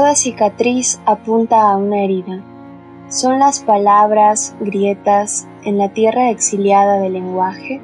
Toda 0.00 0.16
cicatriz 0.16 0.98
apunta 1.04 1.70
a 1.70 1.76
una 1.76 2.02
herida. 2.02 2.42
Son 3.10 3.38
las 3.38 3.60
palabras, 3.60 4.56
grietas, 4.58 5.46
en 5.62 5.76
la 5.76 5.90
tierra 5.90 6.30
exiliada 6.30 6.98
del 7.00 7.12
lenguaje. 7.12 7.82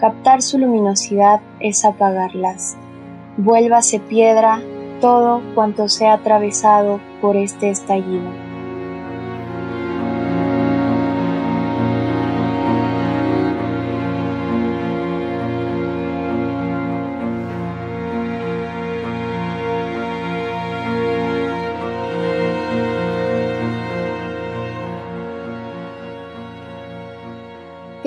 Captar 0.00 0.42
su 0.42 0.58
luminosidad 0.58 1.40
es 1.60 1.84
apagarlas. 1.84 2.76
Vuélvase 3.36 4.00
piedra 4.00 4.60
todo 5.00 5.40
cuanto 5.54 5.88
sea 5.88 6.14
atravesado 6.14 6.98
por 7.20 7.36
este 7.36 7.70
estallido. 7.70 8.47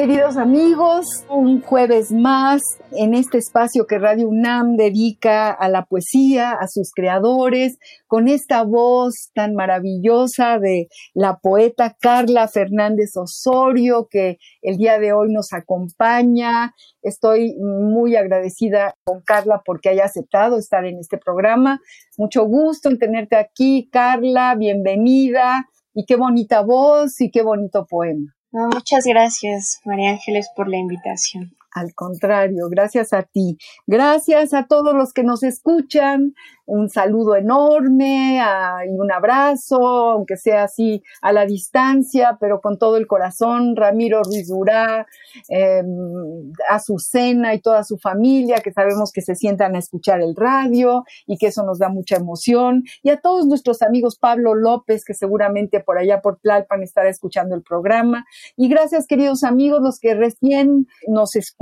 Queridos 0.02 0.36
amigos, 0.36 1.06
un 1.30 1.62
jueves 1.62 2.12
más 2.12 2.64
en 2.92 3.14
este 3.14 3.38
espacio 3.38 3.86
que 3.86 4.00
Radio 4.00 4.30
UNAM 4.30 4.76
dedica 4.76 5.52
a 5.52 5.70
la 5.70 5.86
poesía, 5.86 6.54
a 6.54 6.68
sus 6.68 6.90
creadores, 6.92 7.78
con 8.08 8.28
esta 8.28 8.64
voz 8.64 9.30
tan 9.36 9.54
maravillosa 9.54 10.58
de 10.58 10.88
la 11.14 11.38
poeta 11.38 11.96
Carla 12.02 12.48
Fernández 12.48 13.12
Osorio, 13.16 14.08
que 14.10 14.40
el 14.64 14.78
día 14.78 14.98
de 14.98 15.14
hoy 15.14 15.32
nos 15.32 15.54
acompaña. 15.54 16.74
Estoy 17.04 17.56
muy 17.60 18.16
agradecida 18.16 18.96
con 19.04 19.22
Carla 19.22 19.62
porque 19.64 19.90
haya 19.90 20.06
aceptado 20.06 20.58
estar 20.58 20.84
en 20.84 20.98
este 20.98 21.20
programa. 21.20 21.80
Mucho 22.18 22.46
gusto 22.46 22.90
en 22.90 22.98
tenerte 22.98 23.36
aquí, 23.36 23.88
Carla, 23.92 24.56
bienvenida. 24.56 25.68
Y 25.94 26.06
qué 26.06 26.16
bonita 26.16 26.62
voz 26.62 27.22
y 27.22 27.30
qué 27.30 27.44
bonito 27.44 27.86
poema 27.88 28.34
muchas 28.52 29.06
gracias, 29.06 29.82
María 29.86 30.12
Ángeles, 30.12 30.50
por 30.56 30.68
la 30.68 30.78
invitación. 30.78 31.56
Al 31.74 31.94
contrario, 31.96 32.68
gracias 32.70 33.14
a 33.14 33.24
ti. 33.24 33.58
Gracias 33.88 34.54
a 34.54 34.68
todos 34.68 34.94
los 34.94 35.14
que 35.14 35.24
nos 35.24 35.44
escuchan 35.44 36.34
un 36.72 36.90
saludo 36.90 37.36
enorme 37.36 38.42
y 38.88 38.98
un 38.98 39.12
abrazo, 39.12 39.76
aunque 40.12 40.38
sea 40.38 40.64
así 40.64 41.04
a 41.22 41.34
la 41.34 41.46
distancia, 41.46 42.38
pero 42.40 42.62
con 42.62 42.78
todo 42.78 42.96
el 42.96 43.08
corazón. 43.08 43.76
Ramiro 43.76 44.22
Ruiz 44.24 44.48
Durá, 44.48 45.06
eh, 45.50 45.84
Azucena 46.70 47.54
y 47.54 47.60
toda 47.60 47.84
su 47.84 47.98
familia, 47.98 48.62
que 48.64 48.72
sabemos 48.72 49.12
que 49.12 49.22
se 49.22 49.36
sientan 49.36 49.76
a 49.76 49.80
escuchar 49.80 50.22
el 50.22 50.34
radio 50.34 51.04
y 51.28 51.38
que 51.38 51.48
eso 51.48 51.66
nos 51.66 51.78
da 51.78 51.90
mucha 51.90 52.16
emoción. 52.16 52.84
Y 53.04 53.10
a 53.10 53.20
todos 53.20 53.46
nuestros 53.48 53.82
amigos 53.82 54.18
Pablo 54.18 54.56
López, 54.56 55.04
que 55.04 55.14
seguramente 55.14 55.82
por 55.82 55.98
allá 55.98 56.22
por 56.22 56.40
Tlalpan 56.40 56.84
estará 56.84 57.10
escuchando 57.10 57.54
el 57.54 57.64
programa. 57.64 58.26
Y 58.56 58.70
gracias, 58.70 59.08
queridos 59.08 59.44
amigos, 59.44 59.82
los 59.82 60.00
que 60.00 60.14
recién 60.14 60.88
nos 61.10 61.36
escuchan, 61.36 61.61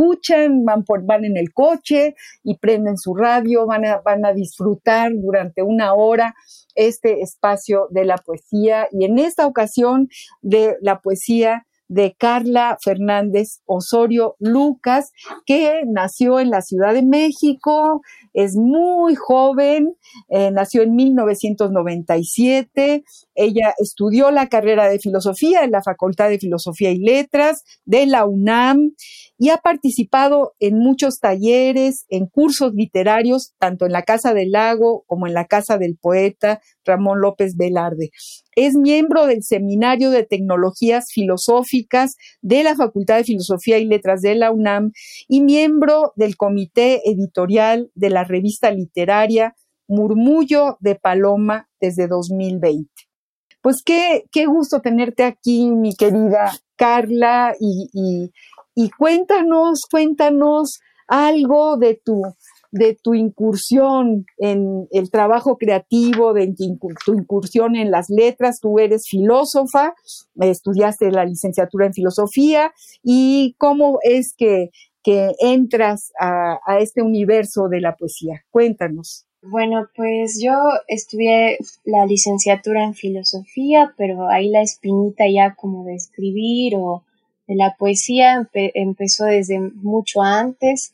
van, 0.66 0.84
por, 0.84 1.06
van 1.06 1.26
en 1.26 1.38
el 1.38 1.54
coche 1.54 2.16
y 2.44 2.58
prenden 2.58 2.98
su 2.98 3.16
radio, 3.16 3.66
van 3.66 3.84
van 4.04 4.26
a 4.26 4.34
disfrutar 4.34 5.12
durante 5.16 5.62
una 5.62 5.94
hora 5.94 6.36
este 6.76 7.22
espacio 7.22 7.88
de 7.92 8.06
la 8.06 8.18
poesía. 8.18 8.88
Y 8.92 9.06
en 9.06 9.20
esta 9.20 9.46
ocasión 9.46 10.10
de 10.42 10.78
la 10.82 11.00
poesía 11.00 11.66
de 11.90 12.16
Carla 12.18 12.78
Fernández 12.82 13.60
Osorio 13.66 14.38
Lucas, 14.40 15.12
que 15.46 15.82
nació 15.86 16.40
en 16.40 16.52
la 16.52 16.62
Ciudad 16.62 16.94
de 16.94 17.04
México, 17.04 18.02
es 18.34 18.56
muy 18.56 19.16
joven, 19.16 19.96
eh, 20.30 20.52
nació 20.52 20.84
en 20.84 20.96
1997, 20.96 23.04
ella 23.36 23.74
estudió 23.80 24.32
la 24.32 24.48
carrera 24.48 24.88
de 24.88 25.00
filosofía 25.00 25.64
en 25.64 25.72
la 25.72 25.82
Facultad 25.82 26.30
de 26.30 26.40
Filosofía 26.40 26.92
y 26.92 27.00
Letras 27.00 27.64
de 27.86 28.06
la 28.06 28.26
UNAM 28.26 28.92
y 29.38 29.50
ha 29.50 29.58
participado 29.58 30.54
en 30.60 30.78
muchos 30.78 31.20
talleres, 31.20 32.06
en 32.10 32.28
cursos 32.28 32.74
literarios, 32.74 33.54
tanto 33.58 33.86
en 33.86 33.94
la 33.94 34.04
Casa 34.04 34.34
del 34.34 34.52
Lago 34.52 35.04
como 35.08 35.28
en 35.28 35.34
la 35.34 35.46
Casa 35.46 35.78
del 35.78 35.98
Poeta 35.98 36.62
Ramón 36.90 37.22
López 37.22 37.56
Velarde. 37.56 38.10
Es 38.56 38.76
miembro 38.76 39.26
del 39.26 39.44
Seminario 39.44 40.12
de 40.12 40.24
Tecnologías 40.24 41.06
Filosóficas 41.14 42.16
de 42.42 42.64
la 42.64 42.76
Facultad 42.76 43.18
de 43.18 43.24
Filosofía 43.24 43.78
y 43.78 43.86
Letras 43.86 44.22
de 44.22 44.36
la 44.36 44.52
UNAM 44.52 44.92
y 45.28 45.42
miembro 45.42 46.14
del 46.16 46.36
Comité 46.36 47.02
Editorial 47.06 47.90
de 47.96 48.10
la 48.10 48.24
revista 48.24 48.72
literaria 48.72 49.56
Murmullo 49.88 50.78
de 50.82 50.96
Paloma 50.96 51.70
desde 51.80 52.08
2020. 52.08 52.90
Pues 53.62 53.78
qué, 53.84 54.26
qué 54.32 54.46
gusto 54.46 54.82
tenerte 54.82 55.24
aquí, 55.24 55.70
mi 55.70 55.96
querida 55.96 56.52
Carla, 56.76 57.56
y, 57.60 58.32
y 58.76 58.90
cuéntanos, 58.92 59.82
cuéntanos 59.90 60.80
algo 61.08 61.76
de 61.76 62.00
tu, 62.04 62.22
de 62.72 62.98
tu 63.02 63.14
incursión 63.14 64.26
en 64.38 64.88
el 64.92 65.10
trabajo 65.10 65.58
creativo, 65.58 66.34
de 66.34 66.54
tu 67.06 67.14
incursión 67.14 67.76
en 67.76 67.92
las 67.92 68.10
letras. 68.10 68.60
Tú 68.60 68.80
eres 68.80 69.08
filósofa, 69.10 69.94
estudiaste 70.40 71.12
la 71.12 71.26
licenciatura 71.26 71.88
en 71.88 71.94
filosofía 71.94 72.72
y 73.04 73.56
cómo 73.58 74.00
es 74.04 74.34
que, 74.38 74.70
que 75.04 75.32
entras 75.40 76.12
a, 76.20 76.60
a 76.66 76.80
este 76.80 77.02
universo 77.02 77.68
de 77.70 77.82
la 77.82 77.96
poesía. 77.96 78.44
Cuéntanos. 78.52 79.26
Bueno, 79.42 79.88
pues 79.96 80.40
yo 80.44 80.52
estudié 80.88 81.58
la 81.86 82.06
licenciatura 82.06 82.84
en 82.84 82.94
filosofía, 82.94 83.94
pero 83.98 84.28
ahí 84.28 84.50
la 84.50 84.62
espinita 84.62 85.24
ya 85.34 85.56
como 85.56 85.86
de 85.86 85.96
escribir 85.96 86.74
o 86.76 87.04
la 87.48 87.76
poesía 87.80 88.48
empezó 88.54 89.26
desde 89.26 89.60
mucho 89.60 90.22
antes. 90.22 90.94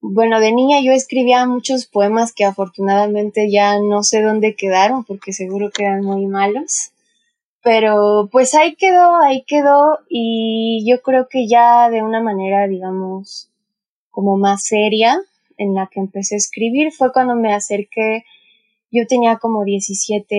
Bueno, 0.00 0.40
de 0.40 0.52
niña 0.52 0.80
yo 0.82 0.92
escribía 0.92 1.46
muchos 1.46 1.86
poemas 1.86 2.32
que 2.34 2.44
afortunadamente 2.44 3.50
ya 3.50 3.80
no 3.80 4.02
sé 4.02 4.22
dónde 4.22 4.54
quedaron 4.54 5.04
porque 5.04 5.32
seguro 5.32 5.70
quedan 5.70 6.02
muy 6.04 6.26
malos. 6.26 6.92
Pero 7.62 8.28
pues 8.30 8.54
ahí 8.54 8.76
quedó, 8.76 9.16
ahí 9.22 9.42
quedó 9.46 9.98
y 10.08 10.84
yo 10.88 11.00
creo 11.02 11.28
que 11.28 11.48
ya 11.48 11.90
de 11.90 12.02
una 12.02 12.20
manera, 12.20 12.68
digamos, 12.68 13.50
como 14.10 14.36
más 14.36 14.64
seria 14.64 15.18
en 15.56 15.74
la 15.74 15.88
que 15.90 16.00
empecé 16.00 16.36
a 16.36 16.38
escribir 16.38 16.92
fue 16.92 17.12
cuando 17.12 17.34
me 17.34 17.52
acerqué, 17.52 18.24
yo 18.92 19.06
tenía 19.08 19.38
como 19.38 19.64
17 19.64 20.34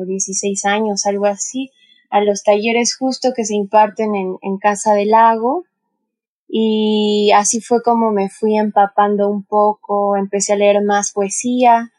o 0.00 0.06
16 0.06 0.64
años, 0.64 1.06
algo 1.06 1.26
así, 1.26 1.70
a 2.10 2.20
los 2.20 2.42
talleres 2.42 2.96
justo 2.96 3.32
que 3.36 3.44
se 3.44 3.54
imparten 3.54 4.14
en, 4.14 4.36
en 4.42 4.58
Casa 4.58 4.94
del 4.94 5.10
Lago 5.10 5.64
y 6.48 7.30
así 7.34 7.60
fue 7.60 7.82
como 7.82 8.10
me 8.12 8.28
fui 8.28 8.56
empapando 8.56 9.28
un 9.28 9.44
poco, 9.44 10.16
empecé 10.16 10.52
a 10.52 10.56
leer 10.56 10.82
más 10.82 11.12
poesía 11.12 11.92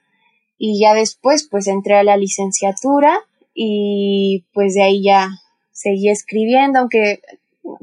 y 0.57 0.79
ya 0.79 0.94
después 0.94 1.47
pues 1.49 1.67
entré 1.67 1.95
a 1.95 2.03
la 2.03 2.17
licenciatura 2.17 3.19
y 3.53 4.45
pues 4.53 4.73
de 4.73 4.83
ahí 4.83 5.03
ya 5.03 5.29
seguí 5.71 6.09
escribiendo, 6.09 6.79
aunque 6.79 7.21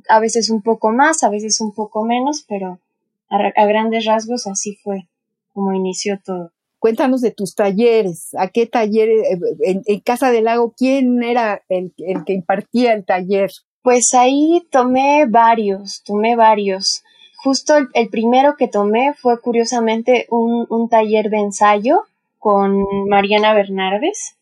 a 0.08 0.20
veces 0.20 0.50
un 0.50 0.62
poco 0.62 0.90
más, 0.90 1.22
a 1.22 1.30
veces 1.30 1.60
un 1.60 1.72
poco 1.72 2.04
menos, 2.04 2.44
pero 2.48 2.80
a, 3.28 3.36
a 3.54 3.66
grandes 3.66 4.04
rasgos 4.04 4.46
así 4.46 4.76
fue 4.82 5.06
como 5.52 5.72
inició 5.72 6.18
todo. 6.24 6.52
Cuéntanos 6.78 7.22
de 7.22 7.30
tus 7.30 7.54
talleres, 7.54 8.34
a 8.34 8.48
qué 8.48 8.66
talleres, 8.66 9.22
eh, 9.64 9.80
en, 9.86 10.00
Casa 10.00 10.30
del 10.30 10.44
Lago, 10.44 10.74
¿quién 10.76 11.22
era 11.22 11.62
el, 11.70 11.94
el, 11.96 12.24
que 12.24 12.34
impartía 12.34 12.92
el 12.92 13.06
taller? 13.06 13.50
Pues 13.84 14.14
ahí 14.14 14.66
tomé 14.70 15.26
varios, 15.28 16.02
tomé 16.06 16.36
varios. 16.36 17.04
Justo 17.36 17.74
el, 17.92 18.08
primero 18.08 18.56
que 18.56 18.66
tomé 18.66 19.12
fue 19.12 19.38
curiosamente 19.42 20.26
un, 20.30 20.66
un 20.70 20.88
taller 20.88 21.28
de 21.28 21.36
ensayo 21.36 22.04
con 22.38 22.86
Mariana 23.10 23.52
Bernardes 23.52 24.36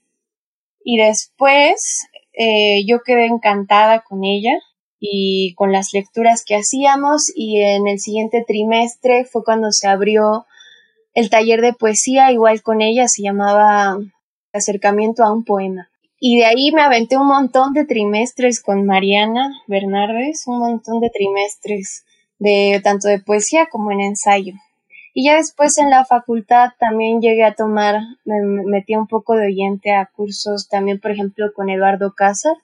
y 0.85 0.97
después 0.97 2.07
eh, 2.35 2.85
yo 2.87 3.01
quedé 3.05 3.27
encantada 3.27 4.05
con 4.05 4.23
ella 4.23 4.53
y 5.01 5.55
con 5.55 5.73
las 5.73 5.93
lecturas 5.93 6.45
que 6.45 6.55
hacíamos 6.55 7.25
y 7.35 7.63
en 7.63 7.89
el 7.89 7.99
siguiente 7.99 8.45
trimestre 8.47 9.25
fue 9.25 9.43
cuando 9.43 9.73
se 9.73 9.89
abrió 9.89 10.47
el 11.15 11.31
taller 11.31 11.63
de 11.63 11.73
poesía, 11.73 12.31
igual 12.31 12.63
con 12.63 12.81
ella, 12.81 13.09
se 13.09 13.23
llamaba 13.23 13.99
Acercamiento 14.53 15.25
a 15.25 15.33
un 15.33 15.45
poema. 15.45 15.89
Y 16.25 16.39
de 16.39 16.45
ahí 16.45 16.71
me 16.71 16.83
aventé 16.83 17.17
un 17.17 17.27
montón 17.27 17.73
de 17.73 17.85
trimestres 17.85 18.63
con 18.63 18.87
Mariana 18.87 19.51
Bernardes, 19.67 20.45
un 20.47 20.61
montón 20.61 21.01
de 21.01 21.11
trimestres 21.11 22.05
de 22.39 22.81
tanto 22.85 23.09
de 23.09 23.19
poesía 23.19 23.67
como 23.69 23.91
en 23.91 24.01
ensayo. 24.03 24.53
Y 25.15 25.27
ya 25.27 25.35
después 25.35 25.79
en 25.79 25.91
la 25.91 26.05
facultad 26.05 26.69
también 26.79 27.21
llegué 27.21 27.43
a 27.43 27.57
tomar, 27.57 28.03
me 28.25 28.37
metí 28.67 28.95
un 28.95 29.09
poco 29.09 29.35
de 29.35 29.47
oyente 29.47 29.91
a 29.91 30.07
cursos 30.15 30.69
también, 30.69 31.01
por 31.01 31.11
ejemplo, 31.11 31.53
con 31.57 31.71
Eduardo 31.71 32.13
Cázar, 32.15 32.55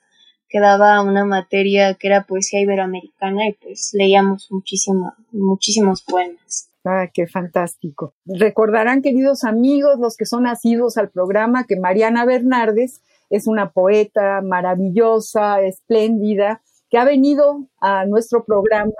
que 0.47 0.61
daba 0.61 1.01
una 1.01 1.25
materia 1.25 1.95
que 1.95 2.07
era 2.07 2.23
poesía 2.23 2.61
iberoamericana 2.61 3.45
y 3.45 3.57
pues 3.61 3.89
leíamos 3.91 4.47
muchísimo, 4.51 5.15
muchísimos 5.33 6.01
poemas. 6.01 6.69
Ah, 6.85 7.09
qué 7.13 7.27
fantástico. 7.27 8.13
Recordarán, 8.25 9.01
queridos 9.01 9.43
amigos, 9.43 9.99
los 9.99 10.15
que 10.15 10.25
son 10.25 10.43
nacidos 10.43 10.95
al 10.95 11.09
programa, 11.09 11.65
que 11.67 11.77
Mariana 11.77 12.23
Bernardes 12.23 13.01
es 13.29 13.47
una 13.47 13.71
poeta 13.71 14.41
maravillosa, 14.41 15.61
espléndida, 15.61 16.61
que 16.89 16.97
ha 16.97 17.05
venido 17.05 17.67
a 17.79 18.05
nuestro 18.05 18.43
programa 18.43 18.93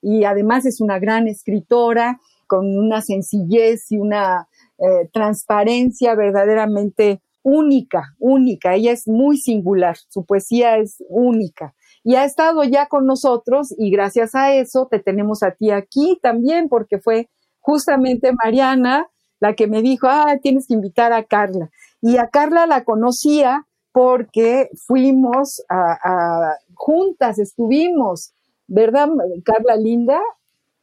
y 0.00 0.24
además 0.24 0.66
es 0.66 0.80
una 0.80 0.98
gran 0.98 1.26
escritora 1.26 2.20
con 2.46 2.66
una 2.78 3.00
sencillez 3.00 3.90
y 3.90 3.98
una 3.98 4.48
eh, 4.78 5.08
transparencia 5.12 6.14
verdaderamente 6.14 7.20
única, 7.42 8.14
única. 8.18 8.74
Ella 8.74 8.92
es 8.92 9.08
muy 9.08 9.38
singular, 9.38 9.96
su 10.08 10.24
poesía 10.24 10.76
es 10.76 11.02
única 11.08 11.74
y 12.04 12.14
ha 12.14 12.24
estado 12.24 12.64
ya 12.64 12.86
con 12.86 13.06
nosotros 13.06 13.74
y 13.76 13.90
gracias 13.90 14.34
a 14.34 14.54
eso 14.54 14.86
te 14.90 14.98
tenemos 14.98 15.42
a 15.42 15.52
ti 15.52 15.70
aquí 15.70 16.18
también 16.22 16.68
porque 16.68 16.98
fue 16.98 17.28
justamente 17.58 18.32
Mariana 18.44 19.08
la 19.40 19.54
que 19.54 19.66
me 19.66 19.82
dijo, 19.82 20.08
ah, 20.08 20.38
tienes 20.42 20.66
que 20.66 20.74
invitar 20.74 21.12
a 21.12 21.22
Carla. 21.22 21.70
Y 22.00 22.16
a 22.16 22.28
Carla 22.28 22.66
la 22.66 22.84
conocía 22.84 23.66
porque 23.92 24.68
fuimos 24.86 25.62
a, 25.68 26.54
juntas, 26.74 27.38
estuvimos, 27.38 28.32
¿verdad, 28.66 29.08
Carla 29.44 29.76
Linda? 29.76 30.20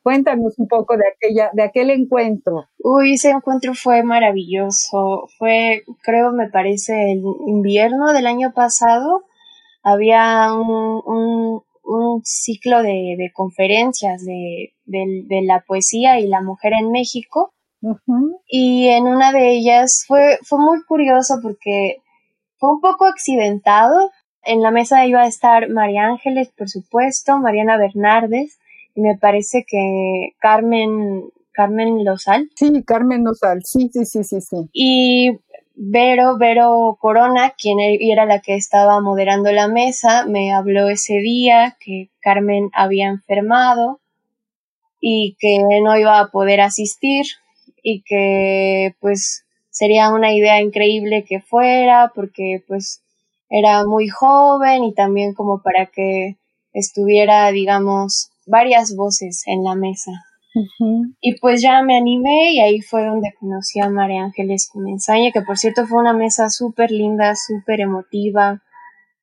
Cuéntanos 0.04 0.60
un 0.60 0.68
poco 0.68 0.98
de 0.98 1.06
aquella, 1.08 1.50
de 1.54 1.64
aquel 1.64 1.90
encuentro. 1.90 2.66
Uy, 2.78 3.14
ese 3.14 3.32
encuentro 3.32 3.74
fue 3.74 4.04
maravilloso. 4.04 5.28
Fue, 5.40 5.82
creo, 6.04 6.32
me 6.32 6.48
parece, 6.50 7.12
el 7.12 7.24
invierno 7.48 8.14
del 8.14 8.28
año 8.28 8.54
pasado 8.54 9.24
había 9.82 10.54
un, 10.54 11.64
un, 11.84 12.22
ciclo 12.24 12.84
de, 12.84 13.16
de 13.18 13.32
conferencias 13.34 14.24
de, 14.24 14.76
de, 14.86 15.42
la 15.42 15.64
poesía 15.66 16.20
y 16.20 16.28
la 16.28 16.42
mujer 16.42 16.74
en 16.80 16.92
México. 16.92 17.55
Y 18.48 18.88
en 18.88 19.08
una 19.08 19.32
de 19.32 19.52
ellas 19.52 20.04
fue, 20.08 20.40
fue 20.44 20.60
muy 20.60 20.84
curioso 20.84 21.40
porque 21.42 21.98
fue 22.58 22.74
un 22.74 22.82
poco 22.82 23.06
accidentado. 23.06 24.12
En 24.44 24.62
la 24.62 24.72
mesa 24.72 25.06
iba 25.06 25.22
a 25.22 25.28
estar 25.28 25.70
María 25.70 26.06
Ángeles, 26.06 26.50
por 26.58 26.70
supuesto, 26.70 27.38
Mariana 27.38 27.78
Bernardes, 27.78 28.60
y 28.96 29.02
me 29.02 29.18
parece 29.18 29.66
que 29.68 30.30
Carmen, 30.40 31.26
Carmen 31.52 32.04
Lozal. 32.04 32.50
Sí, 32.56 32.84
Carmen 32.86 33.24
Lozal, 33.24 33.62
sí, 33.64 33.90
sí, 33.92 34.06
sí, 34.06 34.24
sí, 34.24 34.42
sí. 34.42 34.70
Y 34.72 35.40
Vero, 35.76 36.38
Vero 36.38 36.98
Corona, 37.00 37.54
quien 37.58 37.80
e-, 37.80 37.98
era 38.00 38.26
la 38.26 38.40
que 38.40 38.56
estaba 38.56 39.02
moderando 39.02 39.52
la 39.52 39.68
mesa, 39.68 40.26
me 40.26 40.54
habló 40.54 40.90
ese 40.90 41.16
día 41.16 41.76
que 41.80 42.10
Carmen 42.22 42.70
había 42.74 43.08
enfermado 43.08 44.00
y 45.02 45.36
que 45.40 45.60
no 45.84 45.98
iba 45.98 46.20
a 46.20 46.28
poder 46.32 46.62
asistir 46.62 47.26
y 47.88 48.02
que 48.02 48.96
pues 49.00 49.46
sería 49.70 50.12
una 50.12 50.34
idea 50.34 50.60
increíble 50.60 51.24
que 51.24 51.40
fuera 51.40 52.12
porque 52.16 52.64
pues 52.68 53.04
era 53.48 53.86
muy 53.86 54.10
joven 54.10 54.84
y 54.84 54.94
también 54.96 55.36
como 55.36 55.62
para 55.62 55.86
que 55.86 56.36
estuviera 56.74 57.52
digamos 57.52 58.32
varias 58.48 58.96
voces 58.96 59.44
en 59.46 59.64
la 59.64 59.76
mesa. 59.76 60.12
Y 61.20 61.38
pues 61.42 61.62
ya 61.62 61.84
me 61.84 61.98
animé 61.98 62.54
y 62.54 62.62
ahí 62.62 62.82
fue 62.82 63.06
donde 63.06 63.34
conocí 63.40 63.82
a 63.82 63.90
María 63.90 64.24
Ángeles 64.24 64.70
Comenzaña, 64.72 65.32
que 65.32 65.42
por 65.42 65.58
cierto 65.58 65.86
fue 65.86 66.00
una 66.00 66.14
mesa 66.14 66.50
súper 66.50 66.92
linda, 66.92 67.36
súper 67.36 67.82
emotiva, 67.82 68.64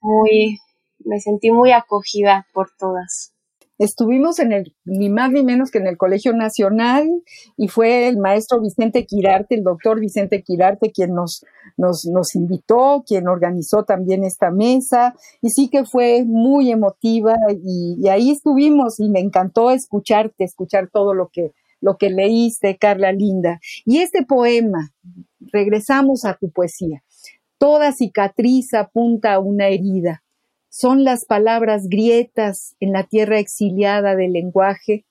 muy, 0.02 0.58
me 0.98 1.18
sentí 1.20 1.50
muy 1.50 1.72
acogida 1.72 2.46
por 2.52 2.68
todas 2.78 3.31
estuvimos 3.78 4.38
en 4.38 4.52
el, 4.52 4.74
ni 4.84 5.08
más 5.08 5.30
ni 5.30 5.42
menos 5.42 5.70
que 5.70 5.78
en 5.78 5.86
el 5.86 5.96
Colegio 5.96 6.32
Nacional 6.32 7.08
y 7.56 7.68
fue 7.68 8.08
el 8.08 8.18
maestro 8.18 8.60
Vicente 8.60 9.06
Quirarte, 9.06 9.54
el 9.54 9.64
doctor 9.64 10.00
Vicente 10.00 10.42
Quirarte, 10.42 10.92
quien 10.92 11.14
nos, 11.14 11.44
nos, 11.76 12.04
nos 12.06 12.34
invitó, 12.34 13.04
quien 13.06 13.28
organizó 13.28 13.84
también 13.84 14.24
esta 14.24 14.50
mesa 14.50 15.14
y 15.40 15.50
sí 15.50 15.68
que 15.68 15.84
fue 15.84 16.24
muy 16.24 16.70
emotiva 16.70 17.36
y, 17.62 18.08
ahí 18.08 18.30
estuvimos 18.30 19.00
y 19.00 19.08
me 19.08 19.20
encantó 19.20 19.70
escucharte, 19.70 20.44
escuchar 20.44 20.88
todo 20.92 21.14
lo 21.14 21.28
que, 21.32 21.52
lo 21.80 21.96
que 21.96 22.10
leíste, 22.10 22.76
Carla 22.76 23.12
Linda. 23.12 23.58
Y 23.84 23.98
este 23.98 24.24
poema, 24.24 24.90
regresamos 25.52 26.24
a 26.24 26.34
tu 26.34 26.50
poesía. 26.50 27.02
Toda 27.58 27.92
cicatriz 27.92 28.74
apunta 28.74 29.34
a 29.34 29.38
una 29.38 29.68
herida 29.68 30.21
son 30.72 31.04
las 31.04 31.26
palabras 31.26 31.86
grietas 31.86 32.76
en 32.80 32.92
la 32.92 33.04
tierra 33.04 33.38
exiliada 33.38 34.16
del 34.16 34.32
lenguaje, 34.32 35.04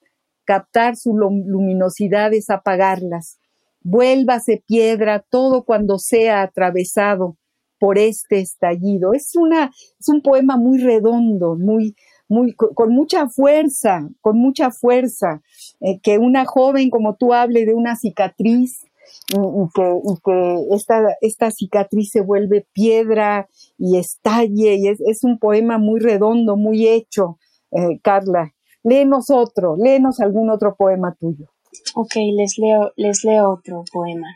captar 0.43 0.95
su 0.95 1.15
luminosidad 1.15 2.33
es 2.33 2.49
apagarlas. 2.49 3.37
Vuélvase 3.83 4.63
piedra 4.65 5.19
todo 5.19 5.63
cuando 5.63 5.99
sea 5.99 6.41
atravesado 6.41 7.37
por 7.79 7.99
este 7.99 8.39
estallido. 8.39 9.13
Es 9.13 9.35
una, 9.35 9.69
es 9.99 10.09
un 10.09 10.23
poema 10.23 10.57
muy 10.57 10.79
redondo, 10.79 11.55
muy, 11.55 11.95
muy, 12.27 12.53
con 12.53 12.91
mucha 12.91 13.29
fuerza, 13.29 14.09
con 14.19 14.39
mucha 14.39 14.71
fuerza, 14.71 15.43
eh, 15.79 15.99
que 16.01 16.17
una 16.17 16.43
joven 16.45 16.89
como 16.89 17.17
tú 17.17 17.35
hable 17.35 17.67
de 17.67 17.75
una 17.75 17.95
cicatriz, 17.95 18.83
y, 19.29 19.37
que, 19.73 19.99
que 20.23 20.75
esta, 20.75 21.17
esta, 21.21 21.51
cicatriz 21.51 22.11
se 22.11 22.21
vuelve 22.21 22.65
piedra 22.73 23.47
y 23.77 23.97
estalle, 23.97 24.75
y 24.75 24.87
es, 24.87 25.23
un 25.23 25.39
poema 25.39 25.77
muy 25.77 25.99
redondo, 25.99 26.55
muy 26.55 26.87
hecho, 26.87 27.37
eh, 27.71 27.99
Carla. 28.01 28.53
Léenos 28.83 29.29
otro, 29.29 29.75
léenos 29.77 30.19
algún 30.19 30.49
otro 30.49 30.75
poema 30.75 31.15
tuyo. 31.19 31.47
Ok, 31.95 32.15
les 32.35 32.57
leo, 32.57 32.91
les 32.95 33.23
leo 33.23 33.51
otro 33.51 33.83
poema. 33.91 34.27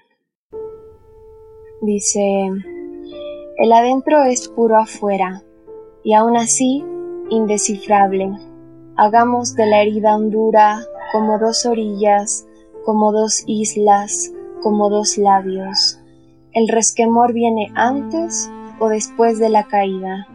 Dice, 1.81 2.21
el 3.57 3.71
adentro 3.71 4.23
es 4.23 4.47
puro 4.47 4.77
afuera, 4.77 5.43
y 6.03 6.13
aún 6.13 6.37
así 6.37 6.83
indescifrable. 7.29 8.31
Hagamos 8.97 9.55
de 9.55 9.65
la 9.65 9.81
herida 9.81 10.15
hondura 10.15 10.79
como 11.11 11.39
dos 11.39 11.65
orillas, 11.65 12.47
como 12.85 13.11
dos 13.11 13.43
islas, 13.47 14.31
como 14.65 14.89
dos 14.89 15.19
labios. 15.19 15.99
El 16.51 16.67
resquemor 16.69 17.33
viene 17.33 17.71
antes 17.75 18.49
o 18.79 18.89
después 18.89 19.37
de 19.37 19.49
la 19.49 19.65
caída. 19.65 20.25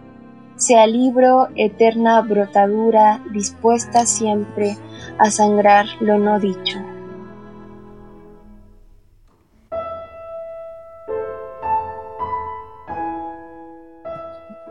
Sea 0.54 0.87
libro, 0.87 1.49
eterna 1.56 2.20
brotadura, 2.20 3.25
dispuesta 3.32 4.06
siempre 4.06 4.76
a 5.18 5.32
sangrar 5.32 5.87
lo 5.99 6.18
no 6.18 6.38
dicho. 6.38 6.78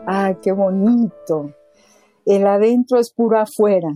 ¡Ay, 0.06 0.38
qué 0.42 0.52
bonito! 0.52 1.54
El 2.24 2.46
adentro 2.46 2.98
es 2.98 3.12
puro 3.12 3.38
afuera. 3.38 3.90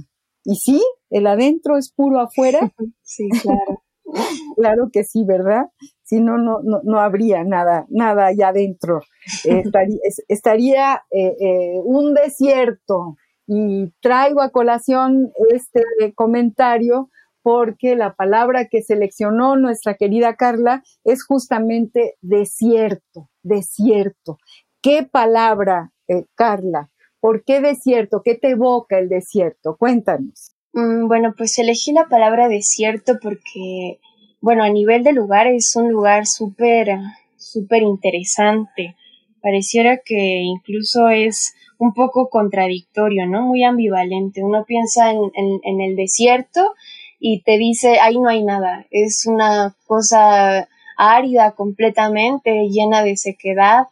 ¿Y 0.45 0.57
sí? 0.57 0.85
¿El 1.09 1.27
adentro 1.27 1.79
es 1.79 1.91
puro 1.91 2.21
afuera? 2.21 2.71
sí, 3.03 3.31
claro. 3.31 3.84
Claro 4.57 4.89
que 4.93 5.05
sí, 5.05 5.25
¿verdad? 5.25 5.67
Si 6.05 6.21
no, 6.21 6.39
no, 6.39 6.61
no, 6.63 7.01
habría 7.01 7.45
nada, 7.45 7.87
nada 7.89 8.27
allá 8.27 8.49
adentro. 8.49 9.01
estaría, 10.29 11.03
eh, 11.11 11.37
eh, 11.41 11.81
un 11.85 12.15
desierto. 12.15 13.17
Y 13.47 13.93
traigo 14.01 14.41
a 14.41 14.51
colación 14.51 15.33
este 15.51 15.83
comentario 16.15 17.11
porque 17.43 17.95
la 17.95 18.15
palabra 18.15 18.69
que 18.69 18.83
seleccionó 18.83 19.57
nuestra 19.57 19.95
querida 19.97 20.35
Carla 20.35 20.83
es 21.05 21.25
justamente 21.25 22.17
desierto, 22.23 23.29
desierto. 23.43 24.39
¿Qué 24.81 25.07
palabra, 25.11 25.93
eh, 26.09 26.25
Carla? 26.35 26.91
¿Por 27.21 27.45
qué 27.45 27.61
desierto? 27.61 28.23
¿Qué 28.25 28.35
te 28.35 28.51
evoca 28.51 28.99
el 28.99 29.11
desierto? 29.11 29.77
Cuéntanos. 29.77 30.54
Mm, 30.75 31.07
bueno, 31.07 31.35
pues 31.37 31.57
elegí 31.59 31.93
la 31.93 32.09
palabra 32.09 32.49
desierto 32.49 33.19
porque, 33.23 34.01
bueno, 34.41 34.65
a 34.65 34.69
nivel 34.71 35.05
de 35.05 35.13
lugar 35.13 35.47
es 35.47 35.73
un 35.77 35.91
lugar 35.91 36.27
súper, 36.27 36.89
súper 37.37 37.83
interesante. 37.83 38.97
Pareciera 39.41 39.99
que 40.05 40.41
incluso 40.43 41.09
es 41.09 41.55
un 41.79 41.95
poco 41.95 42.29
contradictorio, 42.29 43.27
¿no? 43.27 43.43
Muy 43.43 43.63
ambivalente. 43.63 44.43
Uno 44.43 44.65
piensa 44.65 45.13
en, 45.13 45.21
en, 45.35 45.81
el 45.81 45.95
desierto 45.97 46.75
y 47.21 47.43
te 47.43 47.57
dice, 47.57 48.01
ahí 48.01 48.19
no 48.19 48.29
hay 48.29 48.43
nada. 48.43 48.87
Es 48.91 49.25
una 49.27 49.77
cosa 49.87 50.69
árida 50.97 51.53
completamente, 51.53 52.69
llena 52.69 53.05
de 53.05 53.17
sequedad, 53.17 53.89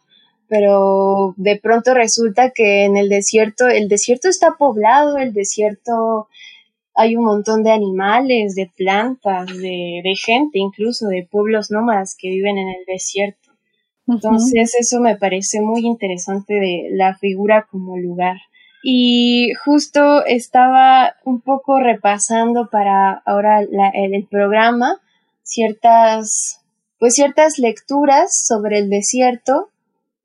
pero 0.49 1.33
de 1.37 1.57
pronto 1.57 1.93
resulta 1.93 2.51
que 2.51 2.83
en 2.85 2.97
el 2.97 3.07
desierto, 3.09 3.67
el 3.67 3.87
desierto 3.87 4.27
está 4.27 4.55
poblado, 4.57 5.17
el 5.17 5.33
desierto 5.33 6.27
hay 6.95 7.15
un 7.15 7.25
montón 7.25 7.63
de 7.63 7.71
animales, 7.71 8.55
de 8.55 8.71
plantas, 8.75 9.47
de, 9.47 10.01
de 10.03 10.15
gente, 10.15 10.59
incluso 10.59 11.07
de 11.07 11.27
pueblos 11.29 11.71
nómadas 11.71 12.15
que 12.17 12.29
viven 12.29 12.57
en 12.57 12.69
el 12.69 12.85
desierto. 12.85 13.51
Entonces 14.07 14.75
eso 14.77 14.99
me 14.99 15.15
parece 15.15 15.61
muy 15.61 15.85
interesante 15.85 16.53
de 16.55 16.89
la 16.91 17.15
figura 17.15 17.67
como 17.69 17.97
lugar. 17.97 18.37
Y 18.83 19.53
justo 19.63 20.25
estaba 20.25 21.15
un 21.23 21.39
poco 21.39 21.79
repasando 21.79 22.69
para 22.69 23.13
ahora 23.25 23.61
el, 23.61 24.27
programa 24.29 24.99
ciertas, 25.41 26.59
pues 26.99 27.13
ciertas 27.13 27.59
lecturas 27.59 28.43
sobre 28.45 28.79
el 28.79 28.89
desierto 28.89 29.69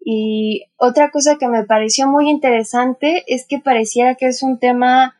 y 0.04 0.64
otra 0.76 1.10
cosa 1.10 1.37
que 1.38 1.46
me 1.46 1.64
pareció 1.64 2.08
muy 2.08 2.28
interesante 2.28 3.22
es 3.28 3.46
que 3.46 3.60
pareciera 3.60 4.16
que 4.16 4.26
es 4.26 4.42
un 4.42 4.58
tema 4.58 5.14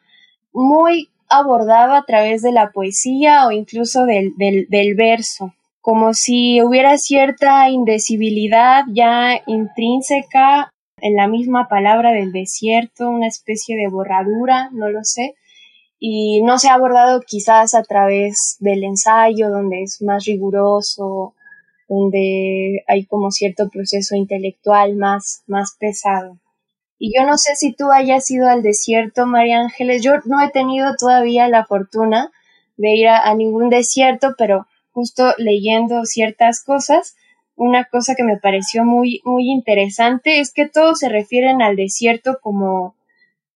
muy 0.53 1.09
abordado 1.29 1.95
a 1.95 2.05
través 2.05 2.43
de 2.43 2.53
la 2.53 2.71
poesía 2.71 3.47
o 3.47 3.51
incluso 3.51 4.05
del, 4.05 4.33
del, 4.37 4.67
del 4.69 4.95
verso 4.95 5.53
como 5.89 6.13
si 6.13 6.61
hubiera 6.61 6.99
cierta 6.99 7.71
indecibilidad 7.71 8.85
ya 8.93 9.41
intrínseca 9.47 10.71
en 11.01 11.15
la 11.15 11.29
misma 11.29 11.67
palabra 11.67 12.13
del 12.13 12.31
desierto, 12.31 13.09
una 13.09 13.27
especie 13.27 13.75
de 13.79 13.89
borradura, 13.89 14.69
no 14.73 14.91
lo 14.91 15.01
sé, 15.03 15.35
y 15.99 16.43
no 16.43 16.59
se 16.59 16.69
ha 16.69 16.75
abordado 16.75 17.23
quizás 17.23 17.75
a 17.75 17.83
través 17.83 18.59
del 18.61 18.85
ensayo, 18.85 19.49
donde 19.49 19.83
es 19.83 20.03
más 20.03 20.27
riguroso, 20.27 21.33
donde 21.89 22.85
hay 22.87 23.07
como 23.07 23.31
cierto 23.31 23.71
proceso 23.71 24.15
intelectual 24.15 24.95
más, 24.95 25.43
más 25.47 25.75
pesado. 25.81 26.37
Y 26.99 27.17
yo 27.17 27.25
no 27.27 27.39
sé 27.39 27.55
si 27.57 27.73
tú 27.73 27.93
hayas 27.93 28.31
ido 28.31 28.49
al 28.49 28.63
desierto, 28.63 29.27
María 29.27 29.61
Ángeles. 29.61 30.03
Yo 30.03 30.15
no 30.25 30.43
he 30.43 30.51
tenido 30.51 30.95
todavía 30.99 31.49
la 31.49 31.65
fortuna 31.65 32.33
de 32.77 32.95
ir 32.95 33.09
a 33.09 33.35
ningún 33.35 33.71
desierto, 33.71 34.35
pero 34.37 34.67
justo 34.93 35.33
leyendo 35.39 36.05
ciertas 36.05 36.63
cosas, 36.65 37.17
una 37.59 37.85
cosa 37.85 38.15
que 38.15 38.23
me 38.23 38.37
pareció 38.37 38.85
muy, 38.85 39.21
muy 39.25 39.51
interesante 39.51 40.41
es 40.41 40.53
que 40.53 40.69
todos 40.69 41.01
se 41.01 41.09
refieren 41.09 41.61
al 41.61 41.77
desierto 41.77 42.39
como, 42.41 42.95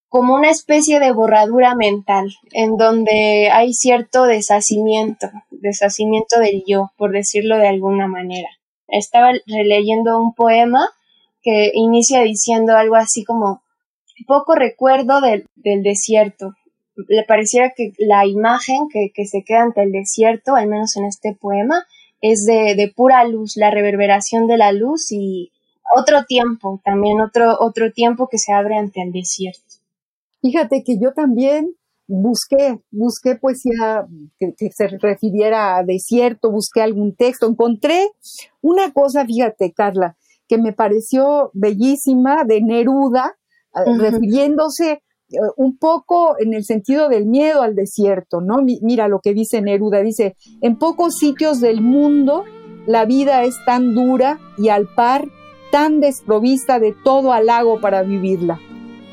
como 0.09 0.35
una 0.35 0.51
especie 0.51 0.99
de 0.99 1.13
borradura 1.13 1.75
mental, 1.75 2.35
en 2.53 2.77
donde 2.77 3.49
hay 3.53 3.73
cierto 3.75 4.25
deshacimiento, 4.25 5.31
deshacimiento 5.51 6.39
del 6.41 6.65
yo, 6.67 6.93
por 6.97 7.13
decirlo 7.13 7.59
de 7.59 7.69
alguna 7.69 8.09
manera. 8.09 8.49
Estaba 8.89 9.33
releyendo 9.47 10.21
un 10.21 10.35
poema 10.35 10.89
que 11.43 11.71
inicia 11.75 12.23
diciendo 12.23 12.77
algo 12.77 12.97
así 12.97 13.25
como 13.25 13.63
poco 14.27 14.55
recuerdo 14.55 15.21
del, 15.21 15.47
del 15.57 15.83
desierto, 15.83 16.55
le 17.09 17.25
pareciera 17.25 17.73
que 17.77 17.93
la 17.99 18.27
imagen 18.27 18.89
que, 18.91 19.27
se 19.27 19.43
queda 19.45 19.63
ante 19.63 19.83
el 19.83 19.93
desierto, 19.93 20.55
al 20.55 20.69
menos 20.69 20.97
en 20.97 21.05
este 21.05 21.35
poema, 21.35 21.85
es 22.21 22.45
de, 22.45 22.93
pura 22.95 23.25
luz, 23.25 23.57
la 23.57 23.71
reverberación 23.71 24.47
de 24.47 24.57
la 24.57 24.73
luz 24.73 25.11
y 25.11 25.51
otro 25.97 26.25
tiempo, 26.25 26.81
también 26.85 27.21
otro, 27.21 27.57
otro 27.59 27.93
tiempo 27.93 28.29
que 28.29 28.39
se 28.39 28.53
abre 28.53 28.77
ante 28.77 29.03
el 29.03 29.13
desierto. 29.13 29.75
Fíjate 30.41 30.83
que 30.85 30.99
yo 30.99 31.13
también 31.13 31.75
busqué, 32.07 32.81
busqué 32.91 33.37
poesía 33.37 34.07
que, 34.39 34.55
que, 34.57 34.71
se 34.71 34.89
refiriera 34.89 35.77
a 35.77 35.83
desierto, 35.83 36.51
busqué 36.51 36.83
algún 36.83 37.15
texto, 37.15 37.49
encontré 37.49 38.11
una 38.61 38.93
cosa, 38.93 39.25
fíjate, 39.25 39.73
Carla, 39.73 40.17
que 40.53 40.59
me 40.59 40.75
pareció 40.75 41.51
bellísima 41.55 42.45
de 42.45 42.61
Neruda, 42.61 43.39
refiriéndose 43.99 44.91
eh, 45.31 45.39
un 45.57 45.79
poco 45.79 46.35
en 46.39 46.53
el 46.53 46.65
sentido 46.65 47.09
del 47.09 47.25
miedo 47.25 47.63
al 47.63 47.75
desierto, 47.75 48.43
¿no? 48.43 48.59
Mira 48.83 49.09
lo 49.09 49.21
que 49.21 49.33
dice 49.33 49.63
Neruda, 49.63 50.03
dice, 50.03 50.37
en 50.61 50.77
pocos 50.77 51.17
sitios 51.17 51.63
del 51.63 51.81
mundo 51.81 52.45
la 52.87 53.07
vida 53.07 53.45
es 53.45 53.55
tan 53.65 53.95
dura 53.95 54.41
y 54.59 54.69
al 54.69 54.89
par 54.95 55.27
tan 55.71 56.01
desprovista 56.01 56.79
de 56.79 56.95
todo 57.03 57.33
halago 57.33 57.81
para 57.81 58.03
vivirla. 58.03 58.61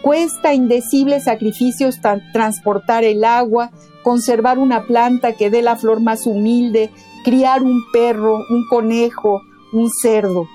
Cuesta 0.01 0.53
indecibles 0.53 1.23
sacrificios 1.23 2.01
transportar 2.33 3.05
el 3.05 3.23
agua, 3.23 3.71
conservar 4.03 4.59
una 4.59 4.87
planta 4.87 5.37
que 5.37 5.49
dé 5.49 5.61
la 5.61 5.77
flor 5.77 6.01
más 6.01 6.27
humilde, 6.27 6.89
criar 7.23 7.63
un 7.63 7.81
perro, 7.93 8.39
un 8.49 8.67
conejo, 8.69 9.39
un 9.71 9.89
cerdo. 9.89 10.47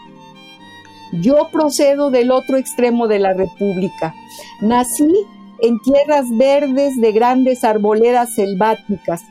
Yo 1.21 1.49
procedo 1.53 2.11
del 2.11 2.31
otro 2.31 2.57
extremo 2.57 3.07
de 3.07 3.19
la 3.19 3.35
República. 3.35 4.15
Nací 4.61 5.13
en 5.61 5.79
tierras 5.81 6.27
verdes 6.37 7.01
de 7.01 7.13
grandes 7.13 7.65
arboledas 7.65 8.35
selváticas. 8.35 9.23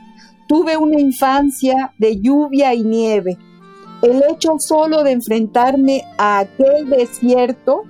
Tuve 0.46 0.76
una 0.76 1.00
infancia 1.00 1.92
de 1.98 2.20
lluvia 2.20 2.74
y 2.74 2.82
nieve. 2.82 3.38
El 4.02 4.22
hecho 4.30 4.56
solo 4.58 5.02
de 5.02 5.12
enfrentarme 5.12 6.02
a 6.18 6.40
aquel 6.40 6.88
desierto 6.90 7.82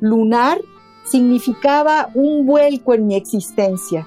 lunar 0.00 0.58
significaba 1.04 2.10
un 2.14 2.46
vuelco 2.46 2.94
en 2.94 3.06
mi 3.06 3.16
existencia. 3.16 4.06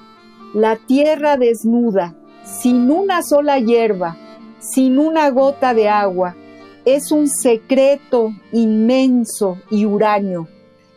La 0.54 0.76
tierra 0.76 1.36
desnuda, 1.36 2.14
sin 2.44 2.90
una 2.90 3.22
sola 3.22 3.58
hierba, 3.58 4.16
sin 4.58 4.98
una 4.98 5.30
gota 5.30 5.74
de 5.74 5.88
agua, 5.88 6.36
es 6.84 7.12
un 7.12 7.28
secreto 7.28 8.32
inmenso 8.52 9.58
y 9.70 9.84
huraño. 9.84 10.48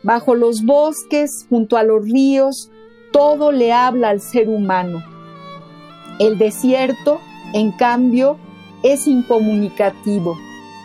Bajo 0.04 0.36
los 0.36 0.64
bosques, 0.66 1.46
junto 1.50 1.78
a 1.78 1.84
los 1.84 2.04
ríos, 2.04 2.72
todo 3.12 3.52
le 3.52 3.72
habla 3.72 4.10
al 4.10 4.22
ser 4.22 4.50
humano. 4.50 5.04
El 6.20 6.38
desierto, 6.38 7.20
en 7.54 7.72
cambio, 7.72 8.38
es 8.84 9.08
incomunicativo. 9.08 10.36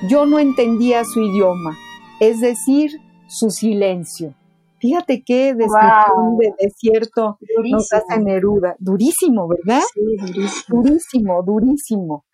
Yo 0.08 0.26
no 0.26 0.38
entendía 0.38 1.04
su 1.04 1.20
idioma, 1.20 1.76
es 2.20 2.40
decir, 2.40 2.92
su 3.28 3.50
silencio. 3.50 4.34
Fíjate 4.78 5.22
qué 5.22 5.54
descripción 5.54 6.38
de 6.38 6.54
desierto 6.58 7.38
nos 7.70 7.92
hace 7.92 8.18
Neruda. 8.18 8.76
Durísimo, 8.78 9.46
¿verdad? 9.46 9.82
Sí, 9.92 10.00
durísimo. 10.18 10.82
Durísimo, 10.82 11.42
durísimo. 11.42 12.24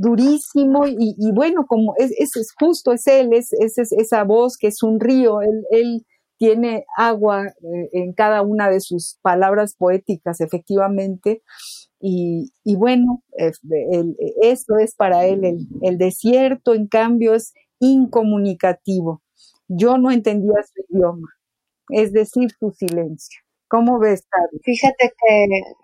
Durísimo 0.00 0.86
y, 0.86 1.30
bueno, 1.32 1.66
como 1.66 1.94
es, 1.98 2.10
es, 2.18 2.54
justo, 2.58 2.92
es 2.92 3.06
él, 3.06 3.34
es, 3.34 3.52
es, 3.52 3.76
esa 3.92 4.24
voz 4.24 4.56
que 4.56 4.68
es 4.68 4.82
un 4.82 4.98
río, 4.98 5.42
él, 5.42 5.66
él 5.70 6.06
tiene 6.38 6.86
agua 6.96 7.48
eh, 7.48 7.90
en 7.92 8.14
cada 8.14 8.40
una 8.40 8.70
de 8.70 8.80
sus 8.80 9.18
palabras 9.20 9.74
poéticas, 9.74 10.40
efectivamente. 10.40 11.42
Y, 12.00 12.50
bueno, 12.76 13.22
esto 14.40 14.78
es 14.78 14.94
para 14.94 15.26
él, 15.26 15.68
el, 15.82 15.98
desierto, 15.98 16.72
en 16.72 16.86
cambio, 16.86 17.34
es 17.34 17.52
incomunicativo. 17.78 19.22
Yo 19.68 19.98
no 19.98 20.10
entendía 20.10 20.54
su 20.62 20.82
idioma, 20.88 21.28
es 21.90 22.14
decir, 22.14 22.50
su 22.58 22.70
silencio. 22.70 23.40
¿Cómo 23.68 23.98
ves? 23.98 24.26
Fíjate 24.62 25.12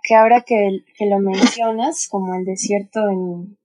que, 0.08 0.14
ahora 0.14 0.40
que, 0.40 0.80
lo 1.06 1.18
mencionas, 1.18 2.08
como 2.08 2.35
el 2.35 2.46
desierto 2.46 3.00
en, 3.11 3.58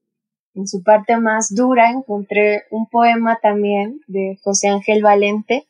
en 0.55 0.67
su 0.67 0.83
parte 0.83 1.17
más 1.17 1.53
dura, 1.53 1.91
encontré 1.91 2.63
un 2.71 2.87
poema 2.87 3.39
también 3.41 4.01
de 4.07 4.37
José 4.43 4.69
Ángel 4.69 5.01
Valente 5.01 5.65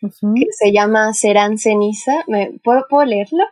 que 0.00 0.46
se 0.50 0.72
llama 0.72 1.12
Serán 1.14 1.58
ceniza. 1.58 2.12
¿Me, 2.26 2.58
¿puedo, 2.62 3.04
leerlo? 3.04 3.44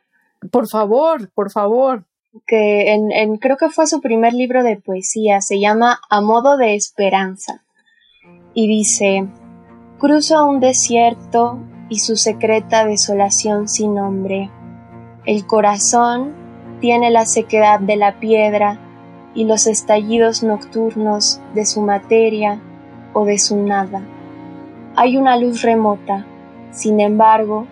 Por 0.50 0.68
favor, 0.68 1.30
por 1.30 1.50
favor. 1.50 2.04
Que 2.46 2.92
en, 2.92 3.36
creo 3.36 3.56
que 3.56 3.70
fue 3.70 3.86
su 3.86 4.00
primer 4.00 4.34
libro 4.34 4.64
de 4.64 4.76
poesía, 4.76 5.40
se 5.40 5.60
llama 5.60 6.00
A 6.10 6.20
modo 6.20 6.56
de 6.56 6.74
esperanza. 6.74 7.64
Y 8.54 8.66
dice, 8.66 9.28
cruzo 9.98 10.44
un 10.44 10.60
desierto 10.60 11.60
y 11.88 12.00
su 12.00 12.16
secreta 12.16 12.84
desolación 12.84 13.68
sin 13.68 13.94
nombre. 13.94 14.50
El 15.24 15.46
corazón 15.46 16.34
detiene 16.74 17.10
la 17.10 17.24
sequedad 17.24 17.78
de 17.80 17.96
la 17.96 18.18
piedra 18.18 18.80
y 19.34 19.44
los 19.44 19.66
estallidos 19.66 20.42
nocturnos 20.42 21.40
de 21.54 21.66
su 21.66 21.80
materia 21.82 22.60
o 23.12 23.24
de 23.24 23.38
su 23.38 23.56
nada. 23.56 24.02
Hay 24.96 25.16
una 25.16 25.36
luz 25.36 25.62
remota, 25.62 26.24
sin 26.70 27.00
embargo, 27.00 27.66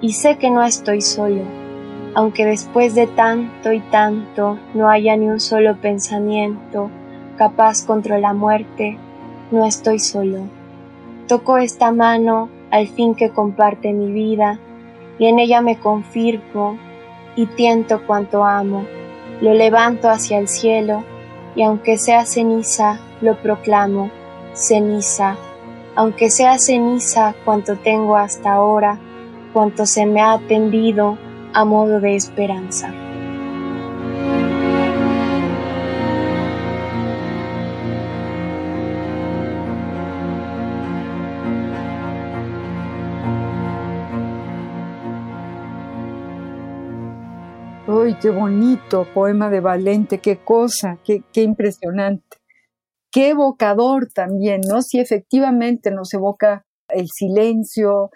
y 0.00 0.12
sé 0.12 0.38
que 0.38 0.50
no 0.50 0.62
estoy 0.62 1.00
solo, 1.00 1.42
aunque 2.14 2.44
después 2.46 2.94
de 2.94 3.06
tanto 3.06 3.72
y 3.72 3.80
tanto 3.80 4.58
no 4.74 4.88
haya 4.88 5.16
ni 5.16 5.28
un 5.28 5.40
solo 5.40 5.76
pensamiento 5.80 6.90
capaz 7.36 7.84
contra 7.84 8.18
la 8.18 8.32
muerte, 8.32 8.98
no 9.50 9.66
estoy 9.66 9.98
solo. 9.98 10.38
Toco 11.26 11.58
esta 11.58 11.90
mano 11.92 12.48
al 12.70 12.86
fin 12.86 13.14
que 13.14 13.30
comparte 13.30 13.92
mi 13.92 14.12
vida, 14.12 14.58
y 15.18 15.26
en 15.26 15.38
ella 15.38 15.60
me 15.60 15.78
confirmo 15.78 16.78
y 17.36 17.46
tiento 17.46 18.06
cuanto 18.06 18.44
amo, 18.44 18.84
lo 19.40 19.54
levanto 19.54 20.08
hacia 20.08 20.38
el 20.38 20.48
cielo, 20.48 21.04
y 21.54 21.62
aunque 21.62 21.98
sea 21.98 22.26
ceniza, 22.26 23.00
lo 23.20 23.40
proclamo, 23.42 24.10
ceniza, 24.52 25.36
aunque 25.96 26.30
sea 26.30 26.58
ceniza 26.58 27.34
cuanto 27.44 27.76
tengo 27.76 28.16
hasta 28.16 28.52
ahora, 28.52 28.98
cuanto 29.52 29.86
se 29.86 30.06
me 30.06 30.20
ha 30.20 30.32
atendido 30.32 31.18
a 31.52 31.64
modo 31.64 32.00
de 32.00 32.16
esperanza. 32.16 32.92
Qué 48.20 48.30
bonito! 48.30 49.06
Poema 49.14 49.50
de 49.50 49.60
Valente, 49.60 50.18
qué 50.18 50.36
cosa, 50.36 50.98
qué, 51.04 51.22
qué 51.32 51.42
impresionante. 51.42 52.36
Qué 53.10 53.30
evocador 53.30 54.08
también, 54.12 54.60
¿no? 54.68 54.82
Si 54.82 55.00
efectivamente 55.00 55.90
nos 55.90 56.12
evoca 56.14 56.64
el 56.88 57.06
silencio, 57.08 58.10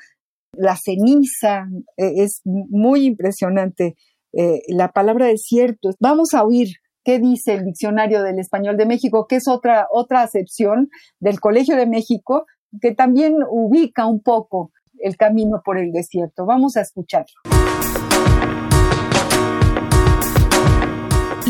la 0.52 0.76
ceniza, 0.76 1.66
e, 1.96 2.22
es 2.22 2.42
muy 2.44 3.06
impresionante. 3.06 3.94
Eh, 4.32 4.62
la 4.68 4.92
palabra 4.92 5.26
desierto. 5.26 5.90
Vamos 6.00 6.34
a 6.34 6.44
oír 6.44 6.68
qué 7.04 7.18
dice 7.18 7.54
el 7.54 7.64
Diccionario 7.64 8.22
del 8.22 8.38
Español 8.38 8.76
de 8.76 8.86
México, 8.86 9.26
que 9.28 9.36
es 9.36 9.48
otra, 9.48 9.86
otra 9.90 10.22
acepción 10.22 10.88
del 11.20 11.40
Colegio 11.40 11.76
de 11.76 11.86
México, 11.86 12.46
que 12.80 12.94
también 12.94 13.36
ubica 13.48 14.06
un 14.06 14.20
poco 14.20 14.72
el 14.98 15.16
camino 15.16 15.62
por 15.64 15.78
el 15.78 15.92
desierto. 15.92 16.46
Vamos 16.46 16.76
a 16.76 16.80
escucharlo. 16.80 17.53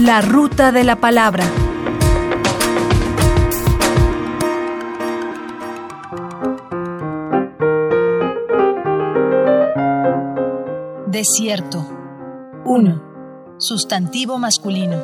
La 0.04 0.20
ruta 0.20 0.70
de 0.70 0.84
la 0.84 0.96
palabra. 0.96 1.44
Desierto. 11.06 11.87
1. 12.66 13.02
Sustantivo 13.56 14.37
masculino. 14.37 14.96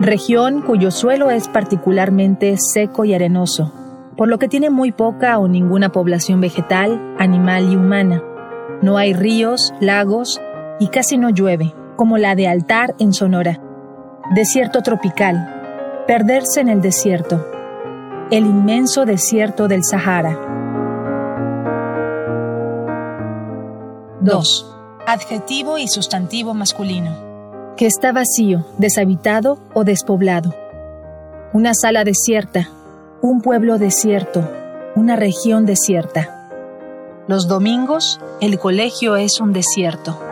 Región 0.00 0.60
cuyo 0.60 0.90
suelo 0.90 1.30
es 1.30 1.48
particularmente 1.48 2.54
seco 2.58 3.06
y 3.06 3.14
arenoso, 3.14 3.72
por 4.18 4.28
lo 4.28 4.38
que 4.38 4.48
tiene 4.48 4.68
muy 4.68 4.92
poca 4.92 5.38
o 5.38 5.48
ninguna 5.48 5.92
población 5.92 6.42
vegetal, 6.42 7.16
animal 7.18 7.72
y 7.72 7.76
humana. 7.76 8.22
No 8.82 8.98
hay 8.98 9.14
ríos, 9.14 9.72
lagos 9.80 10.38
y 10.78 10.88
casi 10.88 11.16
no 11.16 11.30
llueve, 11.30 11.74
como 11.96 12.18
la 12.18 12.34
de 12.34 12.48
Altar 12.48 12.94
en 12.98 13.14
Sonora. 13.14 13.62
Desierto 14.32 14.82
tropical. 14.82 16.04
Perderse 16.06 16.60
en 16.60 16.68
el 16.68 16.80
desierto. 16.80 17.50
El 18.30 18.46
inmenso 18.46 19.04
desierto 19.04 19.66
del 19.66 19.82
Sahara. 19.82 20.38
2. 24.20 24.76
Adjetivo 25.04 25.78
y 25.78 25.88
sustantivo 25.88 26.54
masculino. 26.54 27.74
Que 27.76 27.86
está 27.86 28.12
vacío, 28.12 28.64
deshabitado 28.78 29.58
o 29.74 29.82
despoblado. 29.82 30.54
Una 31.52 31.74
sala 31.74 32.04
desierta, 32.04 32.68
un 33.22 33.40
pueblo 33.40 33.78
desierto, 33.78 34.48
una 34.94 35.16
región 35.16 35.66
desierta. 35.66 36.48
Los 37.26 37.48
domingos, 37.48 38.20
el 38.40 38.60
colegio 38.60 39.16
es 39.16 39.40
un 39.40 39.52
desierto. 39.52 40.29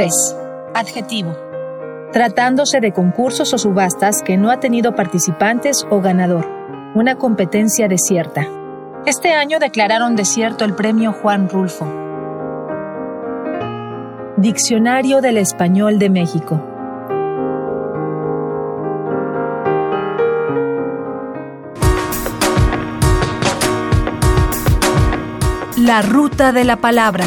3. 0.00 0.36
Adjetivo. 0.74 1.36
Tratándose 2.10 2.80
de 2.80 2.90
concursos 2.90 3.52
o 3.52 3.58
subastas 3.58 4.22
que 4.22 4.38
no 4.38 4.50
ha 4.50 4.58
tenido 4.58 4.94
participantes 4.94 5.86
o 5.90 6.00
ganador. 6.00 6.48
Una 6.94 7.16
competencia 7.16 7.86
desierta. 7.86 8.46
Este 9.04 9.34
año 9.34 9.58
declararon 9.58 10.16
desierto 10.16 10.64
el 10.64 10.74
premio 10.74 11.12
Juan 11.12 11.50
Rulfo. 11.50 11.86
Diccionario 14.38 15.20
del 15.20 15.36
Español 15.36 15.98
de 15.98 16.08
México. 16.08 16.64
La 25.76 26.00
ruta 26.00 26.52
de 26.52 26.64
la 26.64 26.76
palabra. 26.76 27.26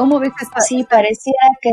¿Cómo 0.00 0.18
ves 0.18 0.32
esta? 0.40 0.60
Sí, 0.62 0.86
parecía 0.88 1.34
que, 1.60 1.72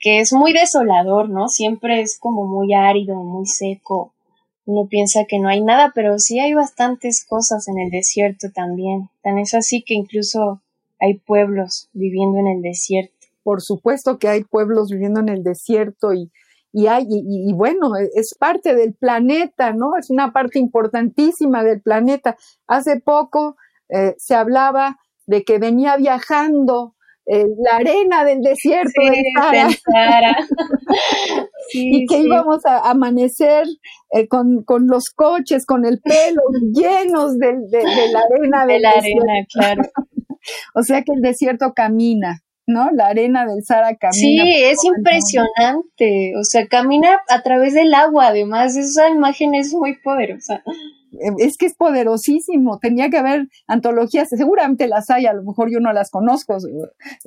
que 0.00 0.18
es 0.18 0.32
muy 0.32 0.52
desolador, 0.52 1.30
¿no? 1.30 1.46
Siempre 1.46 2.00
es 2.00 2.18
como 2.18 2.44
muy 2.44 2.74
árido, 2.74 3.14
muy 3.22 3.46
seco. 3.46 4.12
Uno 4.66 4.88
piensa 4.88 5.26
que 5.28 5.38
no 5.38 5.48
hay 5.48 5.60
nada, 5.60 5.92
pero 5.94 6.18
sí 6.18 6.40
hay 6.40 6.54
bastantes 6.54 7.24
cosas 7.24 7.68
en 7.68 7.78
el 7.78 7.90
desierto 7.90 8.48
también. 8.52 9.10
Tan 9.22 9.38
es 9.38 9.54
así 9.54 9.84
que 9.86 9.94
incluso 9.94 10.60
hay 10.98 11.18
pueblos 11.18 11.88
viviendo 11.92 12.40
en 12.40 12.48
el 12.48 12.62
desierto. 12.62 13.14
Por 13.44 13.62
supuesto 13.62 14.18
que 14.18 14.26
hay 14.26 14.42
pueblos 14.42 14.90
viviendo 14.90 15.20
en 15.20 15.28
el 15.28 15.44
desierto 15.44 16.12
y, 16.12 16.32
y 16.72 16.88
hay, 16.88 17.06
y, 17.08 17.52
bueno, 17.52 17.92
es 17.96 18.34
parte 18.34 18.74
del 18.74 18.94
planeta, 18.94 19.72
¿no? 19.72 19.96
Es 19.96 20.10
una 20.10 20.32
parte 20.32 20.58
importantísima 20.58 21.62
del 21.62 21.80
planeta. 21.80 22.36
Hace 22.66 22.98
poco 22.98 23.56
eh, 23.88 24.16
se 24.18 24.34
hablaba 24.34 24.98
de 25.26 25.44
que 25.44 25.58
venía 25.58 25.96
viajando 25.96 26.96
eh, 27.26 27.46
la 27.58 27.76
arena 27.76 28.24
del 28.24 28.40
desierto 28.40 29.00
del 29.02 29.74
Sahara. 29.74 30.36
y 31.72 32.06
que 32.06 32.18
íbamos 32.18 32.64
a 32.66 32.90
amanecer 32.90 33.66
eh, 34.12 34.26
con, 34.26 34.64
con, 34.64 34.86
los 34.86 35.10
coches, 35.10 35.66
con 35.66 35.84
el 35.84 36.00
pelo 36.00 36.42
llenos 36.72 37.38
de, 37.38 37.52
de, 37.68 38.12
la 38.12 38.20
arena 38.20 38.66
de 38.66 38.80
la 38.80 38.90
arena, 38.90 39.46
claro. 39.52 39.82
o 40.74 40.82
sea 40.82 41.02
que 41.02 41.12
el 41.12 41.20
desierto 41.20 41.72
camina. 41.74 42.42
¿no? 42.66 42.88
La 42.92 43.08
arena 43.08 43.46
del 43.46 43.64
Sahara 43.64 43.96
camina. 43.96 44.44
Sí, 44.44 44.62
es 44.62 44.78
impresionante. 44.84 46.34
O 46.38 46.44
sea, 46.44 46.68
camina 46.68 47.18
a 47.28 47.42
través 47.42 47.74
del 47.74 47.92
agua, 47.94 48.28
además, 48.28 48.76
esa 48.76 49.08
imagen 49.08 49.56
es 49.56 49.74
muy 49.74 49.98
poderosa. 49.98 50.62
Es 51.38 51.56
que 51.56 51.66
es 51.66 51.74
poderosísimo. 51.74 52.78
Tenía 52.78 53.10
que 53.10 53.18
haber 53.18 53.48
antologías, 53.66 54.28
seguramente 54.28 54.86
las 54.88 55.10
hay, 55.10 55.26
a 55.26 55.32
lo 55.32 55.42
mejor 55.42 55.70
yo 55.70 55.80
no 55.80 55.92
las 55.92 56.10
conozco, 56.10 56.56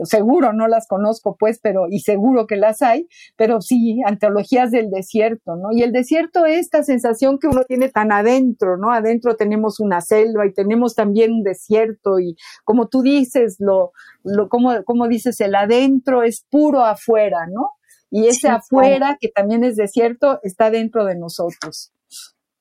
seguro 0.03 0.53
no 0.53 0.67
las 0.67 0.87
conozco, 0.87 1.35
pues, 1.37 1.59
pero, 1.61 1.87
y 1.89 1.99
seguro 1.99 2.47
que 2.47 2.55
las 2.55 2.81
hay, 2.81 3.07
pero 3.35 3.61
sí, 3.61 4.01
antologías 4.05 4.71
del 4.71 4.89
desierto, 4.89 5.55
¿no? 5.55 5.71
Y 5.71 5.83
el 5.83 5.91
desierto 5.91 6.45
es 6.45 6.63
esta 6.63 6.83
sensación 6.83 7.39
que 7.39 7.47
uno 7.47 7.63
tiene 7.65 7.89
tan 7.89 8.11
adentro, 8.11 8.77
¿no? 8.77 8.91
Adentro 8.91 9.35
tenemos 9.35 9.79
una 9.79 10.01
selva 10.01 10.45
y 10.45 10.53
tenemos 10.53 10.95
también 10.95 11.31
un 11.31 11.43
desierto, 11.43 12.19
y 12.19 12.35
como 12.63 12.87
tú 12.87 13.01
dices, 13.01 13.57
lo, 13.59 13.91
lo, 14.23 14.49
como, 14.49 14.83
como 14.83 15.07
dices, 15.07 15.39
el 15.41 15.55
adentro 15.55 16.23
es 16.23 16.45
puro 16.49 16.83
afuera, 16.83 17.47
¿no? 17.51 17.71
Y 18.09 18.27
ese 18.27 18.47
afuera, 18.47 19.17
que 19.19 19.29
también 19.29 19.63
es 19.63 19.75
desierto, 19.75 20.39
está 20.43 20.69
dentro 20.69 21.03
de 21.05 21.15
nosotros. 21.15 21.92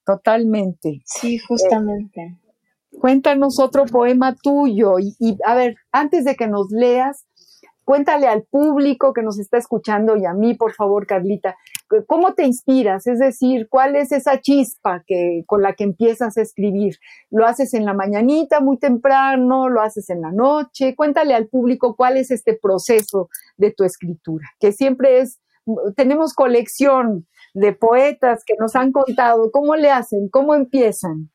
Totalmente. 0.04 1.02
Sí, 1.04 1.38
justamente. 1.38 2.38
cuéntanos 2.98 3.58
otro 3.58 3.86
poema 3.86 4.34
tuyo 4.42 4.98
y, 4.98 5.38
a 5.46 5.54
ver, 5.54 5.76
antes 5.92 6.24
de 6.24 6.36
que 6.36 6.46
nos 6.46 6.70
leas, 6.70 7.24
cuéntale 7.84 8.26
al 8.26 8.42
público 8.44 9.12
que 9.12 9.22
nos 9.22 9.38
está 9.38 9.58
escuchando 9.58 10.16
y 10.16 10.24
a 10.24 10.34
mí, 10.34 10.54
por 10.54 10.72
favor, 10.74 11.06
Carlita, 11.06 11.56
¿cómo 12.06 12.34
te 12.34 12.44
inspiras? 12.44 13.06
Es 13.06 13.18
decir, 13.18 13.66
¿cuál 13.68 13.96
es 13.96 14.12
esa 14.12 14.40
chispa 14.40 15.02
que, 15.06 15.42
con 15.46 15.62
la 15.62 15.74
que 15.74 15.84
empiezas 15.84 16.36
a 16.36 16.42
escribir? 16.42 16.96
¿Lo 17.30 17.46
haces 17.46 17.74
en 17.74 17.84
la 17.84 17.94
mañanita, 17.94 18.60
muy 18.60 18.78
temprano? 18.78 19.68
¿Lo 19.68 19.80
haces 19.80 20.08
en 20.10 20.20
la 20.20 20.30
noche? 20.30 20.94
Cuéntale 20.94 21.34
al 21.34 21.48
público 21.48 21.96
cuál 21.96 22.16
es 22.16 22.30
este 22.30 22.58
proceso 22.60 23.28
de 23.56 23.72
tu 23.72 23.84
escritura, 23.84 24.46
que 24.60 24.72
siempre 24.72 25.20
es, 25.20 25.40
tenemos 25.96 26.34
colección 26.34 27.26
de 27.54 27.72
poetas 27.72 28.44
que 28.46 28.54
nos 28.58 28.76
han 28.76 28.92
contado 28.92 29.50
cómo 29.50 29.76
le 29.76 29.90
hacen, 29.90 30.28
cómo 30.30 30.54
empiezan. 30.54 31.30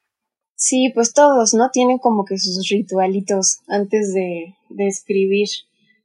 Sí, 0.56 0.92
pues 0.94 1.14
todos, 1.14 1.54
¿no? 1.54 1.70
Tienen 1.72 2.00
como 2.00 2.26
que 2.26 2.38
sus 2.38 2.68
ritualitos 2.70 3.60
antes 3.68 4.14
de, 4.14 4.56
de 4.70 4.88
escribir, 4.88 5.48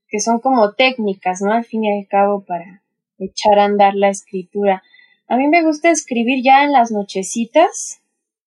que 0.08 0.20
son 0.20 0.40
como 0.40 0.74
técnicas, 0.74 1.40
¿no? 1.40 1.52
Al 1.52 1.64
fin 1.64 1.84
y 1.84 1.98
al 1.98 2.06
cabo 2.06 2.44
para 2.44 2.82
echar 3.18 3.58
a 3.58 3.64
andar 3.64 3.94
la 3.94 4.10
escritura. 4.10 4.82
A 5.28 5.36
mí 5.36 5.48
me 5.48 5.62
gusta 5.62 5.90
escribir 5.90 6.44
ya 6.44 6.64
en 6.64 6.72
las 6.72 6.90
nochecitas 6.90 8.02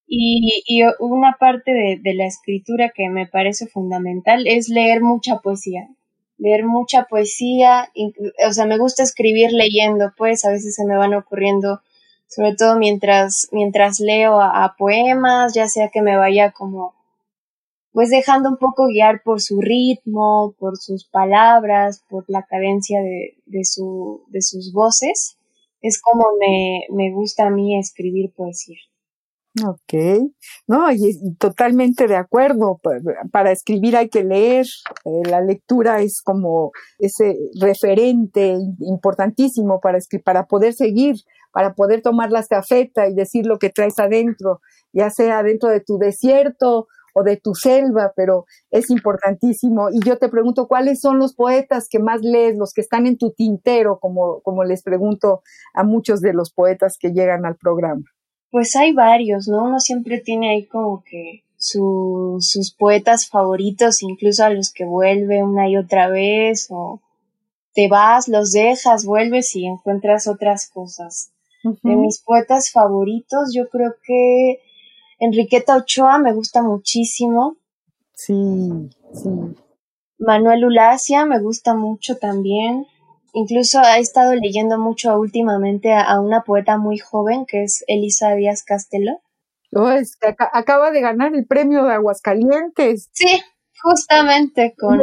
y, 0.05 0.61
y 0.67 0.83
una 0.99 1.37
parte 1.39 1.71
de, 1.71 1.99
de 1.99 2.13
la 2.13 2.27
escritura 2.27 2.91
que 2.93 3.09
me 3.09 3.25
parece 3.25 3.65
fundamental 3.65 4.45
es 4.45 4.69
leer 4.69 5.01
mucha 5.01 5.39
poesía 5.39 5.89
leer 6.37 6.65
mucha 6.65 7.03
poesía, 7.03 7.89
o 8.47 8.53
sea, 8.53 8.65
me 8.65 8.77
gusta 8.77 9.03
escribir 9.03 9.51
leyendo, 9.51 10.11
pues 10.17 10.45
a 10.45 10.51
veces 10.51 10.75
se 10.75 10.85
me 10.85 10.97
van 10.97 11.13
ocurriendo 11.13 11.81
sobre 12.27 12.55
todo 12.55 12.77
mientras, 12.77 13.47
mientras 13.51 13.99
leo 13.99 14.41
a, 14.41 14.75
poemas, 14.77 15.53
ya 15.53 15.67
sea 15.67 15.89
que 15.89 16.01
me 16.01 16.17
vaya 16.17 16.51
como 16.51 16.93
pues 17.91 18.09
dejando 18.09 18.49
un 18.49 18.57
poco 18.57 18.87
guiar 18.87 19.21
por 19.23 19.39
su 19.39 19.61
ritmo, 19.61 20.53
por 20.59 20.75
sus 20.75 21.07
palabras, 21.07 22.03
por 22.09 22.25
la 22.27 22.43
cadencia 22.43 22.99
de, 22.99 23.37
de, 23.45 23.63
su, 23.63 24.25
de 24.27 24.41
sus 24.41 24.73
voces, 24.73 25.37
es 25.81 26.01
como 26.01 26.25
me, 26.37 26.81
me 26.89 27.13
gusta 27.13 27.47
a 27.47 27.49
mí 27.49 27.79
escribir 27.79 28.33
poesía. 28.35 28.75
Ok, 29.63 29.93
no, 30.67 30.91
y, 30.91 31.35
totalmente 31.37 32.07
de 32.07 32.17
acuerdo. 32.17 32.81
Para, 33.31 33.51
escribir 33.51 33.95
hay 33.95 34.09
que 34.09 34.23
leer. 34.23 34.65
Eh, 35.05 35.29
la 35.29 35.39
lectura 35.39 36.01
es 36.01 36.21
como 36.21 36.71
ese 36.99 37.37
referente 37.61 38.57
importantísimo 38.79 39.79
para, 39.79 39.99
para 40.23 40.45
poder 40.45 40.73
seguir 40.73 41.15
para 41.55 41.73
poder 41.73 42.01
tomar 42.01 42.31
la 42.31 42.41
estafeta 42.41 43.07
y 43.07 43.13
decir 43.15 43.45
lo 43.45 43.59
que 43.59 43.69
traes 43.69 43.97
adentro, 43.97 44.59
ya 44.91 45.09
sea 45.09 45.41
dentro 45.41 45.69
de 45.69 45.79
tu 45.79 45.97
desierto 45.97 46.87
o 47.13 47.23
de 47.23 47.37
tu 47.37 47.55
selva, 47.55 48.11
pero 48.13 48.43
es 48.71 48.89
importantísimo. 48.89 49.87
Y 49.89 50.01
yo 50.01 50.17
te 50.17 50.27
pregunto, 50.27 50.67
¿cuáles 50.67 50.99
son 50.99 51.17
los 51.17 51.33
poetas 51.33 51.87
que 51.89 51.99
más 51.99 52.19
lees, 52.21 52.57
los 52.57 52.73
que 52.73 52.81
están 52.81 53.07
en 53.07 53.17
tu 53.17 53.31
tintero, 53.31 53.99
como, 54.01 54.41
como 54.41 54.65
les 54.65 54.83
pregunto 54.83 55.43
a 55.73 55.85
muchos 55.85 56.19
de 56.19 56.33
los 56.33 56.51
poetas 56.51 56.97
que 56.99 57.13
llegan 57.13 57.45
al 57.45 57.55
programa? 57.55 58.03
Pues 58.55 58.73
hay 58.77 58.93
varios, 58.93 59.49
¿no? 59.49 59.65
Uno 59.65 59.81
siempre 59.81 60.21
tiene 60.21 60.51
ahí 60.51 60.65
como 60.65 61.03
que 61.03 61.43
sus 61.57 62.73
poetas 62.79 63.27
favoritos, 63.27 64.01
incluso 64.01 64.45
a 64.45 64.49
los 64.49 64.71
que 64.71 64.85
vuelve 64.85 65.43
una 65.43 65.67
y 65.67 65.75
otra 65.75 66.07
vez, 66.07 66.67
o 66.69 67.01
te 67.73 67.89
vas, 67.89 68.29
los 68.29 68.53
dejas, 68.53 69.03
vuelves 69.03 69.53
y 69.57 69.65
encuentras 69.65 70.29
otras 70.29 70.69
cosas. 70.69 71.33
De 71.83 71.97
mis 71.97 72.21
poetas 72.21 72.71
favoritos, 72.71 73.51
yo 73.53 73.67
creo 73.67 73.95
que 74.01 74.61
Enriqueta 75.19 75.75
Ochoa 75.75 76.17
me 76.17 76.31
gusta 76.31 76.63
muchísimo. 76.63 77.57
Sí, 78.13 78.89
sí. 79.11 79.29
Manuel 80.17 80.63
Ulacia 80.63 81.25
me 81.25 81.41
gusta 81.41 81.75
mucho 81.75 82.15
también. 82.19 82.85
Incluso 83.37 83.81
he 83.83 83.99
estado 83.99 84.33
leyendo 84.33 84.79
mucho 84.79 85.19
últimamente 85.19 85.93
a, 85.93 86.21
una 86.21 86.43
poeta 86.43 86.77
muy 86.77 86.97
joven 86.97 87.45
que 87.45 87.63
es 87.63 87.83
Elisa 87.87 88.33
Díaz 88.33 88.63
Castelo. 88.63 89.21
Oh, 89.73 89.89
es 89.89 90.15
que 90.15 90.33
acaba 90.53 90.91
de 90.91 91.01
ganar 91.01 91.35
el 91.35 91.45
premio 91.45 91.83
de 91.83 91.93
Aguascalientes. 91.93 93.09
Sí, 93.11 93.41
Justamente 93.85 94.73
con... 94.75 94.99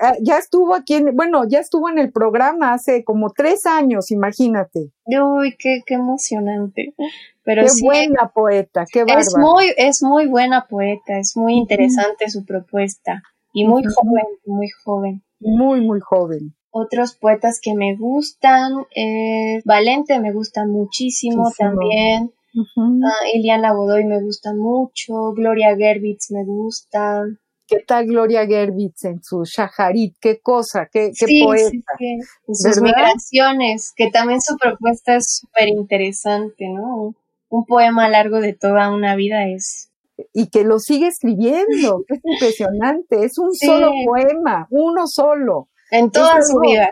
Ah, 0.00 0.14
ya 0.20 0.38
estuvo 0.38 0.74
aquí, 0.74 0.94
en, 0.94 1.16
bueno, 1.16 1.42
ya 1.48 1.58
estuvo 1.58 1.88
en 1.88 1.98
el 1.98 2.12
programa 2.12 2.72
hace 2.72 3.02
como 3.02 3.30
tres 3.30 3.66
años, 3.66 4.12
imagínate. 4.12 4.92
Uy, 5.06 5.56
qué, 5.58 5.80
qué 5.84 5.94
emocionante. 5.94 6.94
Pero 7.42 7.64
qué 7.64 7.70
buena 7.82 8.30
poeta, 8.32 8.84
qué 8.92 9.00
bárbara. 9.00 9.22
Es 9.22 9.36
muy, 9.36 9.72
es 9.76 10.02
muy 10.02 10.26
buena 10.26 10.68
poeta, 10.68 11.18
es 11.18 11.36
muy 11.36 11.54
interesante 11.54 12.28
su 12.28 12.44
propuesta. 12.44 13.22
Y 13.52 13.66
muy 13.66 13.82
joven, 13.82 14.26
muy 14.46 14.68
joven. 14.84 15.24
Muy, 15.40 15.80
muy 15.80 15.98
joven. 15.98 16.54
Otros 16.74 17.14
poetas 17.14 17.60
que 17.62 17.74
me 17.74 17.94
gustan, 17.96 18.72
eh, 18.96 19.60
Valente 19.66 20.18
me 20.20 20.32
gusta 20.32 20.64
muchísimo, 20.66 21.50
también. 21.56 22.32
Ah, 22.54 23.28
Iliana 23.34 23.74
Godoy 23.74 24.04
me 24.04 24.22
gusta 24.22 24.54
mucho, 24.54 25.32
Gloria 25.34 25.76
Gerbitz 25.76 26.30
me 26.30 26.44
gusta. 26.44 27.24
¿Qué 27.66 27.80
tal 27.86 28.06
Gloria 28.06 28.46
Gerbitz 28.46 29.04
en 29.04 29.22
su 29.22 29.44
Shaharit? 29.44 30.16
¿Qué 30.18 30.40
cosa? 30.40 30.88
¿Qué, 30.90 31.12
qué 31.18 31.26
poeta? 31.44 31.70
Sí, 31.98 32.18
Sus 32.46 32.80
migraciones, 32.80 33.92
que 33.94 34.10
también 34.10 34.40
su 34.40 34.56
propuesta 34.56 35.16
es 35.16 35.40
súper 35.40 35.68
interesante, 35.68 36.68
¿no? 36.68 37.14
Un 37.50 37.66
poema 37.66 38.08
largo 38.08 38.40
de 38.40 38.54
toda 38.54 38.90
una 38.90 39.14
vida 39.14 39.46
es 39.46 39.92
y 40.32 40.48
que 40.48 40.64
lo 40.64 40.78
sigue 40.78 41.08
escribiendo, 41.08 42.04
es 42.08 42.20
impresionante, 42.24 43.24
es 43.24 43.38
un 43.38 43.54
solo 43.54 43.90
poema, 44.06 44.66
uno 44.70 45.06
solo. 45.06 45.68
En 45.92 46.10
toda 46.10 46.42
su 46.42 46.58
vida. 46.58 46.88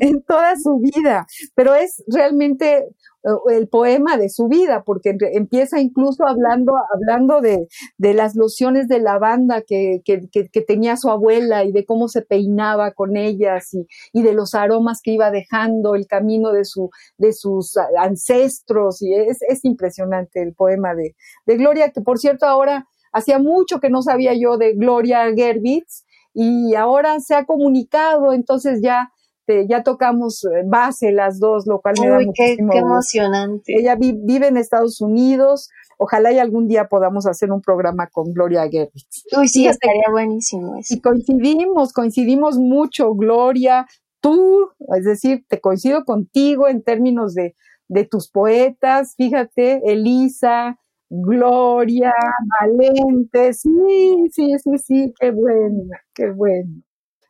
En 0.00 0.22
toda 0.24 0.56
su 0.56 0.80
vida, 0.80 1.24
pero 1.54 1.76
es 1.76 2.02
realmente 2.08 2.78
eh, 2.78 3.28
el 3.52 3.68
poema 3.68 4.16
de 4.16 4.28
su 4.28 4.48
vida, 4.48 4.82
porque 4.84 5.16
empieza 5.32 5.80
incluso 5.80 6.26
hablando, 6.26 6.74
hablando 6.92 7.40
de, 7.40 7.68
de 7.96 8.12
las 8.12 8.34
lociones 8.34 8.88
de 8.88 8.98
lavanda 8.98 9.62
que, 9.62 10.02
que, 10.04 10.28
que, 10.32 10.60
tenía 10.62 10.96
su 10.96 11.10
abuela 11.10 11.62
y 11.62 11.70
de 11.70 11.84
cómo 11.84 12.08
se 12.08 12.22
peinaba 12.22 12.90
con 12.90 13.16
ellas 13.16 13.72
y, 13.72 13.86
y, 14.12 14.22
de 14.22 14.32
los 14.32 14.56
aromas 14.56 15.00
que 15.00 15.12
iba 15.12 15.30
dejando 15.30 15.94
el 15.94 16.08
camino 16.08 16.50
de, 16.50 16.64
su, 16.64 16.90
de 17.16 17.32
sus 17.32 17.76
ancestros. 17.96 19.00
Y 19.00 19.14
es, 19.14 19.38
es 19.48 19.64
impresionante 19.64 20.42
el 20.42 20.54
poema 20.54 20.96
de, 20.96 21.14
de 21.46 21.56
Gloria, 21.56 21.92
que 21.92 22.00
por 22.00 22.18
cierto 22.18 22.46
ahora 22.46 22.88
hacía 23.12 23.38
mucho 23.38 23.78
que 23.78 23.90
no 23.90 24.02
sabía 24.02 24.34
yo 24.34 24.58
de 24.58 24.74
Gloria 24.74 25.32
Gerbitz 25.36 26.03
y 26.34 26.74
ahora 26.74 27.20
se 27.20 27.34
ha 27.34 27.44
comunicado, 27.44 28.32
entonces 28.32 28.80
ya 28.82 29.10
ya 29.68 29.82
tocamos 29.82 30.44
eh, 30.44 30.62
base 30.66 31.12
las 31.12 31.38
dos, 31.38 31.66
lo 31.66 31.80
cual 31.80 31.96
me 32.00 32.08
da 32.08 32.18
muchísimo 32.18 32.72
qué, 32.72 32.78
emocionante. 32.78 33.74
Ella 33.78 33.96
vive 33.96 34.48
en 34.48 34.56
Estados 34.56 35.00
Unidos. 35.00 35.68
Ojalá 35.98 36.32
y 36.32 36.38
algún 36.38 36.66
día 36.66 36.88
podamos 36.88 37.26
hacer 37.26 37.52
un 37.52 37.60
programa 37.60 38.08
con 38.08 38.32
Gloria 38.32 38.68
Gervitz. 38.68 39.24
Uy, 39.36 39.48
sí, 39.48 39.66
estaría 39.66 40.10
buenísimo 40.10 40.76
eso. 40.76 40.94
Y 40.94 41.00
coincidimos, 41.00 41.92
coincidimos 41.92 42.58
mucho, 42.58 43.14
Gloria, 43.14 43.86
tú, 44.20 44.70
es 44.96 45.04
decir, 45.04 45.44
te 45.48 45.60
coincido 45.60 46.04
contigo 46.04 46.66
en 46.66 46.82
términos 46.82 47.34
de, 47.34 47.54
de 47.88 48.04
tus 48.04 48.28
poetas, 48.28 49.14
fíjate, 49.16 49.82
Elisa, 49.84 50.80
Gloria, 51.08 52.12
Valente, 52.60 53.52
sí, 53.52 53.70
sí, 54.32 54.52
sí, 54.58 54.78
sí, 54.78 55.14
qué 55.18 55.30
bueno, 55.30 55.84
qué 56.14 56.30
bueno. 56.30 56.82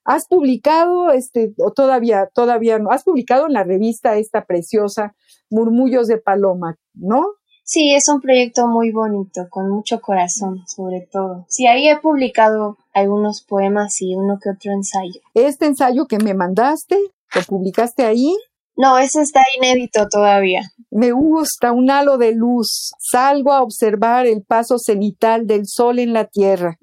Has 0.05 0.27
publicado, 0.27 1.11
este, 1.11 1.55
o 1.59 1.73
todavía, 1.73 2.29
todavía 2.33 2.79
no, 2.79 2.91
has 2.91 3.05
publicado 3.05 3.47
en 3.47 3.55
la 3.55 3.65
revista 3.65 4.17
esta 4.17 4.45
preciosa 4.45 5.15
Murmullos 5.51 6.09
de 6.09 6.19
Paloma, 6.19 6.77
¿no? 6.95 7.25
Sí, 7.67 7.95
es 7.95 8.09
un 8.09 8.21
proyecto 8.21 8.69
muy 8.69 8.93
bonito, 8.93 9.47
con 9.49 9.71
mucho 9.71 10.01
corazón, 10.03 10.67
sobre 10.67 11.09
todo. 11.11 11.47
Sí, 11.49 11.67
ahí 11.67 11.89
he 11.89 11.99
publicado 11.99 12.77
algunos 12.93 13.43
poemas 13.43 14.03
y 14.03 14.15
uno 14.15 14.39
que 14.43 14.51
otro 14.51 14.73
ensayo. 14.73 15.21
¿Este 15.33 15.65
ensayo 15.65 16.07
que 16.07 16.19
me 16.19 16.35
mandaste, 16.35 16.99
lo 17.35 17.43
publicaste 17.43 18.05
ahí? 18.05 18.37
No, 18.77 18.99
ese 18.99 19.23
está 19.23 19.43
inédito 19.57 20.09
todavía. 20.09 20.63
Me 20.91 21.13
gusta 21.13 21.73
un 21.73 21.91
halo 21.91 22.19
de 22.19 22.33
luz. 22.33 22.91
Salgo 22.99 23.53
a 23.53 23.63
observar 23.63 24.27
el 24.27 24.43
paso 24.43 24.79
cenital 24.79 25.47
del 25.47 25.67
sol 25.67 26.01
en 26.01 26.13
la 26.13 26.25
tierra, 26.25 26.79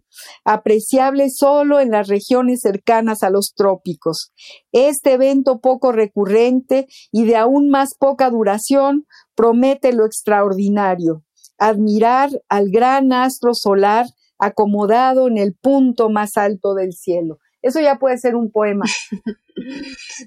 apreciable 0.46 1.30
solo 1.30 1.82
en 1.82 1.92
las 1.92 2.08
regiones 2.08 2.62
cercanas 2.62 3.24
a 3.24 3.30
los 3.30 3.54
trópicos. 3.56 4.32
Este 4.72 5.14
evento 5.14 5.60
poco 5.60 5.92
recurrente 5.92 6.88
y 7.12 7.26
de 7.26 7.36
aún 7.36 7.70
más 7.70 7.96
poca 8.00 8.30
duración 8.30 9.06
promete 9.36 9.92
lo 9.92 10.06
extraordinario. 10.06 11.24
Admirar 11.58 12.30
al 12.48 12.70
gran 12.72 13.12
astro 13.12 13.54
solar 13.54 14.06
acomodado 14.40 15.28
en 15.28 15.38
el 15.38 15.56
punto 15.56 16.10
más 16.10 16.36
alto 16.36 16.74
del 16.74 16.94
cielo. 16.94 17.38
Eso 17.62 17.80
ya 17.80 17.96
puede 18.00 18.18
ser 18.18 18.36
un 18.36 18.52
poema. 18.52 18.86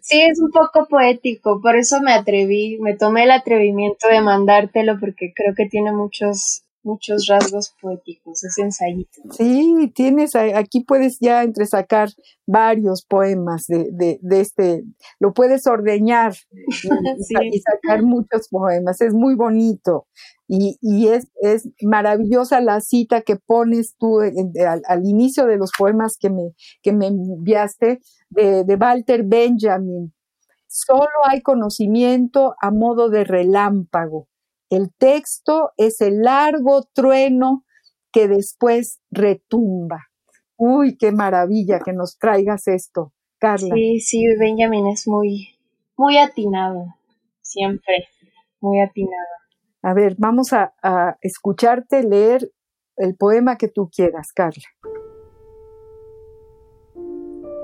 Sí, 0.02 0.20
es 0.22 0.40
un 0.40 0.50
poco 0.52 0.86
poético, 0.88 1.60
por 1.60 1.76
eso 1.76 2.00
me 2.00 2.12
atreví, 2.12 2.78
me 2.80 2.94
tomé 2.96 3.24
el 3.24 3.32
atrevimiento 3.32 4.08
de 4.08 4.20
mandártelo 4.20 5.00
porque 5.00 5.32
creo 5.34 5.54
que 5.56 5.66
tiene 5.68 5.92
muchos 5.92 6.63
muchos 6.84 7.26
rasgos 7.26 7.74
poéticos, 7.80 8.44
ese 8.44 8.62
ensayito. 8.62 9.22
Sí, 9.30 9.90
tienes, 9.94 10.36
aquí 10.36 10.84
puedes 10.84 11.18
ya 11.18 11.42
entresacar 11.42 12.10
varios 12.46 13.04
poemas 13.04 13.66
de, 13.66 13.88
de, 13.90 14.18
de 14.22 14.40
este, 14.40 14.84
lo 15.18 15.32
puedes 15.32 15.66
ordeñar 15.66 16.34
y, 16.52 16.70
sacar 17.60 18.02
muchos 18.02 18.48
poemas, 18.48 19.00
es 19.00 19.14
muy 19.14 19.34
bonito. 19.34 20.06
Y, 20.46 20.76
y 20.82 21.08
es, 21.08 21.28
es 21.40 21.70
maravillosa 21.80 22.60
la 22.60 22.82
cita 22.82 23.22
que 23.22 23.36
pones 23.36 23.96
tú 23.98 24.20
al, 24.20 24.82
al, 24.86 25.06
inicio 25.06 25.46
de 25.46 25.56
los 25.56 25.70
poemas 25.76 26.18
que 26.18 26.28
me, 26.28 26.52
que 26.82 26.92
me 26.92 27.06
enviaste 27.06 28.00
de, 28.28 28.64
de 28.64 28.74
Walter 28.74 29.22
Benjamin. 29.24 30.12
Solo 30.66 31.08
hay 31.24 31.40
conocimiento 31.40 32.54
a 32.60 32.70
modo 32.70 33.08
de 33.08 33.24
relámpago 33.24 34.28
el 34.70 34.92
texto 34.96 35.70
es 35.76 36.00
el 36.00 36.22
largo 36.22 36.84
trueno 36.92 37.64
que 38.12 38.28
después 38.28 39.00
retumba. 39.10 40.06
Uy, 40.56 40.96
qué 40.96 41.12
maravilla 41.12 41.80
que 41.80 41.92
nos 41.92 42.18
traigas 42.18 42.68
esto, 42.68 43.12
Carla. 43.38 43.74
Sí, 43.74 44.00
sí, 44.00 44.24
Benjamin 44.38 44.86
es 44.86 45.08
muy, 45.08 45.58
muy 45.96 46.18
atinado, 46.18 46.94
siempre, 47.40 48.08
muy 48.60 48.80
atinado. 48.80 49.14
A 49.82 49.94
ver, 49.94 50.14
vamos 50.16 50.52
a, 50.52 50.74
a 50.82 51.18
escucharte 51.20 52.02
leer 52.04 52.50
el 52.96 53.16
poema 53.16 53.56
que 53.56 53.68
tú 53.68 53.90
quieras, 53.94 54.32
Carla. 54.32 54.64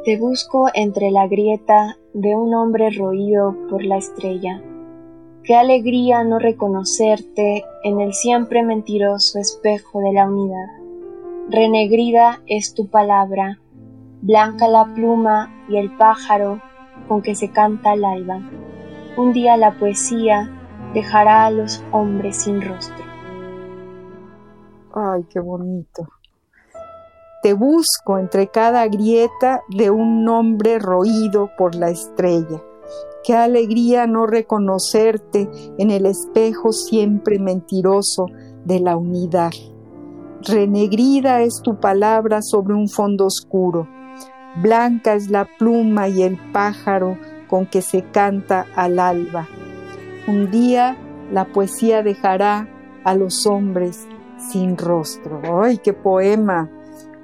Te 0.04 0.18
busco 0.18 0.68
entre 0.74 1.10
la 1.10 1.28
grieta 1.28 1.96
de 2.14 2.34
un 2.34 2.54
hombre 2.54 2.90
roído 2.90 3.54
por 3.68 3.84
la 3.84 3.98
estrella. 3.98 4.62
Qué 5.42 5.56
alegría 5.56 6.22
no 6.22 6.38
reconocerte 6.38 7.64
en 7.82 8.00
el 8.00 8.12
siempre 8.12 8.62
mentiroso 8.62 9.38
espejo 9.38 10.00
de 10.00 10.12
la 10.12 10.26
unidad. 10.26 10.66
Renegrida 11.48 12.42
es 12.46 12.74
tu 12.74 12.88
palabra, 12.88 13.58
blanca 14.20 14.68
la 14.68 14.92
pluma 14.94 15.50
y 15.68 15.78
el 15.78 15.96
pájaro 15.96 16.60
con 17.08 17.22
que 17.22 17.34
se 17.34 17.50
canta 17.50 17.94
el 17.94 18.04
alba. 18.04 18.42
Un 19.16 19.32
día 19.32 19.56
la 19.56 19.78
poesía 19.78 20.50
dejará 20.92 21.46
a 21.46 21.50
los 21.50 21.82
hombres 21.90 22.42
sin 22.42 22.60
rostro. 22.60 23.04
Ay, 24.94 25.24
qué 25.30 25.40
bonito. 25.40 26.06
Te 27.42 27.54
busco 27.54 28.18
entre 28.18 28.48
cada 28.48 28.86
grieta 28.88 29.62
de 29.70 29.88
un 29.88 30.22
nombre 30.22 30.78
roído 30.78 31.50
por 31.56 31.74
la 31.74 31.88
estrella. 31.88 32.62
Qué 33.22 33.34
alegría 33.34 34.06
no 34.06 34.26
reconocerte 34.26 35.48
en 35.78 35.90
el 35.90 36.06
espejo 36.06 36.72
siempre 36.72 37.38
mentiroso 37.38 38.26
de 38.64 38.80
la 38.80 38.96
unidad. 38.96 39.50
Renegrida 40.42 41.42
es 41.42 41.60
tu 41.62 41.78
palabra 41.78 42.40
sobre 42.40 42.74
un 42.74 42.88
fondo 42.88 43.26
oscuro. 43.26 43.86
Blanca 44.62 45.14
es 45.14 45.30
la 45.30 45.46
pluma 45.58 46.08
y 46.08 46.22
el 46.22 46.38
pájaro 46.52 47.18
con 47.48 47.66
que 47.66 47.82
se 47.82 48.02
canta 48.10 48.66
al 48.74 48.98
alba. 48.98 49.48
Un 50.26 50.50
día 50.50 50.96
la 51.30 51.44
poesía 51.44 52.02
dejará 52.02 52.68
a 53.04 53.14
los 53.14 53.46
hombres 53.46 54.08
sin 54.38 54.78
rostro. 54.78 55.40
¡Ay, 55.62 55.78
qué 55.78 55.92
poema, 55.92 56.70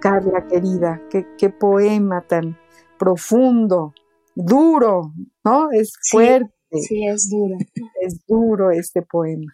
Carla 0.01 0.47
querida! 0.47 1.01
¡Qué, 1.11 1.27
qué 1.39 1.49
poema 1.49 2.21
tan 2.23 2.59
profundo, 2.99 3.95
duro, 4.37 5.13
¿no? 5.45 5.71
Es 5.73 5.95
fuerte. 6.11 6.53
Sí, 6.71 7.07
es 7.07 7.29
duro. 7.31 7.57
Es 8.03 8.25
duro 8.27 8.71
este 8.71 9.03
poema. 9.03 9.53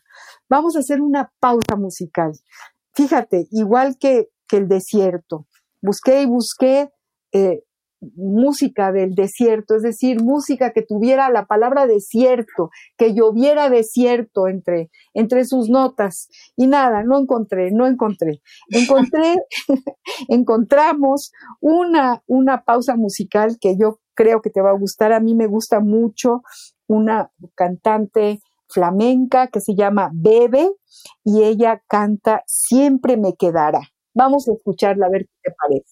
Vamos 0.48 0.76
a 0.76 0.80
hacer 0.80 1.00
una 1.00 1.32
pausa 1.40 1.76
musical. 1.76 2.32
Fíjate, 2.94 3.46
igual 3.52 3.96
que, 3.98 4.28
que 4.48 4.58
el 4.58 4.68
desierto, 4.68 5.46
busqué 5.80 6.22
y 6.22 6.26
busqué 6.26 6.90
eh, 7.32 7.62
música 8.16 8.92
del 8.92 9.14
desierto, 9.14 9.76
es 9.76 9.82
decir, 9.82 10.22
música 10.22 10.72
que 10.72 10.82
tuviera 10.82 11.30
la 11.30 11.46
palabra 11.46 11.86
desierto, 11.86 12.70
que 12.96 13.14
lloviera 13.14 13.70
desierto 13.70 14.48
entre, 14.48 14.90
entre 15.14 15.44
sus 15.44 15.68
notas. 15.68 16.28
Y 16.56 16.66
nada, 16.66 17.02
no 17.04 17.18
encontré, 17.18 17.70
no 17.70 17.86
encontré. 17.86 18.42
Encontré, 18.68 19.36
encontramos 20.28 21.32
una, 21.60 22.22
una 22.26 22.64
pausa 22.64 22.96
musical 22.96 23.56
que 23.60 23.76
yo 23.78 24.00
creo 24.14 24.42
que 24.42 24.50
te 24.50 24.60
va 24.60 24.70
a 24.70 24.78
gustar. 24.78 25.12
A 25.12 25.20
mí 25.20 25.34
me 25.34 25.46
gusta 25.46 25.80
mucho 25.80 26.42
una 26.86 27.30
cantante 27.54 28.40
flamenca 28.68 29.48
que 29.48 29.60
se 29.60 29.74
llama 29.74 30.10
Bebe 30.12 30.70
y 31.24 31.42
ella 31.42 31.82
canta 31.88 32.42
Siempre 32.46 33.16
me 33.16 33.34
quedará. 33.36 33.80
Vamos 34.14 34.48
a 34.48 34.52
escucharla 34.52 35.06
a 35.06 35.10
ver 35.10 35.26
qué 35.26 35.50
te 35.50 35.54
parece. 35.56 35.91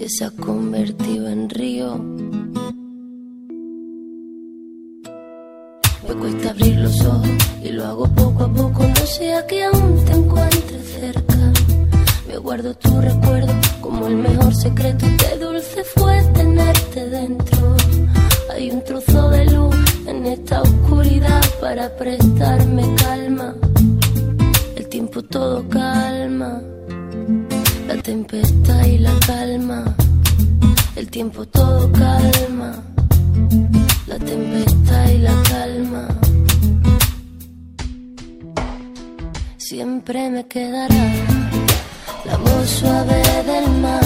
que 0.00 0.08
se 0.08 0.24
ha 0.24 0.30
convertido 0.30 1.28
en 1.28 1.50
río. 1.50 1.98
Me 6.08 6.14
cuesta 6.14 6.50
abrir 6.52 6.76
los 6.76 7.04
ojos 7.04 7.28
y 7.62 7.68
lo 7.68 7.84
hago 7.84 8.08
poco 8.14 8.44
a 8.44 8.50
poco, 8.50 8.82
no 8.82 9.06
sea 9.06 9.46
que 9.46 9.62
aún 9.62 10.02
te 10.06 10.12
encuentre 10.12 10.78
cerca. 10.78 11.52
Me 12.26 12.38
guardo 12.38 12.72
tu 12.72 12.98
recuerdo 12.98 13.52
como 13.82 14.06
el 14.06 14.16
mejor 14.16 14.54
secreto, 14.54 15.04
qué 15.18 15.36
dulce 15.36 15.84
fue 15.84 16.22
tenerte 16.32 17.10
dentro. 17.10 17.76
Hay 18.54 18.70
un 18.70 18.82
trozo 18.82 19.28
de 19.28 19.44
luz 19.50 19.76
en 20.06 20.24
esta 20.24 20.62
oscuridad 20.62 21.44
para 21.60 21.94
prestarme 21.94 22.94
calma. 22.94 23.54
El 24.76 24.88
tiempo 24.88 25.20
todo 25.20 25.68
calma 25.68 26.62
tempestad 28.02 28.84
y 28.84 28.98
la 28.98 29.12
calma, 29.26 29.84
el 30.96 31.10
tiempo 31.10 31.44
todo 31.46 31.90
calma, 31.92 32.82
la 34.06 34.18
tempestad 34.18 35.08
y 35.08 35.18
la 35.18 35.34
calma. 35.42 36.08
Siempre 39.58 40.30
me 40.30 40.46
quedará 40.46 41.04
la 42.24 42.36
voz 42.38 42.68
suave 42.68 43.22
del 43.46 43.68
mar, 43.82 44.04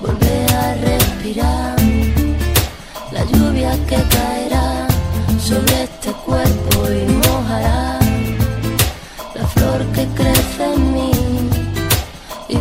volver 0.00 0.52
a 0.52 0.74
respirar, 0.74 1.76
la 3.12 3.24
lluvia 3.24 3.72
que 3.86 3.96
caerá 3.96 4.86
sobre 5.38 5.82
este 5.84 6.12
cuerpo 6.24 6.90
y 6.90 7.12
mojará 7.12 7.98
la 9.34 9.46
flor 9.48 9.84
que 9.92 10.06
crece 10.14 10.53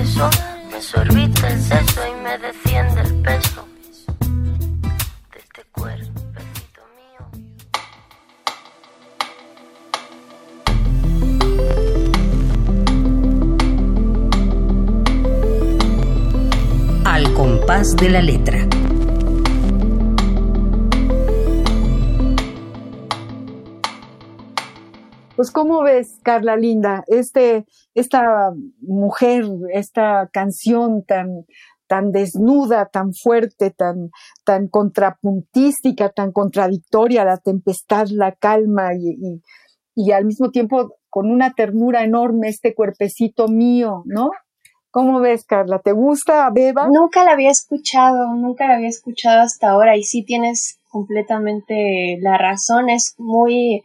más 0.00 0.14
que 0.14 0.20
eso 0.20 0.30
me 0.70 0.80
sorbita 0.80 1.48
el 1.48 1.60
seso 1.60 2.00
y 2.06 2.22
me 2.22 2.38
desciende 2.38 3.00
el 3.02 3.22
peso 3.22 3.66
de 5.32 5.38
este 5.38 5.64
mío 6.96 7.24
Al 17.04 17.34
compás 17.34 17.96
de 17.96 18.08
la 18.08 18.22
letra. 18.22 18.66
Pues, 25.40 25.50
¿cómo 25.50 25.82
ves, 25.82 26.18
Carla 26.22 26.54
Linda, 26.54 27.02
este, 27.06 27.64
esta 27.94 28.52
mujer, 28.80 29.44
esta 29.72 30.28
canción 30.32 31.04
tan, 31.04 31.46
tan 31.86 32.12
desnuda, 32.12 32.86
tan 32.86 33.12
fuerte, 33.12 33.70
tan, 33.70 34.10
tan 34.44 34.68
contrapuntística, 34.68 36.10
tan 36.10 36.32
contradictoria, 36.32 37.24
la 37.24 37.38
tempestad, 37.38 38.06
la 38.10 38.32
calma 38.32 38.94
y, 38.94 39.10
y, 39.10 39.42
y 39.94 40.12
al 40.12 40.24
mismo 40.24 40.50
tiempo 40.50 40.94
con 41.08 41.30
una 41.30 41.52
ternura 41.52 42.04
enorme 42.04 42.48
este 42.48 42.74
cuerpecito 42.74 43.48
mío, 43.48 44.02
¿no? 44.06 44.30
¿Cómo 44.92 45.20
ves, 45.20 45.44
Carla? 45.44 45.78
¿Te 45.78 45.92
gusta 45.92 46.50
Beba? 46.50 46.88
Nunca 46.88 47.24
la 47.24 47.32
había 47.32 47.50
escuchado, 47.50 48.34
nunca 48.34 48.66
la 48.66 48.74
había 48.74 48.88
escuchado 48.88 49.42
hasta 49.42 49.70
ahora 49.70 49.96
y 49.96 50.02
sí 50.02 50.24
tienes 50.24 50.78
completamente 50.88 52.18
la 52.20 52.36
razón, 52.38 52.90
es 52.90 53.14
muy, 53.18 53.84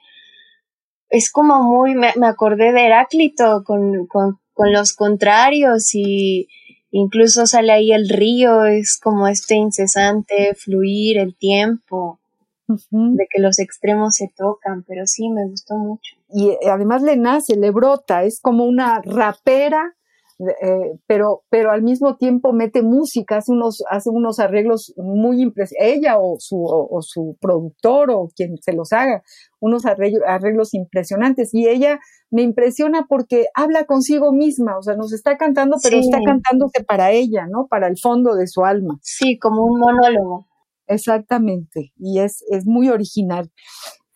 es 1.09 1.31
como 1.31 1.63
muy, 1.63 1.95
me, 1.95 2.13
acordé 2.27 2.71
de 2.71 2.85
Heráclito 2.85 3.63
con, 3.63 4.07
con, 4.07 4.39
con 4.53 4.71
los 4.71 4.93
contrarios 4.93 5.93
y 5.93 6.47
incluso 6.91 7.45
sale 7.45 7.71
ahí 7.71 7.91
el 7.91 8.09
río, 8.09 8.65
es 8.65 8.99
como 9.01 9.27
este 9.27 9.55
incesante 9.55 10.55
fluir, 10.55 11.17
el 11.17 11.35
tiempo 11.35 12.19
de 12.67 13.27
que 13.29 13.41
los 13.41 13.59
extremos 13.59 14.15
se 14.15 14.31
tocan, 14.35 14.83
pero 14.87 15.05
sí, 15.05 15.29
me 15.29 15.45
gustó 15.47 15.75
mucho. 15.75 16.15
Y 16.29 16.49
eh, 16.49 16.57
además 16.71 17.03
le 17.03 17.15
nace, 17.15 17.55
le 17.55 17.71
brota, 17.71 18.23
es 18.23 18.39
como 18.39 18.65
una 18.65 19.01
rapera, 19.01 19.95
eh, 20.39 20.99
pero, 21.07 21.43
pero 21.49 21.71
al 21.71 21.81
mismo 21.81 22.17
tiempo 22.17 22.51
mete 22.51 22.81
música, 22.81 23.37
hace 23.37 23.53
unos, 23.53 23.83
hace 23.89 24.09
unos 24.09 24.39
arreglos 24.39 24.93
muy 24.97 25.41
impresionantes, 25.41 25.97
ella 25.97 26.19
o 26.19 26.35
su, 26.39 26.61
o, 26.61 27.01
su 27.01 27.37
productor 27.39 28.11
o 28.11 28.29
quien 28.35 28.57
se 28.61 28.73
los 28.73 28.91
haga, 28.91 29.23
unos 29.61 29.85
arreglos, 29.85 30.23
arreglos 30.27 30.73
impresionantes. 30.73 31.53
Y 31.53 31.67
ella 31.67 31.99
me 32.31 32.41
impresiona 32.41 33.05
porque 33.07 33.45
habla 33.53 33.85
consigo 33.85 34.33
misma, 34.33 34.77
o 34.77 34.81
sea, 34.81 34.95
nos 34.95 35.13
está 35.13 35.37
cantando, 35.37 35.77
pero 35.81 35.97
está 35.97 36.19
cantándose 36.25 36.83
para 36.83 37.11
ella, 37.11 37.47
¿no? 37.49 37.67
Para 37.67 37.87
el 37.87 37.97
fondo 37.97 38.35
de 38.35 38.47
su 38.47 38.65
alma. 38.65 38.97
Sí, 39.01 39.39
como 39.39 39.63
un 39.63 39.79
monólogo. 39.79 40.47
Exactamente, 40.87 41.93
y 41.97 42.19
es, 42.19 42.43
es 42.49 42.65
muy 42.65 42.89
original. 42.89 43.49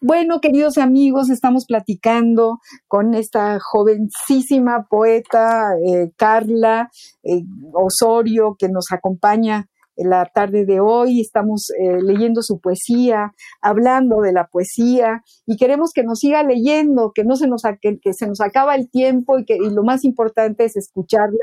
Bueno, 0.01 0.39
queridos 0.39 0.77
amigos, 0.77 1.29
estamos 1.29 1.65
platicando 1.65 2.59
con 2.87 3.13
esta 3.15 3.59
jovencísima 3.59 4.87
poeta 4.89 5.73
eh, 5.85 6.11
Carla 6.15 6.89
eh, 7.21 7.43
Osorio 7.73 8.55
que 8.57 8.69
nos 8.69 8.93
acompaña 8.93 9.67
la 9.97 10.25
tarde 10.25 10.65
de 10.65 10.79
hoy. 10.79 11.19
Estamos 11.19 11.69
eh, 11.71 12.01
leyendo 12.01 12.41
su 12.43 12.61
poesía, 12.61 13.33
hablando 13.61 14.21
de 14.21 14.31
la 14.31 14.47
poesía 14.47 15.21
y 15.45 15.57
queremos 15.57 15.91
que 15.93 16.03
nos 16.03 16.19
siga 16.19 16.43
leyendo, 16.43 17.11
que 17.13 17.25
no 17.25 17.35
se 17.35 17.49
nos, 17.49 17.63
que, 17.81 17.99
se 18.13 18.25
nos 18.25 18.39
acaba 18.39 18.75
el 18.75 18.89
tiempo 18.89 19.37
y 19.37 19.43
que 19.43 19.57
lo 19.57 19.83
más 19.83 20.05
importante 20.05 20.63
es 20.63 20.77
escucharla 20.77 21.37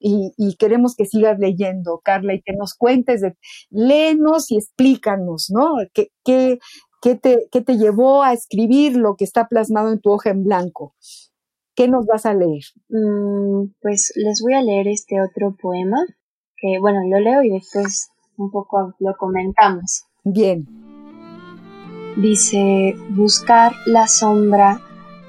y, 0.00 0.32
queremos 0.58 0.96
que 0.96 1.06
sigas 1.06 1.38
leyendo, 1.38 2.00
Carla, 2.02 2.34
y 2.34 2.42
que 2.42 2.54
nos 2.54 2.74
cuentes 2.74 3.20
de, 3.20 3.36
léenos 3.70 4.50
y 4.50 4.56
explícanos, 4.56 5.46
¿no? 5.54 5.76
¿Qué, 5.94 6.08
qué, 6.24 6.58
qué, 7.00 7.14
te, 7.14 7.48
qué 7.50 7.60
te 7.60 7.76
llevó 7.76 8.22
a 8.22 8.32
escribir 8.32 8.96
lo 8.96 9.16
que 9.16 9.24
está 9.24 9.48
plasmado 9.48 9.92
en 9.92 10.00
tu 10.00 10.10
hoja 10.10 10.30
en 10.30 10.44
blanco? 10.44 10.94
¿Qué 11.74 11.88
nos 11.88 12.06
vas 12.06 12.26
a 12.26 12.34
leer? 12.34 12.62
Mm, 12.88 13.72
pues 13.80 14.12
les 14.16 14.42
voy 14.42 14.54
a 14.54 14.62
leer 14.62 14.88
este 14.88 15.16
otro 15.22 15.56
poema 15.60 15.98
que 16.60 16.78
bueno, 16.78 17.00
lo 17.08 17.20
leo 17.20 17.42
y 17.42 17.50
después 17.50 18.10
un 18.36 18.50
poco 18.50 18.94
lo 18.98 19.16
comentamos. 19.16 20.04
Bien. 20.24 20.66
Dice, 22.16 22.94
buscar 23.10 23.72
la 23.86 24.08
sombra 24.08 24.80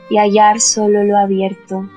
y 0.10 0.18
hallar 0.18 0.60
solo 0.60 1.04
lo 1.04 1.18
abierto. 1.18 1.90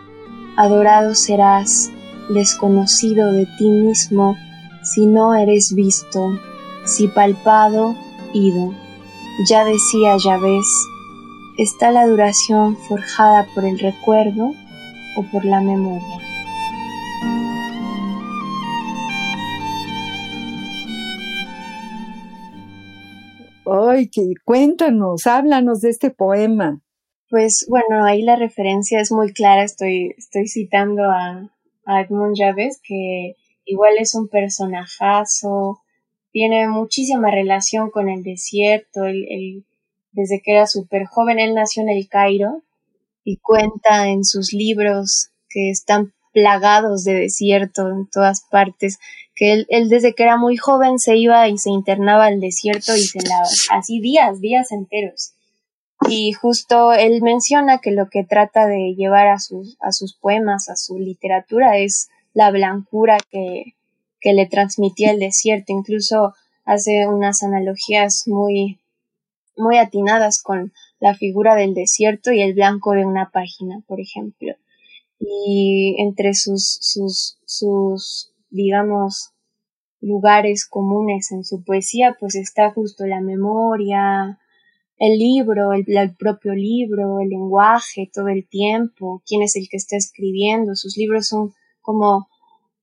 Adorado 0.57 1.15
serás, 1.15 1.91
desconocido 2.29 3.33
de 3.33 3.47
ti 3.59 3.69
mismo, 3.69 4.37
si 4.83 5.07
no 5.07 5.35
eres 5.35 5.75
visto, 5.75 6.39
si 6.85 7.09
palpado, 7.09 7.97
ido. 8.33 8.73
Ya 9.39 9.65
decía 9.65 10.17
ya 10.17 10.39
ves, 10.39 10.67
está 11.59 11.91
la 11.91 12.07
duración 12.07 12.77
forjada 12.77 13.47
por 13.55 13.65
el 13.65 13.79
recuerdo 13.79 14.53
o 15.17 15.23
por 15.33 15.45
la 15.45 15.61
memoria. 15.61 16.21
Ay, 23.67 24.09
que 24.09 24.35
cuéntanos, 24.45 25.27
háblanos 25.27 25.81
de 25.81 25.91
este 25.91 26.11
poema. 26.11 26.81
Pues 27.29 27.67
bueno, 27.69 28.05
ahí 28.05 28.23
la 28.23 28.37
referencia 28.37 29.01
es 29.01 29.11
muy 29.11 29.33
clara, 29.33 29.65
estoy, 29.65 30.15
estoy 30.17 30.47
citando 30.47 31.03
a, 31.05 31.51
Edmund 31.87 32.37
Javes, 32.39 32.81
que 32.83 33.35
igual 33.65 33.95
es 33.99 34.15
un 34.15 34.29
personajazo, 34.29 35.81
tiene 36.35 36.67
muchísima 36.67 37.31
relación 37.31 37.93
con 37.93 38.09
el 38.09 38.25
desierto, 38.25 39.05
él, 39.05 39.65
desde 40.11 40.43
que 40.43 40.51
era 40.51 40.67
súper 40.67 41.05
joven, 41.07 41.39
él 41.39 41.55
nació 41.55 41.85
en 41.85 41.91
el 41.91 42.09
Cairo 42.09 42.65
y 43.23 43.37
cuenta 43.37 44.09
en 44.09 44.25
sus 44.25 44.53
libros 44.53 45.29
que 45.49 45.71
están 45.71 46.13
plagados 46.33 47.05
de 47.05 47.15
desierto 47.15 47.89
en 47.89 48.09
todas 48.11 48.45
partes, 48.51 48.99
que 49.37 49.65
él, 49.69 49.89
desde 49.89 50.13
que 50.13 50.25
era 50.25 50.37
muy 50.37 50.57
joven 50.57 50.99
se 50.99 51.17
iba 51.17 51.49
y 51.49 51.57
se 51.57 51.71
internaba 51.71 52.27
al 52.27 52.41
desierto 52.41 52.97
y 52.97 53.05
se 53.05 53.21
la, 53.21 53.41
así 53.71 54.01
días, 54.01 54.41
días 54.41 54.73
enteros. 54.73 55.35
Y 56.09 56.33
justo 56.33 56.95
él 56.95 57.23
menciona 57.23 57.79
que 57.79 57.93
lo 57.93 58.09
que 58.11 58.25
trata 58.25 58.67
de 58.67 58.97
llevar 58.97 59.29
a 59.29 59.39
sus, 59.39 59.77
a 59.81 59.93
sus 59.93 60.17
poemas, 60.17 60.69
a 60.69 60.75
su 60.75 60.99
literatura, 60.99 61.79
es 61.79 62.09
la 62.33 62.51
blancura 62.51 63.19
que, 63.31 63.77
que 64.25 64.33
le 64.33 64.47
transmitía 64.47 65.13
el 65.13 65.21
desierto. 65.21 65.73
Incluso 65.73 66.35
hace 66.65 67.07
unas 67.07 67.45
analogías 67.45 68.25
muy, 68.27 68.81
muy 69.57 69.79
atinadas 69.79 70.43
con 70.43 70.73
la 70.99 71.15
figura 71.15 71.55
del 71.55 71.75
desierto 71.75 72.33
y 72.33 72.43
el 72.43 72.55
blanco 72.55 72.91
de 72.93 73.07
una 73.07 73.31
página, 73.31 73.85
por 73.87 74.01
ejemplo 74.01 74.57
y 75.27 75.97
entre 75.99 76.35
sus, 76.35 76.79
sus, 76.81 77.39
sus, 77.45 78.33
digamos, 78.51 79.31
lugares 80.01 80.67
comunes 80.67 81.33
en 81.33 81.45
su 81.45 81.65
poesía, 81.65 82.17
pues 82.19 82.35
está 82.35 82.71
justo 82.71 83.07
la 83.07 83.21
memoria, 83.21 84.39
el 84.99 85.19
libro, 85.19 85.73
el, 85.73 86.15
propio 86.17 86.55
libro, 86.55 87.21
el 87.21 87.31
lenguaje, 87.31 88.11
todo 88.13 88.29
el 88.29 88.47
tiempo, 88.47 89.23
quién 89.27 89.43
es 89.43 89.57
el 89.57 89.69
que 89.69 89.77
está 89.77 89.97
escribiendo. 89.97 90.75
Sus 90.75 90.97
libros 90.97 91.29
son 91.29 91.55
como 91.81 92.29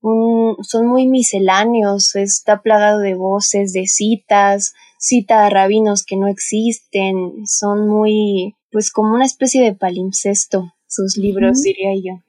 un, 0.01 0.57
son 0.63 0.87
muy 0.87 1.07
misceláneos, 1.07 2.15
está 2.15 2.61
plagado 2.61 2.99
de 2.99 3.15
voces, 3.15 3.73
de 3.73 3.85
citas, 3.87 4.73
cita 4.97 5.45
a 5.45 5.49
rabinos 5.49 6.03
que 6.05 6.17
no 6.17 6.27
existen, 6.27 7.45
son 7.45 7.87
muy, 7.87 8.55
pues 8.71 8.91
como 8.91 9.13
una 9.13 9.25
especie 9.25 9.63
de 9.63 9.73
palimpsesto 9.73 10.73
sus 10.87 11.17
libros, 11.17 11.61
diría 11.61 11.91
yo. 11.95 12.21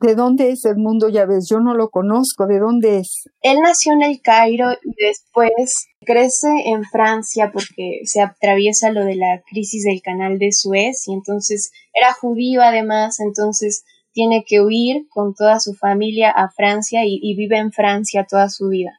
¿De 0.00 0.14
dónde 0.14 0.50
es 0.50 0.64
Edmundo 0.64 1.08
ves, 1.12 1.46
Yo 1.50 1.60
no 1.60 1.74
lo 1.74 1.90
conozco. 1.90 2.46
¿De 2.46 2.58
dónde 2.58 3.00
es? 3.00 3.28
Él 3.42 3.58
nació 3.62 3.92
en 3.92 4.02
el 4.02 4.22
Cairo 4.22 4.72
y 4.72 5.04
después 5.04 5.88
crece 6.00 6.48
en 6.64 6.84
Francia 6.84 7.50
porque 7.52 8.00
se 8.04 8.22
atraviesa 8.22 8.90
lo 8.90 9.04
de 9.04 9.16
la 9.16 9.42
crisis 9.42 9.84
del 9.84 10.00
canal 10.00 10.38
de 10.38 10.52
Suez 10.52 11.06
y 11.06 11.12
entonces 11.12 11.70
era 11.92 12.14
judío 12.14 12.62
además, 12.62 13.20
entonces 13.20 13.84
tiene 14.12 14.44
que 14.46 14.60
huir 14.60 15.06
con 15.08 15.34
toda 15.34 15.60
su 15.60 15.74
familia 15.74 16.30
a 16.30 16.50
Francia 16.50 17.00
y, 17.04 17.34
vive 17.36 17.58
en 17.58 17.72
Francia 17.72 18.26
toda 18.28 18.48
su 18.48 18.68
vida. 18.68 18.92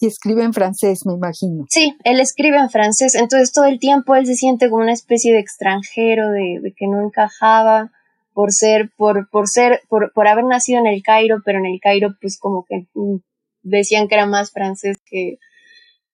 Y 0.00 0.06
escribe 0.06 0.42
en 0.42 0.52
francés, 0.52 1.06
me 1.06 1.14
imagino. 1.14 1.64
Sí, 1.70 1.94
él 2.04 2.20
escribe 2.20 2.58
en 2.58 2.68
francés, 2.68 3.14
entonces 3.14 3.52
todo 3.52 3.64
el 3.64 3.78
tiempo 3.78 4.14
él 4.14 4.26
se 4.26 4.34
siente 4.34 4.68
como 4.68 4.82
una 4.82 4.92
especie 4.92 5.32
de 5.32 5.38
extranjero, 5.38 6.30
de 6.30 6.74
que 6.76 6.86
no 6.86 7.02
encajaba 7.02 7.90
por 8.38 8.52
ser, 8.52 8.92
por, 8.96 9.28
por 9.30 9.48
ser, 9.48 9.80
por, 9.88 10.12
por 10.12 10.28
haber 10.28 10.44
nacido 10.44 10.78
en 10.78 10.86
el 10.86 11.02
Cairo, 11.02 11.42
pero 11.44 11.58
en 11.58 11.66
el 11.66 11.80
Cairo 11.80 12.10
pues 12.20 12.38
como 12.38 12.64
que 12.68 12.86
mm, 12.94 13.16
decían 13.62 14.06
que 14.06 14.14
era 14.14 14.26
más 14.26 14.52
francés 14.52 14.98
que, 15.04 15.38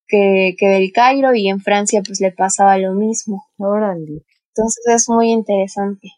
que, 0.07 0.54
que 0.59 0.66
del 0.68 0.90
Cairo 0.90 1.35
y 1.35 1.50
en 1.50 1.61
Francia 1.61 2.00
pues 2.02 2.22
le 2.22 2.33
pasaba 2.33 2.78
lo 2.78 2.94
mismo. 2.94 3.44
Órale. 3.59 4.22
Entonces 4.57 4.85
es 4.87 5.04
muy 5.09 5.33
interesante. 5.33 6.12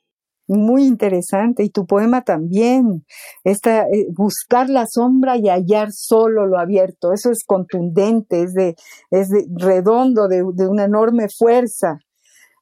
Muy 0.48 0.84
interesante. 0.84 1.64
Y 1.64 1.70
tu 1.70 1.86
poema 1.86 2.22
también. 2.22 3.04
Esta, 3.44 3.82
eh, 3.82 4.06
buscar 4.16 4.70
la 4.70 4.86
sombra 4.88 5.36
y 5.36 5.48
hallar 5.48 5.88
solo 5.92 6.46
lo 6.46 6.58
abierto. 6.58 7.12
Eso 7.12 7.30
es 7.30 7.44
contundente, 7.44 8.42
es 8.42 8.52
de, 8.52 8.76
es 9.10 9.28
de 9.28 9.46
redondo, 9.56 10.28
de, 10.28 10.44
de 10.54 10.66
una 10.68 10.84
enorme 10.84 11.26
fuerza. 11.36 11.98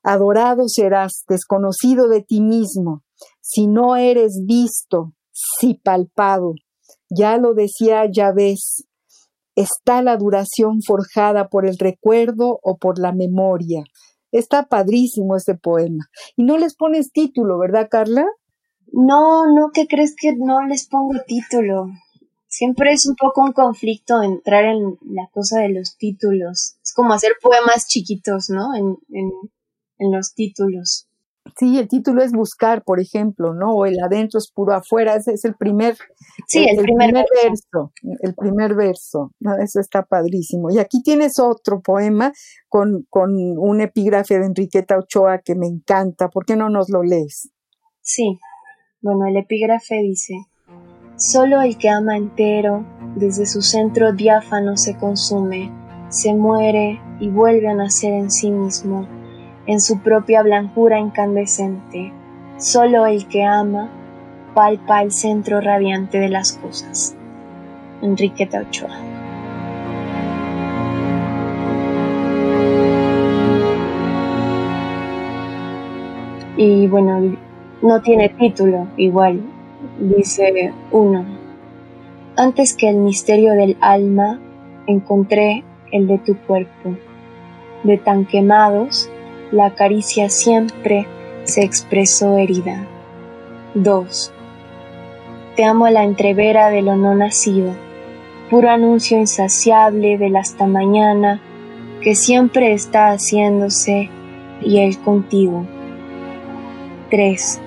Adorado 0.02 0.68
serás, 0.68 1.24
desconocido 1.28 2.08
de 2.08 2.22
ti 2.22 2.40
mismo 2.40 3.04
si 3.40 3.66
no 3.66 3.96
eres 3.96 4.42
visto, 4.46 5.12
si 5.30 5.74
palpado. 5.74 6.54
Ya 7.10 7.36
lo 7.36 7.54
decía 7.54 8.10
ya 8.10 8.32
ves, 8.32 8.86
está 9.54 10.02
la 10.02 10.16
duración 10.16 10.80
forjada 10.82 11.48
por 11.48 11.66
el 11.66 11.78
recuerdo 11.78 12.58
o 12.62 12.76
por 12.78 12.98
la 12.98 13.12
memoria. 13.12 13.84
Está 14.34 14.64
padrísimo 14.64 15.36
este 15.36 15.54
poema. 15.54 16.10
Y 16.34 16.42
no 16.42 16.58
les 16.58 16.74
pones 16.74 17.12
título, 17.12 17.56
¿verdad, 17.56 17.86
Carla? 17.88 18.26
No, 18.92 19.46
no, 19.46 19.70
¿qué 19.72 19.86
crees 19.86 20.16
que 20.16 20.34
no 20.34 20.60
les 20.66 20.88
pongo 20.88 21.14
título? 21.24 21.86
Siempre 22.48 22.92
es 22.92 23.06
un 23.06 23.14
poco 23.14 23.42
un 23.42 23.52
conflicto 23.52 24.22
entrar 24.22 24.64
en 24.64 24.98
la 25.02 25.28
cosa 25.30 25.60
de 25.60 25.68
los 25.68 25.96
títulos. 25.96 26.74
Es 26.82 26.92
como 26.92 27.12
hacer 27.12 27.34
poemas 27.40 27.86
chiquitos, 27.86 28.50
¿no? 28.50 28.74
En, 28.74 28.98
en, 29.10 29.30
en 29.98 30.10
los 30.10 30.34
títulos. 30.34 31.06
Sí, 31.58 31.78
el 31.78 31.88
título 31.88 32.22
es 32.22 32.32
Buscar, 32.32 32.82
por 32.84 33.00
ejemplo, 33.00 33.52
¿no? 33.52 33.74
O 33.74 33.86
el 33.86 34.00
adentro 34.00 34.38
es 34.38 34.50
puro 34.50 34.74
afuera, 34.74 35.14
ese 35.14 35.32
es 35.34 35.44
el 35.44 35.54
primer, 35.54 35.96
sí, 36.48 36.66
el, 36.66 36.82
primer, 36.82 37.12
verso. 37.12 37.92
El 38.22 38.34
primer 38.34 38.74
verso, 38.74 39.30
eso 39.62 39.78
está 39.78 40.02
padrísimo. 40.04 40.70
Y 40.70 40.78
aquí 40.78 41.02
tienes 41.02 41.38
otro 41.38 41.80
poema 41.80 42.32
con, 42.68 43.06
con 43.10 43.32
un 43.34 43.80
epígrafe 43.80 44.38
de 44.38 44.46
Enriqueta 44.46 44.98
Ochoa 44.98 45.40
que 45.44 45.54
me 45.54 45.66
encanta. 45.66 46.28
¿Por 46.28 46.46
qué 46.46 46.56
no 46.56 46.70
nos 46.70 46.88
lo 46.88 47.02
lees? 47.02 47.50
Sí, 48.00 48.38
bueno, 49.02 49.26
el 49.26 49.36
epígrafe 49.36 49.96
dice, 49.96 50.34
Solo 51.16 51.60
el 51.60 51.76
que 51.76 51.90
ama 51.90 52.16
entero, 52.16 52.84
desde 53.16 53.46
su 53.46 53.60
centro 53.62 54.12
diáfano 54.12 54.76
se 54.76 54.96
consume, 54.96 55.70
se 56.08 56.34
muere 56.34 57.00
y 57.20 57.28
vuelve 57.28 57.68
a 57.68 57.74
nacer 57.74 58.14
en 58.14 58.30
sí 58.30 58.50
mismo 58.50 59.23
en 59.66 59.80
su 59.80 60.00
propia 60.00 60.42
blancura 60.42 60.98
incandescente. 60.98 62.12
Solo 62.58 63.06
el 63.06 63.26
que 63.26 63.44
ama 63.44 63.90
palpa 64.54 65.02
el 65.02 65.12
centro 65.12 65.60
radiante 65.60 66.18
de 66.18 66.28
las 66.28 66.52
cosas. 66.52 67.16
Enriqueta 68.02 68.60
Ochoa. 68.60 68.96
Y 76.56 76.86
bueno, 76.86 77.36
no 77.82 78.00
tiene 78.00 78.28
título, 78.28 78.86
igual. 78.96 79.40
Dice 79.98 80.72
uno. 80.92 81.24
Antes 82.36 82.74
que 82.74 82.88
el 82.88 82.96
misterio 82.96 83.54
del 83.54 83.76
alma, 83.80 84.38
encontré 84.86 85.64
el 85.90 86.06
de 86.06 86.18
tu 86.18 86.36
cuerpo. 86.36 86.96
De 87.82 87.98
tan 87.98 88.24
quemados, 88.24 89.10
la 89.54 89.70
caricia 89.70 90.30
siempre 90.30 91.06
se 91.44 91.62
expresó 91.62 92.36
herida. 92.36 92.88
2. 93.74 94.32
Te 95.54 95.64
amo 95.64 95.88
la 95.90 96.02
entrevera 96.02 96.70
de 96.70 96.82
lo 96.82 96.96
no 96.96 97.14
nacido, 97.14 97.72
puro 98.50 98.68
anuncio 98.68 99.16
insaciable 99.16 100.18
del 100.18 100.34
hasta 100.34 100.66
mañana 100.66 101.40
que 102.02 102.16
siempre 102.16 102.72
está 102.72 103.12
haciéndose 103.12 104.10
y 104.60 104.80
él 104.80 104.98
contigo. 104.98 105.64
3. 107.10 107.60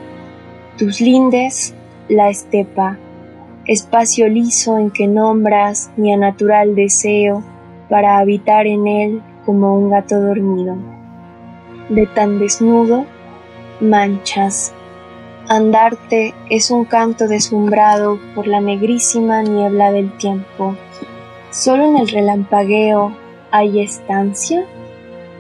Tus 0.77 0.99
lindes, 0.99 1.73
la 2.09 2.29
estepa, 2.29 2.97
espacio 3.65 4.27
liso 4.27 4.77
en 4.77 4.91
que 4.91 5.07
nombras 5.07 5.89
mi 5.95 6.13
natural 6.17 6.75
deseo 6.75 7.43
para 7.89 8.17
habitar 8.17 8.67
en 8.67 8.87
él 8.87 9.21
como 9.45 9.73
un 9.73 9.89
gato 9.89 10.19
dormido 10.19 10.96
de 11.89 12.05
tan 12.07 12.39
desnudo, 12.39 13.05
manchas. 13.79 14.73
Andarte 15.47 16.33
es 16.49 16.71
un 16.71 16.85
canto 16.85 17.27
deslumbrado 17.27 18.19
por 18.35 18.47
la 18.47 18.59
negrísima 18.59 19.41
niebla 19.43 19.91
del 19.91 20.15
tiempo. 20.17 20.75
¿Solo 21.51 21.85
en 21.85 21.97
el 21.97 22.09
relampagueo 22.09 23.15
hay 23.51 23.79
estancia? 23.79 24.65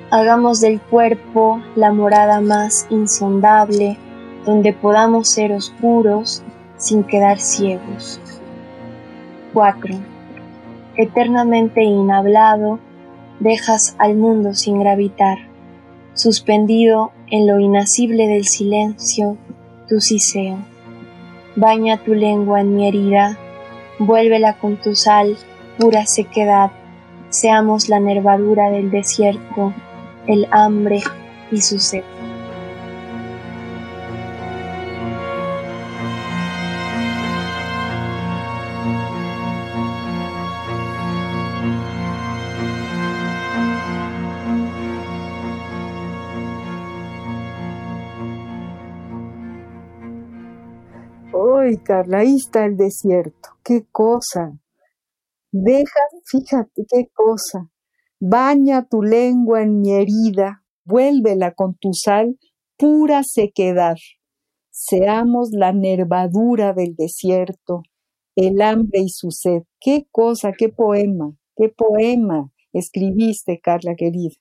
Hagamos 0.09 0.61
del 0.61 0.79
cuerpo 0.79 1.61
la 1.75 1.91
morada 1.91 2.39
más 2.39 2.87
insondable, 2.89 3.97
donde 4.45 4.71
podamos 4.71 5.29
ser 5.29 5.51
oscuros 5.51 6.41
sin 6.77 7.03
quedar 7.03 7.39
ciegos. 7.39 8.21
4. 9.53 9.95
Eternamente 10.95 11.83
inhablado, 11.83 12.79
dejas 13.41 13.95
al 13.99 14.15
mundo 14.15 14.53
sin 14.53 14.79
gravitar 14.79 15.39
suspendido 16.17 17.11
en 17.29 17.47
lo 17.47 17.59
inacible 17.59 18.27
del 18.27 18.45
silencio, 18.45 19.37
tu 19.87 20.01
siseo. 20.01 20.57
Baña 21.55 21.97
tu 22.03 22.13
lengua 22.13 22.61
en 22.61 22.75
mi 22.75 22.87
herida, 22.87 23.37
vuélvela 23.99 24.53
con 24.53 24.77
tu 24.77 24.95
sal, 24.95 25.37
pura 25.77 26.05
sequedad, 26.05 26.71
seamos 27.29 27.89
la 27.89 27.99
nervadura 27.99 28.69
del 28.69 28.91
desierto, 28.91 29.73
el 30.27 30.47
hambre 30.51 31.01
y 31.51 31.61
su 31.61 31.79
sed. 31.79 32.03
Carla, 51.83 52.19
ahí 52.19 52.35
está 52.35 52.65
el 52.65 52.77
desierto. 52.77 53.49
Qué 53.63 53.85
cosa. 53.91 54.57
Deja, 55.51 55.99
fíjate 56.25 56.85
qué 56.87 57.07
cosa. 57.13 57.69
Baña 58.19 58.87
tu 58.87 59.01
lengua 59.01 59.61
en 59.61 59.81
mi 59.81 59.91
herida, 59.93 60.63
vuélvela 60.85 61.53
con 61.53 61.75
tu 61.75 61.93
sal, 61.93 62.37
pura 62.77 63.21
sequedad. 63.23 63.95
Seamos 64.71 65.49
la 65.51 65.71
nervadura 65.73 66.73
del 66.73 66.95
desierto, 66.95 67.83
el 68.35 68.61
hambre 68.61 69.01
y 69.01 69.09
su 69.09 69.31
sed. 69.31 69.63
Qué 69.79 70.07
cosa, 70.11 70.51
qué 70.51 70.69
poema, 70.69 71.35
qué 71.55 71.69
poema 71.69 72.51
escribiste, 72.73 73.59
Carla 73.59 73.95
querida. 73.95 74.35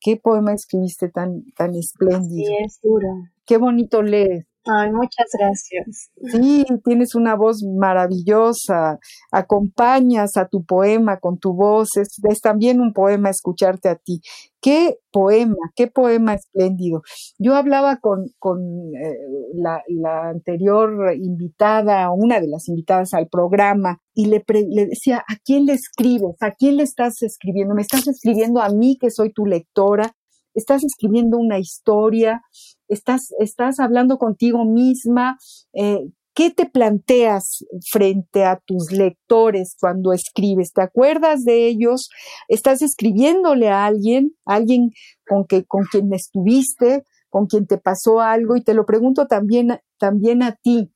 Qué 0.00 0.16
poema 0.16 0.52
escribiste 0.52 1.08
tan, 1.08 1.44
tan 1.56 1.74
espléndido. 1.74 2.46
Sí, 2.46 2.56
es 2.64 2.78
duro. 2.82 3.08
Qué 3.44 3.56
bonito 3.56 4.02
leer. 4.02 4.46
Ay, 4.68 4.90
muchas 4.90 5.26
gracias. 5.38 6.10
Sí, 6.32 6.64
tienes 6.84 7.14
una 7.14 7.36
voz 7.36 7.62
maravillosa, 7.62 8.98
acompañas 9.30 10.36
a 10.36 10.48
tu 10.48 10.64
poema 10.64 11.18
con 11.20 11.38
tu 11.38 11.54
voz, 11.54 11.90
es, 11.96 12.40
también 12.40 12.80
un 12.80 12.92
poema 12.92 13.30
escucharte 13.30 13.88
a 13.88 13.94
ti. 13.94 14.20
Qué 14.60 14.98
poema, 15.12 15.54
qué 15.76 15.86
poema 15.86 16.34
espléndido. 16.34 17.02
Yo 17.38 17.54
hablaba 17.54 17.98
con, 18.00 18.26
con 18.40 18.58
eh, 18.60 19.16
la, 19.54 19.82
la, 19.86 20.30
anterior 20.30 21.14
invitada, 21.14 22.10
una 22.10 22.40
de 22.40 22.48
las 22.48 22.68
invitadas 22.68 23.14
al 23.14 23.28
programa, 23.28 24.00
y 24.14 24.26
le, 24.26 24.42
le 24.48 24.86
decía, 24.86 25.18
¿a 25.18 25.36
quién 25.44 25.66
le 25.66 25.74
escribes? 25.74 26.36
¿A 26.40 26.50
quién 26.50 26.78
le 26.78 26.82
estás 26.82 27.22
escribiendo? 27.22 27.74
¿Me 27.74 27.82
estás 27.82 28.08
escribiendo 28.08 28.60
a 28.60 28.70
mí 28.70 28.98
que 29.00 29.12
soy 29.12 29.32
tu 29.32 29.46
lectora? 29.46 30.16
¿Estás 30.54 30.82
escribiendo 30.82 31.36
una 31.36 31.58
historia? 31.58 32.42
Estás, 32.88 33.32
estás 33.38 33.80
hablando 33.80 34.18
contigo 34.18 34.64
misma, 34.64 35.38
eh, 35.72 36.08
¿qué 36.34 36.50
te 36.50 36.66
planteas 36.66 37.64
frente 37.90 38.44
a 38.44 38.60
tus 38.64 38.92
lectores 38.92 39.74
cuando 39.80 40.12
escribes? 40.12 40.72
¿Te 40.72 40.82
acuerdas 40.82 41.44
de 41.44 41.66
ellos? 41.66 42.10
¿Estás 42.48 42.82
escribiéndole 42.82 43.70
a 43.70 43.86
alguien, 43.86 44.32
alguien 44.44 44.90
con, 45.26 45.46
que, 45.46 45.64
con 45.64 45.84
quien 45.90 46.12
estuviste, 46.12 47.04
con 47.30 47.46
quien 47.46 47.66
te 47.66 47.78
pasó 47.78 48.20
algo? 48.20 48.54
Y 48.56 48.62
te 48.62 48.74
lo 48.74 48.84
pregunto 48.84 49.26
también, 49.26 49.80
también 49.98 50.42
a 50.42 50.52
ti. 50.56 50.92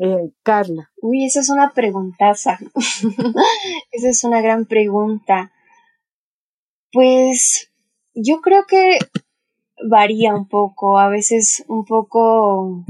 Eh, 0.00 0.30
Carla. 0.42 0.90
Uy, 1.02 1.26
esa 1.26 1.40
es 1.40 1.50
una 1.50 1.72
preguntaza. 1.72 2.58
esa 3.92 4.08
es 4.08 4.24
una 4.24 4.40
gran 4.40 4.66
pregunta. 4.66 5.52
Pues 6.92 7.70
yo 8.14 8.40
creo 8.40 8.64
que 8.66 8.98
varía 9.88 10.34
un 10.34 10.46
poco, 10.48 10.98
a 10.98 11.08
veces 11.08 11.64
un 11.68 11.84
poco 11.84 12.84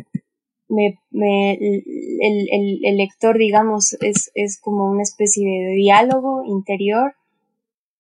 me, 0.68 0.99
me, 1.11 1.55
el, 1.55 1.84
el, 2.20 2.80
el, 2.84 2.97
lector, 2.97 3.36
digamos, 3.36 3.95
es, 4.01 4.30
es 4.34 4.61
como 4.61 4.91
una 4.91 5.03
especie 5.03 5.47
de 5.47 5.74
diálogo 5.74 6.45
interior, 6.47 7.14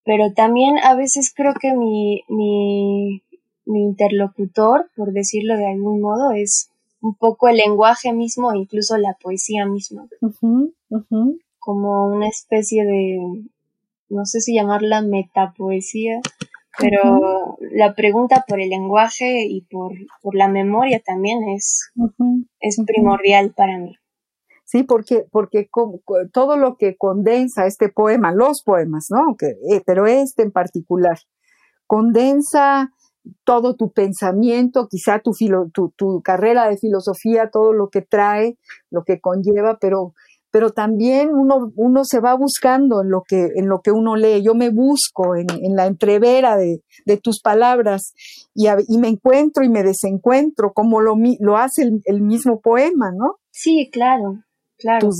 pero 0.04 0.32
también 0.32 0.78
a 0.78 0.94
veces 0.94 1.32
creo 1.34 1.54
que 1.60 1.74
mi, 1.74 2.22
mi, 2.28 3.22
mi 3.66 3.82
interlocutor, 3.82 4.90
por 4.96 5.12
decirlo 5.12 5.56
de 5.56 5.66
algún 5.66 6.00
modo, 6.00 6.32
es 6.32 6.70
un 7.00 7.14
poco 7.14 7.48
el 7.48 7.56
lenguaje 7.56 8.12
mismo, 8.12 8.54
incluso 8.54 8.96
la 8.98 9.16
poesía 9.20 9.66
misma. 9.66 10.06
Como 11.58 12.06
una 12.06 12.28
especie 12.28 12.84
de, 12.84 13.44
no 14.08 14.24
sé 14.26 14.40
si 14.40 14.54
llamarla 14.54 15.02
metapoesía, 15.02 16.20
pero 16.78 17.58
la 17.72 17.94
pregunta 17.94 18.44
por 18.46 18.60
el 18.60 18.70
lenguaje 18.70 19.44
y 19.44 19.62
por, 19.62 19.92
por 20.22 20.34
la 20.34 20.48
memoria 20.48 21.00
también 21.04 21.38
es, 21.48 21.90
es 22.60 22.76
primordial 22.86 23.52
para 23.56 23.78
mí. 23.78 23.96
Sí, 24.64 24.84
porque, 24.84 25.26
porque 25.32 25.68
todo 26.32 26.56
lo 26.56 26.76
que 26.76 26.96
condensa 26.96 27.66
este 27.66 27.88
poema, 27.88 28.32
los 28.32 28.62
poemas, 28.62 29.08
¿no? 29.10 29.36
Eh, 29.40 29.82
pero 29.84 30.06
este 30.06 30.44
en 30.44 30.52
particular, 30.52 31.18
condensa 31.88 32.92
todo 33.44 33.74
tu 33.74 33.92
pensamiento, 33.92 34.86
quizá 34.88 35.18
tu, 35.18 35.32
tu, 35.72 35.90
tu 35.96 36.22
carrera 36.22 36.68
de 36.68 36.76
filosofía, 36.76 37.50
todo 37.50 37.72
lo 37.72 37.90
que 37.90 38.02
trae, 38.02 38.58
lo 38.90 39.02
que 39.02 39.20
conlleva, 39.20 39.78
pero 39.80 40.14
pero 40.50 40.70
también 40.70 41.30
uno, 41.32 41.72
uno 41.76 42.04
se 42.04 42.20
va 42.20 42.34
buscando 42.34 43.02
en 43.02 43.10
lo 43.10 43.22
que, 43.26 43.48
en 43.54 43.68
lo 43.68 43.80
que 43.80 43.92
uno 43.92 44.16
lee. 44.16 44.42
Yo 44.42 44.54
me 44.54 44.70
busco 44.70 45.36
en, 45.36 45.46
en 45.50 45.76
la 45.76 45.86
entrevera 45.86 46.56
de, 46.56 46.82
de 47.06 47.16
tus 47.16 47.40
palabras 47.40 48.14
y, 48.54 48.66
y, 48.88 48.98
me 48.98 49.08
encuentro 49.08 49.64
y 49.64 49.68
me 49.68 49.82
desencuentro, 49.82 50.72
como 50.72 51.00
lo, 51.00 51.14
lo 51.38 51.56
hace 51.56 51.82
el, 51.82 52.00
el 52.04 52.22
mismo 52.22 52.60
poema, 52.60 53.10
¿no? 53.12 53.36
Sí, 53.50 53.88
claro. 53.92 54.38
Claro, 54.78 55.08
tus, 55.08 55.16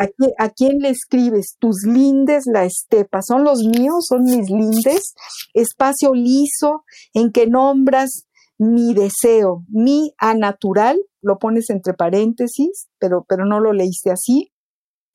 ¿a, 0.00 0.06
quién, 0.06 0.30
¿a, 0.38 0.48
quién, 0.48 0.78
le 0.78 0.88
escribes? 0.88 1.56
Tus 1.58 1.82
lindes 1.86 2.44
la 2.50 2.64
estepa, 2.64 3.20
son 3.20 3.44
los 3.44 3.62
míos, 3.62 4.06
son 4.08 4.22
mis 4.22 4.48
lindes, 4.48 5.12
espacio 5.52 6.14
liso 6.14 6.84
en 7.12 7.30
que 7.30 7.46
nombras 7.46 8.24
mi 8.56 8.94
deseo, 8.94 9.62
mi 9.68 10.14
anatural, 10.16 10.98
lo 11.20 11.38
pones 11.38 11.68
entre 11.68 11.92
paréntesis, 11.92 12.88
pero, 12.98 13.26
pero 13.28 13.44
no 13.44 13.60
lo 13.60 13.74
leíste 13.74 14.10
así, 14.10 14.53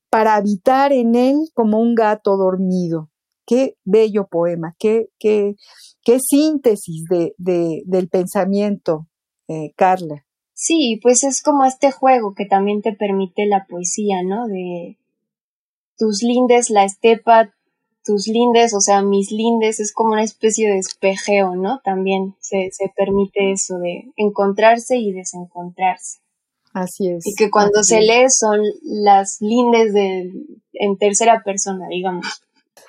para 0.10 0.36
habitar 0.36 0.92
en 0.92 1.16
él 1.16 1.50
como 1.54 1.80
un 1.80 1.96
gato 1.96 2.38
dormido. 2.38 3.10
Qué 3.46 3.76
bello 3.84 4.28
poema, 4.28 4.76
qué, 4.78 5.08
qué, 5.18 5.56
qué 6.04 6.20
síntesis 6.20 7.06
de, 7.10 7.34
de, 7.38 7.82
del 7.86 8.08
pensamiento, 8.08 9.08
eh, 9.48 9.74
Carla. 9.76 10.26
Sí, 10.54 11.00
pues 11.02 11.24
es 11.24 11.42
como 11.42 11.66
este 11.66 11.92
juego 11.92 12.34
que 12.36 12.46
también 12.46 12.82
te 12.82 12.94
permite 12.94 13.46
la 13.46 13.66
poesía, 13.66 14.22
¿no? 14.24 14.48
De 14.48 14.98
tus 15.98 16.22
lindes, 16.22 16.70
la 16.70 16.84
estepa, 16.84 17.54
tus 18.04 18.28
lindes, 18.28 18.74
o 18.74 18.82
sea, 18.82 19.02
mis 19.02 19.32
lindes, 19.32 19.80
es 19.80 19.94
como 19.94 20.14
una 20.14 20.24
especie 20.24 20.70
de 20.70 20.80
espejeo, 20.80 21.56
¿no? 21.56 21.80
También 21.84 22.36
se, 22.40 22.70
se 22.72 22.92
permite 22.96 23.52
eso 23.52 23.78
de 23.78 24.12
encontrarse 24.16 24.98
y 24.98 25.12
desencontrarse. 25.12 26.20
Así 26.74 27.10
es. 27.10 27.26
Y 27.26 27.34
que 27.36 27.50
cuando 27.50 27.84
se 27.84 28.02
lee 28.02 28.30
son 28.30 28.62
las 28.84 29.38
lindes 29.42 29.94
de, 29.94 30.32
en 30.74 30.98
tercera 30.98 31.42
persona, 31.44 31.88
digamos. 31.90 32.44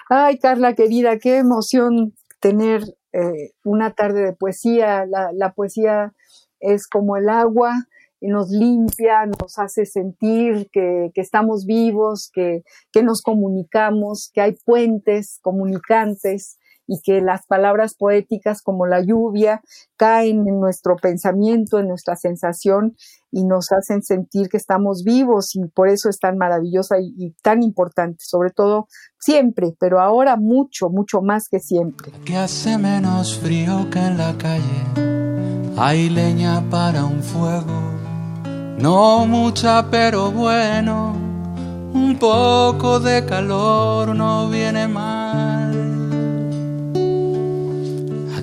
Ay, 0.08 0.38
Carla 0.38 0.74
querida, 0.74 1.18
qué 1.18 1.38
emoción 1.38 2.14
tener 2.40 2.82
eh, 3.12 3.52
una 3.64 3.92
tarde 3.92 4.24
de 4.24 4.32
poesía. 4.32 5.06
La, 5.06 5.30
la 5.32 5.52
poesía 5.52 6.12
es 6.60 6.86
como 6.86 7.16
el 7.16 7.28
agua, 7.28 7.86
y 8.20 8.28
nos 8.28 8.50
limpia, 8.50 9.24
nos 9.26 9.58
hace 9.58 9.86
sentir 9.86 10.68
que, 10.70 11.10
que 11.14 11.20
estamos 11.20 11.64
vivos, 11.64 12.30
que, 12.32 12.62
que, 12.92 13.02
nos 13.02 13.22
comunicamos, 13.22 14.30
que 14.32 14.42
hay 14.42 14.56
puentes 14.64 15.38
comunicantes 15.40 16.58
y 16.91 17.01
que 17.01 17.20
las 17.20 17.47
palabras 17.47 17.95
poéticas 17.95 18.62
como 18.62 18.84
la 18.84 19.01
lluvia 19.01 19.62
caen 19.97 20.49
en 20.49 20.59
nuestro 20.59 20.97
pensamiento, 20.97 21.78
en 21.78 21.86
nuestra 21.86 22.16
sensación 22.16 22.97
y 23.30 23.45
nos 23.45 23.70
hacen 23.70 24.03
sentir 24.03 24.49
que 24.49 24.57
estamos 24.57 25.05
vivos 25.05 25.55
y 25.55 25.68
por 25.68 25.88
eso 25.88 26.09
es 26.09 26.18
tan 26.18 26.36
maravillosa 26.36 26.97
y, 26.99 27.30
tan 27.43 27.62
importante, 27.62 28.24
sobre 28.26 28.51
todo 28.51 28.88
siempre, 29.20 29.72
pero 29.78 30.01
ahora 30.01 30.34
mucho, 30.34 30.88
mucho 30.88 31.22
más 31.22 31.49
que 31.49 31.61
siempre. 31.61 32.11
Hace 32.36 32.76
menos 32.76 33.38
frío 33.38 33.88
que 33.88 34.01
en 34.01 34.18
la 34.18 34.36
calle 34.36 34.82
hay 35.76 36.11
leña 36.11 36.68
para 36.70 37.05
un 37.05 37.22
fuego, 37.22 37.80
no 38.78 39.26
mucha 39.26 39.88
pero 39.93 40.32
bueno, 40.32 41.14
un 41.95 42.16
poco 42.18 42.99
de 42.99 43.24
calor 43.24 44.16
no 44.16 44.49
viene 44.51 44.88
mal. 44.88 45.69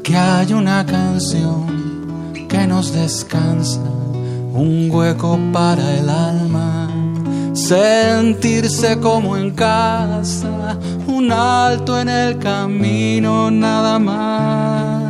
Aquí 0.07 0.15
hay 0.15 0.53
una 0.53 0.85
canción 0.85 2.31
que 2.47 2.65
nos 2.65 2.93
descansa, 2.93 3.81
un 4.53 4.89
hueco 4.89 5.37
para 5.51 5.97
el 5.97 6.07
alma, 6.09 6.89
sentirse 7.53 9.01
como 9.01 9.35
en 9.35 9.51
casa, 9.51 10.79
un 11.07 11.29
alto 11.29 11.99
en 11.99 12.07
el 12.07 12.39
camino 12.39 13.51
nada 13.51 13.99
más 13.99 15.03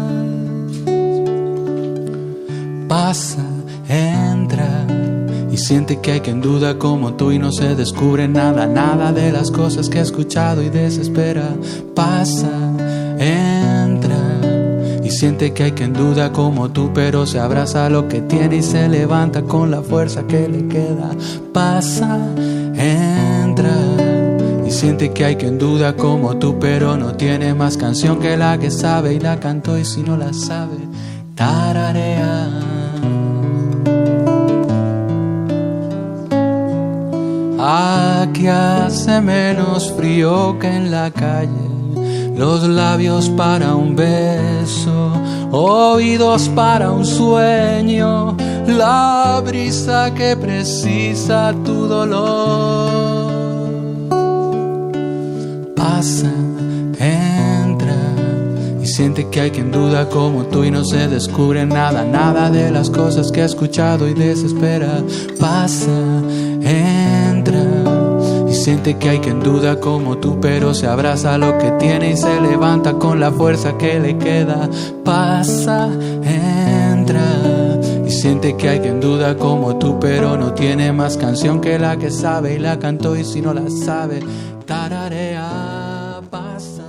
pasa, 2.88 3.46
entra 3.88 4.88
y 5.52 5.58
siente 5.58 6.00
que 6.02 6.14
hay 6.14 6.22
quien 6.22 6.42
duda 6.42 6.80
como 6.80 7.14
tú 7.14 7.32
y 7.32 7.38
no 7.38 7.52
se 7.52 7.76
descubre 7.76 8.28
nada, 8.28 8.66
nada 8.66 9.12
de 9.12 9.32
las 9.32 9.52
cosas 9.52 9.90
que 9.90 10.00
ha 10.00 10.02
escuchado 10.02 10.64
y 10.64 10.70
desespera. 10.70 11.56
Pasa, 11.94 12.67
siente 15.18 15.52
que 15.52 15.64
hay 15.64 15.72
quien 15.72 15.94
duda 15.94 16.32
como 16.32 16.70
tú, 16.70 16.92
pero 16.94 17.26
se 17.26 17.40
abraza 17.40 17.90
lo 17.90 18.08
que 18.08 18.22
tiene 18.22 18.58
y 18.58 18.62
se 18.62 18.88
levanta 18.88 19.42
con 19.42 19.72
la 19.72 19.82
fuerza 19.82 20.22
que 20.28 20.48
le 20.48 20.68
queda. 20.68 21.10
Pasa, 21.52 22.20
entra. 22.76 23.76
Y 24.64 24.70
siente 24.70 25.12
que 25.12 25.26
hay 25.26 25.36
quien 25.36 25.58
duda 25.58 25.94
como 25.96 26.38
tú, 26.38 26.60
pero 26.60 26.98
no 26.98 27.16
tiene 27.16 27.56
más 27.56 27.78
canción 27.78 28.20
que 28.20 28.38
la 28.38 28.60
que 28.60 28.70
sabe 28.70 29.16
y 29.16 29.20
la 29.20 29.40
cantó 29.40 29.80
y 29.80 29.86
si 29.86 30.04
no 30.04 30.18
la 30.18 30.34
sabe, 30.34 30.78
tararea. 31.34 32.50
Aquí 37.60 38.46
hace 38.46 39.20
menos 39.20 39.92
frío 39.94 40.60
que 40.60 40.68
en 40.68 40.92
la 40.92 41.10
calle. 41.10 41.68
Los 42.38 42.68
labios 42.68 43.30
para 43.30 43.74
un 43.74 43.96
beso, 43.96 45.07
oídos 45.52 46.50
para 46.50 46.92
un 46.92 47.06
sueño, 47.06 48.36
la 48.68 49.42
brisa 49.46 50.14
que 50.14 50.36
precisa 50.36 51.54
tu 51.64 51.88
dolor. 51.88 53.38
Pasa, 55.76 56.32
entra 57.00 57.96
y 58.82 58.86
siente 58.86 59.28
que 59.30 59.42
hay 59.42 59.52
quien 59.52 59.72
duda 59.72 60.10
como 60.10 60.46
tú 60.46 60.64
y 60.64 60.72
no 60.72 60.84
se 60.84 61.08
descubre 61.08 61.66
nada, 61.66 62.04
nada 62.04 62.50
de 62.50 62.72
las 62.72 62.90
cosas 62.90 63.32
que 63.32 63.42
ha 63.42 63.46
escuchado 63.46 64.08
y 64.08 64.14
desespera. 64.14 65.02
Pasa, 65.40 66.22
entra 66.62 67.64
y 68.50 68.54
siente 68.54 68.98
que 68.98 69.10
hay 69.10 69.20
quien 69.20 69.42
duda 69.42 69.80
como 69.80 70.18
tú, 70.18 70.40
pero 70.42 70.74
se 70.74 70.88
abraza 70.88 71.38
lo 71.38 71.58
que 71.58 71.72
tiene 71.72 72.12
y 72.12 72.18
se 72.18 72.40
levanta 72.42 72.94
con 72.94 73.20
la 73.20 73.32
fuerza 73.32 73.78
que 73.78 74.00
le 74.00 74.18
queda. 74.18 74.70
Pasa, 75.04 75.27
entra 75.46 77.80
y 78.06 78.10
siente 78.10 78.58
que 78.58 78.70
hay 78.70 78.80
quien 78.80 79.00
duda 79.00 79.38
como 79.38 79.78
tú, 79.78 80.00
pero 80.00 80.36
no 80.36 80.54
tiene 80.54 80.92
más 80.92 81.18
canción 81.18 81.62
que 81.62 81.78
la 81.78 81.98
que 81.98 82.10
sabe 82.10 82.56
y 82.56 82.60
la 82.60 82.80
cantó 82.80 83.16
y 83.16 83.24
si 83.24 83.42
no 83.42 83.54
la 83.54 83.70
sabe, 83.70 84.22
tararea. 84.66 86.22
Pasa. 86.32 86.84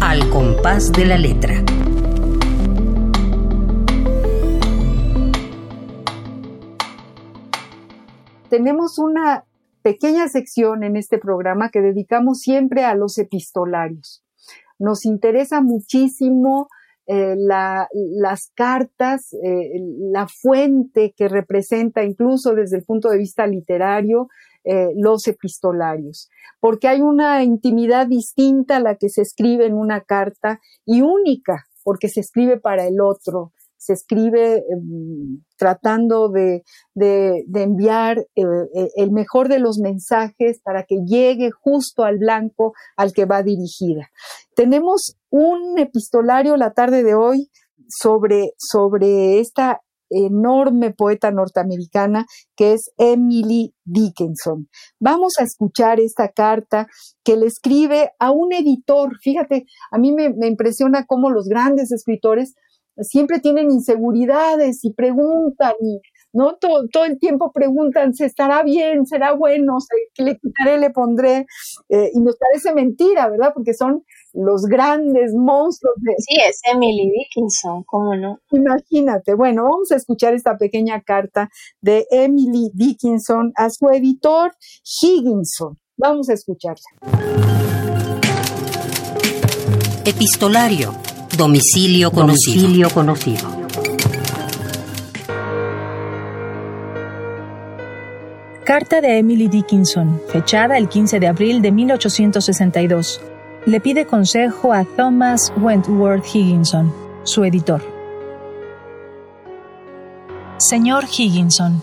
Al 0.00 0.30
compás 0.30 0.92
de 0.92 1.04
la 1.04 1.18
letra. 1.18 1.64
Tenemos 8.52 8.98
una 8.98 9.46
pequeña 9.80 10.28
sección 10.28 10.84
en 10.84 10.96
este 10.96 11.16
programa 11.16 11.70
que 11.70 11.80
dedicamos 11.80 12.40
siempre 12.40 12.84
a 12.84 12.94
los 12.94 13.16
epistolarios. 13.16 14.22
Nos 14.78 15.06
interesa 15.06 15.62
muchísimo 15.62 16.68
eh, 17.06 17.34
la, 17.38 17.88
las 17.94 18.52
cartas, 18.54 19.32
eh, 19.42 19.80
la 20.12 20.28
fuente 20.28 21.14
que 21.16 21.28
representa 21.28 22.04
incluso 22.04 22.54
desde 22.54 22.76
el 22.76 22.84
punto 22.84 23.08
de 23.08 23.16
vista 23.16 23.46
literario 23.46 24.28
eh, 24.64 24.90
los 24.96 25.26
epistolarios, 25.28 26.28
porque 26.60 26.88
hay 26.88 27.00
una 27.00 27.42
intimidad 27.44 28.06
distinta 28.06 28.76
a 28.76 28.80
la 28.80 28.96
que 28.96 29.08
se 29.08 29.22
escribe 29.22 29.64
en 29.64 29.72
una 29.72 30.02
carta 30.02 30.60
y 30.84 31.00
única, 31.00 31.64
porque 31.84 32.10
se 32.10 32.20
escribe 32.20 32.60
para 32.60 32.86
el 32.86 33.00
otro, 33.00 33.54
se 33.82 33.94
escribe 33.94 34.58
eh, 34.58 34.62
tratando 35.56 36.28
de, 36.28 36.62
de, 36.94 37.44
enviar 37.54 38.18
eh, 38.36 38.44
el 38.94 39.10
mejor 39.10 39.48
de 39.48 39.58
los 39.58 39.78
mensajes 39.78 40.60
para 40.62 40.84
que 40.84 40.98
llegue 41.04 41.50
justo 41.50 42.04
al 42.04 42.18
blanco 42.18 42.74
al 42.96 43.12
que 43.12 43.24
va 43.24 43.42
dirigida. 43.42 44.08
Tenemos 44.54 45.16
un 45.30 45.78
epistolario 45.78 46.56
la 46.56 46.74
tarde 46.74 47.02
de 47.02 47.16
hoy 47.16 47.50
sobre, 47.88 48.52
sobre 48.56 49.40
esta 49.40 49.80
enorme 50.10 50.92
poeta 50.92 51.32
norteamericana 51.32 52.26
que 52.54 52.74
es 52.74 52.92
Emily 52.98 53.74
Dickinson. 53.84 54.68
Vamos 55.00 55.32
a 55.40 55.42
escuchar 55.42 55.98
esta 55.98 56.28
carta 56.28 56.86
que 57.24 57.36
le 57.36 57.46
escribe 57.46 58.12
a 58.20 58.30
un 58.30 58.52
editor. 58.52 59.16
Fíjate, 59.22 59.64
a 59.90 59.98
mí 59.98 60.12
me, 60.12 60.32
me 60.34 60.46
impresiona 60.46 61.04
cómo 61.04 61.30
los 61.30 61.48
grandes 61.48 61.90
escritores 61.90 62.54
siempre 63.00 63.40
tienen 63.40 63.70
inseguridades 63.70 64.84
y 64.84 64.92
preguntan 64.92 65.72
y 65.80 66.00
¿no? 66.32 66.56
Todo, 66.56 66.88
todo 66.88 67.04
el 67.04 67.18
tiempo 67.18 67.52
preguntan, 67.52 68.14
¿se 68.14 68.24
estará 68.26 68.62
bien? 68.62 69.06
¿Será 69.06 69.32
bueno? 69.32 69.76
¿Qué 70.14 70.22
le 70.22 70.38
quitaré? 70.38 70.78
¿Le 70.78 70.90
pondré? 70.90 71.46
Eh, 71.88 72.10
y 72.14 72.20
nos 72.20 72.36
parece 72.36 72.74
mentira, 72.74 73.28
¿verdad? 73.28 73.52
Porque 73.54 73.74
son 73.74 74.04
los 74.32 74.62
grandes 74.62 75.34
monstruos 75.34 75.94
de... 76.00 76.14
Sí, 76.18 76.36
es 76.48 76.60
Emily 76.72 77.10
Dickinson, 77.10 77.84
¿cómo 77.84 78.16
no? 78.16 78.38
Imagínate. 78.50 79.34
Bueno, 79.34 79.64
vamos 79.64 79.92
a 79.92 79.96
escuchar 79.96 80.34
esta 80.34 80.56
pequeña 80.56 81.02
carta 81.02 81.50
de 81.80 82.06
Emily 82.10 82.70
Dickinson 82.72 83.52
a 83.56 83.68
su 83.68 83.88
editor 83.90 84.52
Higginson. 85.02 85.78
Vamos 85.96 86.30
a 86.30 86.32
escucharla. 86.32 86.82
Epistolario. 90.04 91.11
Domicilio 91.36 92.10
conocido. 92.10 92.62
Domicilio 92.62 92.90
conocido. 92.90 93.48
Carta 98.66 99.00
de 99.00 99.18
Emily 99.18 99.48
Dickinson, 99.48 100.20
fechada 100.28 100.76
el 100.76 100.90
15 100.90 101.20
de 101.20 101.28
abril 101.28 101.62
de 101.62 101.72
1862. 101.72 103.22
Le 103.64 103.80
pide 103.80 104.06
consejo 104.06 104.74
a 104.74 104.84
Thomas 104.84 105.52
Wentworth 105.56 106.26
Higginson, 106.26 106.92
su 107.24 107.44
editor. 107.44 107.82
Señor 110.58 111.04
Higginson, 111.04 111.82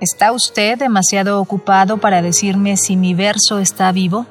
¿está 0.00 0.32
usted 0.32 0.78
demasiado 0.78 1.40
ocupado 1.40 1.96
para 1.96 2.20
decirme 2.20 2.76
si 2.76 2.94
mi 2.94 3.14
verso 3.14 3.58
está 3.58 3.90
vivo? 3.90 4.26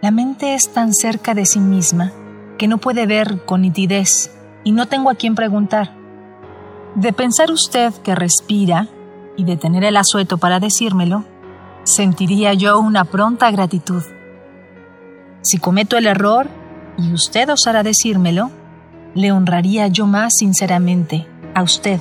La 0.00 0.12
mente 0.12 0.54
es 0.54 0.68
tan 0.72 0.94
cerca 0.94 1.34
de 1.34 1.44
sí 1.44 1.58
misma 1.58 2.12
que 2.58 2.68
no 2.68 2.78
puede 2.78 3.06
ver 3.06 3.44
con 3.44 3.62
nitidez 3.62 4.32
y 4.64 4.72
no 4.72 4.86
tengo 4.86 5.10
a 5.10 5.14
quien 5.14 5.34
preguntar. 5.34 5.94
De 6.94 7.12
pensar 7.12 7.50
usted 7.50 7.92
que 8.02 8.14
respira 8.14 8.88
y 9.36 9.44
de 9.44 9.56
tener 9.56 9.84
el 9.84 9.96
asueto 9.96 10.38
para 10.38 10.60
decírmelo, 10.60 11.24
sentiría 11.84 12.54
yo 12.54 12.80
una 12.80 13.04
pronta 13.04 13.50
gratitud. 13.50 14.02
Si 15.42 15.58
cometo 15.58 15.96
el 15.96 16.06
error 16.06 16.48
y 16.98 17.12
usted 17.12 17.48
osara 17.50 17.82
decírmelo, 17.82 18.50
le 19.14 19.30
honraría 19.32 19.86
yo 19.88 20.06
más 20.06 20.34
sinceramente 20.38 21.26
a 21.54 21.62
usted. 21.62 22.00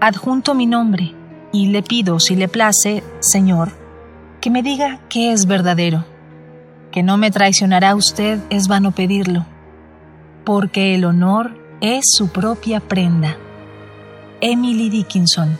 Adjunto 0.00 0.54
mi 0.54 0.66
nombre 0.66 1.14
y 1.52 1.66
le 1.66 1.82
pido, 1.82 2.20
si 2.20 2.36
le 2.36 2.48
place, 2.48 3.02
Señor, 3.18 3.72
que 4.40 4.50
me 4.50 4.62
diga 4.62 5.00
qué 5.08 5.32
es 5.32 5.46
verdadero 5.46 6.04
que 6.92 7.02
no 7.02 7.16
me 7.16 7.30
traicionará 7.30 7.94
usted 7.94 8.40
es 8.50 8.68
vano 8.68 8.92
pedirlo, 8.92 9.46
porque 10.44 10.94
el 10.94 11.04
honor 11.04 11.56
es 11.80 12.04
su 12.16 12.28
propia 12.28 12.80
prenda. 12.80 13.36
Emily 14.40 14.88
Dickinson 14.88 15.58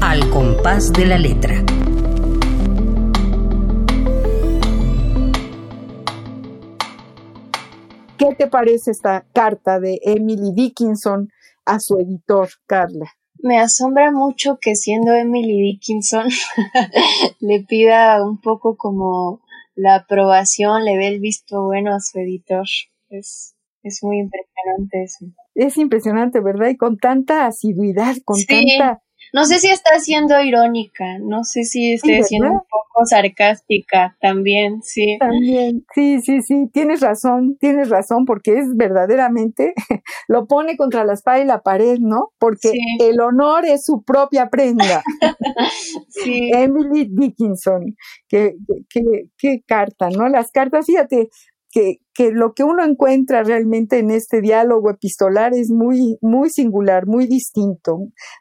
Al 0.00 0.30
compás 0.30 0.90
de 0.92 1.04
la 1.04 1.18
letra. 1.18 1.62
¿Qué 8.18 8.34
te 8.34 8.48
parece 8.48 8.90
esta 8.90 9.24
carta 9.32 9.78
de 9.78 10.00
Emily 10.02 10.52
Dickinson 10.52 11.28
a 11.64 11.78
su 11.78 11.98
editor, 11.98 12.48
Carla? 12.66 13.12
Me 13.40 13.60
asombra 13.60 14.10
mucho 14.10 14.58
que 14.60 14.74
siendo 14.74 15.12
Emily 15.12 15.60
Dickinson 15.60 16.26
le 17.40 17.60
pida 17.60 18.26
un 18.26 18.40
poco 18.40 18.76
como 18.76 19.40
la 19.76 19.94
aprobación, 19.94 20.84
le 20.84 20.96
dé 20.96 21.06
el 21.06 21.20
visto 21.20 21.66
bueno 21.66 21.94
a 21.94 22.00
su 22.00 22.18
editor. 22.18 22.66
Es, 23.08 23.54
es 23.84 24.00
muy 24.02 24.18
impresionante 24.18 25.04
eso. 25.04 25.26
Es 25.54 25.76
impresionante, 25.76 26.40
¿verdad? 26.40 26.70
Y 26.70 26.76
con 26.76 26.98
tanta 26.98 27.46
asiduidad, 27.46 28.16
con 28.24 28.38
tanta 28.44 29.00
no 29.32 29.44
sé 29.44 29.58
si 29.58 29.68
está 29.68 29.98
siendo 30.00 30.40
irónica, 30.40 31.18
no 31.20 31.44
sé 31.44 31.64
si 31.64 31.92
esté 31.92 32.22
siendo 32.22 32.52
un 32.52 32.60
poco 32.60 32.88
sarcástica 33.06 34.16
también, 34.20 34.82
sí. 34.82 35.16
También, 35.18 35.84
sí, 35.94 36.20
sí, 36.20 36.42
sí, 36.42 36.68
tienes 36.72 37.00
razón, 37.00 37.56
tienes 37.58 37.88
razón, 37.88 38.24
porque 38.24 38.58
es 38.58 38.74
verdaderamente, 38.74 39.74
lo 40.28 40.46
pone 40.46 40.76
contra 40.76 41.04
la 41.04 41.14
espada 41.14 41.40
y 41.40 41.44
la 41.44 41.62
pared, 41.62 41.98
¿no? 42.00 42.32
Porque 42.38 42.72
el 43.00 43.20
honor 43.20 43.64
es 43.66 43.84
su 43.84 44.02
propia 44.02 44.48
prenda. 44.48 45.02
sí. 46.08 46.50
Emily 46.52 47.08
Dickinson, 47.10 47.96
qué, 48.28 48.54
qué, 48.88 49.62
carta, 49.66 50.08
¿no? 50.10 50.28
Las 50.28 50.50
cartas, 50.50 50.86
fíjate, 50.86 51.28
que, 51.70 51.98
que, 52.14 52.30
lo 52.30 52.54
que 52.54 52.64
uno 52.64 52.84
encuentra 52.84 53.42
realmente 53.42 53.98
en 53.98 54.10
este 54.10 54.40
diálogo 54.40 54.90
epistolar 54.90 55.52
es 55.54 55.70
muy, 55.70 56.16
muy 56.22 56.50
singular, 56.50 57.06
muy 57.06 57.26
distinto. 57.26 57.98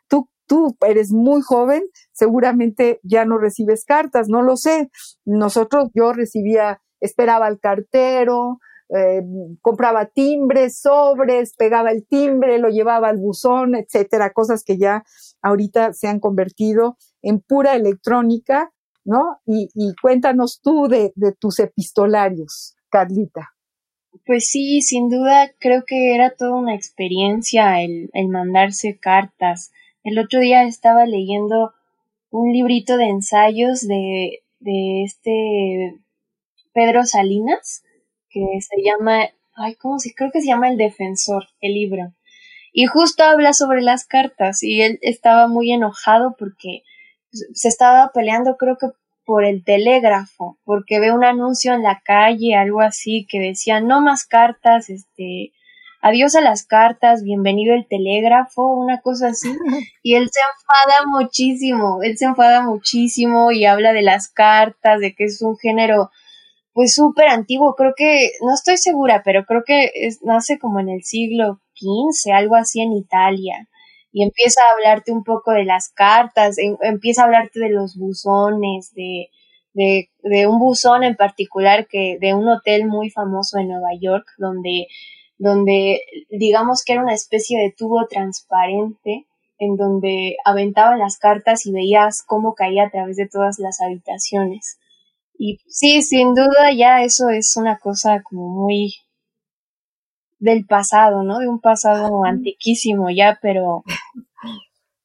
Tú 0.07 0.29
tú 0.47 0.75
eres 0.85 1.11
muy 1.11 1.41
joven, 1.41 1.83
seguramente 2.11 2.99
ya 3.03 3.25
no 3.25 3.37
recibes 3.37 3.85
cartas, 3.85 4.29
no 4.29 4.41
lo 4.41 4.57
sé. 4.57 4.89
Nosotros, 5.25 5.89
yo 5.93 6.13
recibía, 6.13 6.81
esperaba 6.99 7.45
al 7.45 7.59
cartero, 7.59 8.59
eh, 8.89 9.21
compraba 9.61 10.05
timbres, 10.05 10.79
sobres, 10.79 11.53
pegaba 11.57 11.91
el 11.91 12.07
timbre, 12.07 12.57
lo 12.57 12.69
llevaba 12.69 13.09
al 13.09 13.17
buzón, 13.17 13.75
etcétera, 13.75 14.31
cosas 14.31 14.63
que 14.63 14.77
ya 14.77 15.03
ahorita 15.41 15.93
se 15.93 16.07
han 16.07 16.19
convertido 16.19 16.97
en 17.21 17.41
pura 17.41 17.75
electrónica, 17.75 18.71
¿no? 19.03 19.39
Y, 19.45 19.69
cuéntanos 20.01 20.61
tú 20.61 20.87
de, 20.87 21.11
tus 21.39 21.59
epistolarios, 21.59 22.75
Carlita. 22.89 23.49
Pues 24.25 24.45
sí, 24.49 24.81
sin 24.81 25.09
duda 25.09 25.51
creo 25.59 25.83
que 25.85 26.15
era 26.15 26.33
toda 26.33 26.55
una 26.55 26.73
experiencia 26.75 27.81
el, 27.81 28.09
el 28.13 28.29
mandarse 28.29 28.97
cartas. 28.99 29.71
El 30.07 30.19
otro 30.19 30.39
día 30.39 30.63
estaba 30.63 31.05
leyendo 31.05 31.73
un 32.29 32.53
librito 32.53 32.95
de 32.95 33.07
ensayos 33.07 33.85
de, 33.85 34.41
de 34.61 35.03
este 35.03 35.99
Pedro 36.71 37.03
Salinas, 37.03 37.83
que 38.29 38.39
se 38.61 38.81
llama, 38.81 39.27
ay, 39.53 39.75
¿cómo 39.75 39.99
se? 39.99 40.13
Creo 40.13 40.31
que 40.31 40.39
se 40.39 40.47
llama 40.47 40.69
El 40.69 40.77
Defensor, 40.77 41.47
el 41.59 41.73
libro. 41.73 42.13
Y 42.71 42.85
justo 42.85 43.25
habla 43.25 43.51
sobre 43.51 43.81
las 43.81 44.07
cartas 44.07 44.63
y 44.63 44.81
él 44.81 44.97
estaba 45.01 45.49
muy 45.49 45.73
enojado 45.73 46.37
porque 46.39 46.83
se 47.53 47.67
estaba 47.67 48.11
peleando, 48.13 48.55
creo 48.55 48.77
que 48.77 48.87
por 49.25 49.43
el 49.43 49.65
telégrafo, 49.65 50.57
porque 50.63 51.01
ve 51.01 51.11
un 51.11 51.25
anuncio 51.25 51.73
en 51.73 51.83
la 51.83 52.01
calle, 52.05 52.55
algo 52.55 52.79
así, 52.79 53.27
que 53.29 53.41
decía 53.41 53.81
no 53.81 53.99
más 53.99 54.25
cartas, 54.25 54.89
este, 54.89 55.51
adiós 56.01 56.35
a 56.35 56.41
las 56.41 56.65
cartas, 56.65 57.23
bienvenido 57.23 57.73
el 57.73 57.87
telégrafo, 57.87 58.67
una 58.67 59.01
cosa 59.01 59.29
así. 59.29 59.49
Y 60.03 60.15
él 60.15 60.29
se 60.31 60.39
enfada 60.39 61.05
muchísimo, 61.07 61.99
él 62.01 62.17
se 62.17 62.25
enfada 62.25 62.61
muchísimo 62.61 63.51
y 63.51 63.65
habla 63.65 63.91
de 63.91 64.01
las 64.01 64.29
cartas, 64.29 65.01
de 65.01 65.13
que 65.13 65.25
es 65.25 65.41
un 65.41 65.57
género 65.57 66.09
pues 66.77 66.93
súper 66.93 67.27
antiguo, 67.29 67.73
creo 67.75 67.93
que, 67.97 68.33
no 68.41 68.53
estoy 68.53 68.77
segura, 68.77 69.23
pero 69.25 69.45
creo 69.45 69.63
que 69.65 69.89
es, 69.95 70.21
nace 70.21 70.59
como 70.59 70.79
en 70.79 70.89
el 70.89 71.03
siglo 71.03 71.59
XV, 71.73 72.31
algo 72.33 72.55
así 72.55 72.81
en 72.81 72.93
Italia. 72.93 73.67
Y 74.11 74.23
empieza 74.23 74.61
a 74.61 74.73
hablarte 74.73 75.11
un 75.11 75.23
poco 75.23 75.51
de 75.53 75.65
las 75.65 75.89
cartas, 75.89 76.57
empieza 76.81 77.23
a 77.23 77.25
hablarte 77.25 77.59
de 77.59 77.71
los 77.71 77.97
buzones, 77.97 78.93
de, 78.93 79.29
de, 79.73 80.11
de 80.21 80.45
un 80.45 80.59
buzón 80.59 81.03
en 81.03 81.15
particular 81.15 81.87
que, 81.87 82.19
de 82.21 82.35
un 82.35 82.47
hotel 82.47 82.85
muy 82.85 83.09
famoso 83.09 83.57
en 83.57 83.69
Nueva 83.69 83.89
York, 83.99 84.27
donde 84.37 84.87
donde 85.37 86.01
digamos 86.29 86.83
que 86.83 86.93
era 86.93 87.03
una 87.03 87.13
especie 87.13 87.59
de 87.59 87.73
tubo 87.75 88.07
transparente 88.07 89.27
en 89.59 89.75
donde 89.75 90.37
aventaban 90.45 90.99
las 90.99 91.17
cartas 91.17 91.65
y 91.65 91.71
veías 91.71 92.23
cómo 92.25 92.53
caía 92.53 92.85
a 92.85 92.89
través 92.89 93.17
de 93.17 93.27
todas 93.27 93.59
las 93.59 93.81
habitaciones. 93.81 94.79
Y 95.37 95.59
sí, 95.67 96.01
sin 96.01 96.33
duda 96.33 96.71
ya 96.75 97.03
eso 97.03 97.29
es 97.29 97.55
una 97.57 97.77
cosa 97.77 98.21
como 98.23 98.49
muy 98.49 98.95
del 100.39 100.65
pasado, 100.65 101.23
¿no? 101.23 101.39
De 101.39 101.47
un 101.47 101.59
pasado 101.59 102.23
antiquísimo 102.25 103.09
ya, 103.09 103.39
pero... 103.41 103.83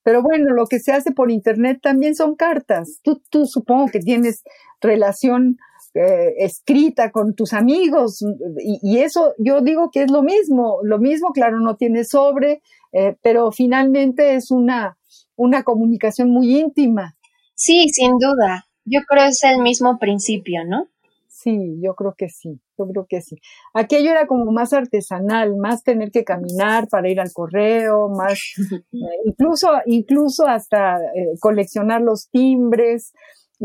Pero 0.05 0.21
bueno, 0.21 0.53
lo 0.53 0.67
que 0.67 0.81
se 0.81 0.91
hace 0.91 1.13
por 1.13 1.31
internet 1.31 1.79
también 1.81 2.17
son 2.17 2.35
cartas. 2.35 2.99
Tú, 3.05 3.23
tú 3.31 3.47
supongo 3.47 3.87
que 3.87 4.01
tienes 4.01 4.43
relación 4.81 5.59
eh, 5.95 6.37
escrita 6.39 7.11
con 7.11 7.35
tus 7.35 7.53
amigos 7.53 8.25
y, 8.59 8.99
eso 9.01 9.35
yo 9.37 9.61
digo 9.61 9.91
que 9.93 10.05
es 10.05 10.11
lo 10.11 10.23
mismo, 10.23 10.79
lo 10.83 10.99
mismo, 10.99 11.33
claro, 11.33 11.61
no 11.61 11.77
tiene 11.77 12.05
sobre, 12.05 12.63
eh, 12.93 13.17
pero 13.23 13.53
finalmente 13.53 14.35
es 14.35 14.51
una, 14.51 14.97
una 15.37 15.65
comunicación 15.65 16.31
muy 16.31 16.59
íntima. 16.59 17.15
Sí, 17.55 17.91
sin 17.91 18.13
duda. 18.19 18.65
Yo 18.87 19.01
creo 19.07 19.25
que 19.25 19.29
es 19.29 19.45
el 19.45 19.61
mismo 19.61 19.99
principio, 19.99 20.65
¿no? 20.65 20.89
Sí, 21.29 21.79
yo 21.83 21.95
creo 21.95 22.15
que 22.17 22.31
sí. 22.31 22.59
yo 22.79 22.87
creo 22.87 23.07
que 23.07 23.21
sí. 23.21 23.37
Aquello 23.75 24.13
era 24.13 24.27
como 24.27 24.51
más 24.51 24.73
artesanal, 24.73 25.57
más 25.57 25.83
tener 25.83 26.11
que 26.11 26.25
caminar 26.25 26.89
para 26.89 27.11
ir 27.11 27.21
al 27.21 27.33
correo, 27.35 28.09
más, 28.09 28.41
eh, 28.93 28.97
incluso, 29.27 29.69
incluso 29.85 30.47
hasta 30.47 30.97
coleccionar 31.39 32.01
los 32.01 32.31
timbres 32.31 33.13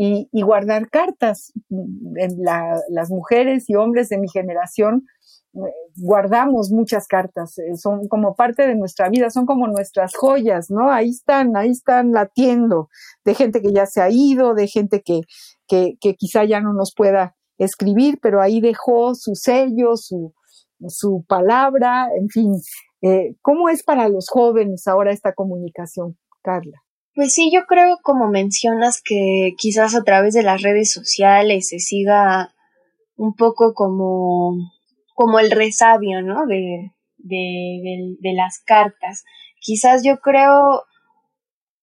y, 0.00 0.42
guardar 0.42 0.88
cartas. 0.90 1.52
las 1.68 3.10
mujeres 3.10 3.68
y 3.68 3.74
hombres 3.74 4.08
de 4.08 4.18
mi 4.18 4.28
generación 4.28 5.06
eh, 5.54 5.58
guardamos 5.96 6.70
muchas 6.70 7.08
cartas, 7.08 7.56
son 7.74 8.06
como 8.06 8.36
parte 8.36 8.66
de 8.68 8.76
nuestra 8.76 9.08
vida, 9.08 9.30
son 9.30 9.44
como 9.44 9.66
nuestras 9.66 10.14
joyas, 10.14 10.70
¿no? 10.70 10.92
Ahí 10.92 11.08
están, 11.08 11.56
ahí 11.56 11.70
están 11.70 12.12
latiendo, 12.12 12.88
de 13.24 13.34
gente 13.34 13.60
que 13.60 13.72
ya 13.72 13.86
se 13.86 14.00
ha 14.00 14.08
ido, 14.08 14.54
de 14.54 14.68
gente 14.68 15.02
que, 15.02 15.22
que, 15.66 15.94
que 16.00 16.14
quizá 16.14 16.44
ya 16.44 16.60
no 16.60 16.72
nos 16.74 16.94
pueda 16.94 17.34
escribir, 17.58 18.20
pero 18.22 18.40
ahí 18.40 18.60
dejó 18.60 19.16
su 19.16 19.34
sello, 19.34 19.96
su, 19.96 20.32
su 20.86 21.24
palabra, 21.26 22.08
en 22.16 22.28
fin. 22.28 22.52
Eh, 23.02 23.34
¿Cómo 23.42 23.68
es 23.68 23.82
para 23.82 24.08
los 24.08 24.28
jóvenes 24.28 24.86
ahora 24.86 25.12
esta 25.12 25.32
comunicación, 25.32 26.16
Carla? 26.42 26.78
Pues 27.18 27.32
sí, 27.32 27.50
yo 27.52 27.62
creo, 27.66 27.98
como 28.00 28.28
mencionas, 28.28 29.02
que 29.04 29.54
quizás 29.58 29.96
a 29.96 30.04
través 30.04 30.34
de 30.34 30.44
las 30.44 30.62
redes 30.62 30.92
sociales 30.92 31.66
se 31.66 31.80
siga 31.80 32.54
un 33.16 33.34
poco 33.34 33.74
como, 33.74 34.54
como 35.16 35.40
el 35.40 35.50
resabio, 35.50 36.22
¿no? 36.22 36.46
De, 36.46 36.92
de, 37.16 38.14
de, 38.20 38.32
las 38.34 38.60
cartas. 38.64 39.24
Quizás 39.58 40.04
yo 40.04 40.20
creo 40.20 40.84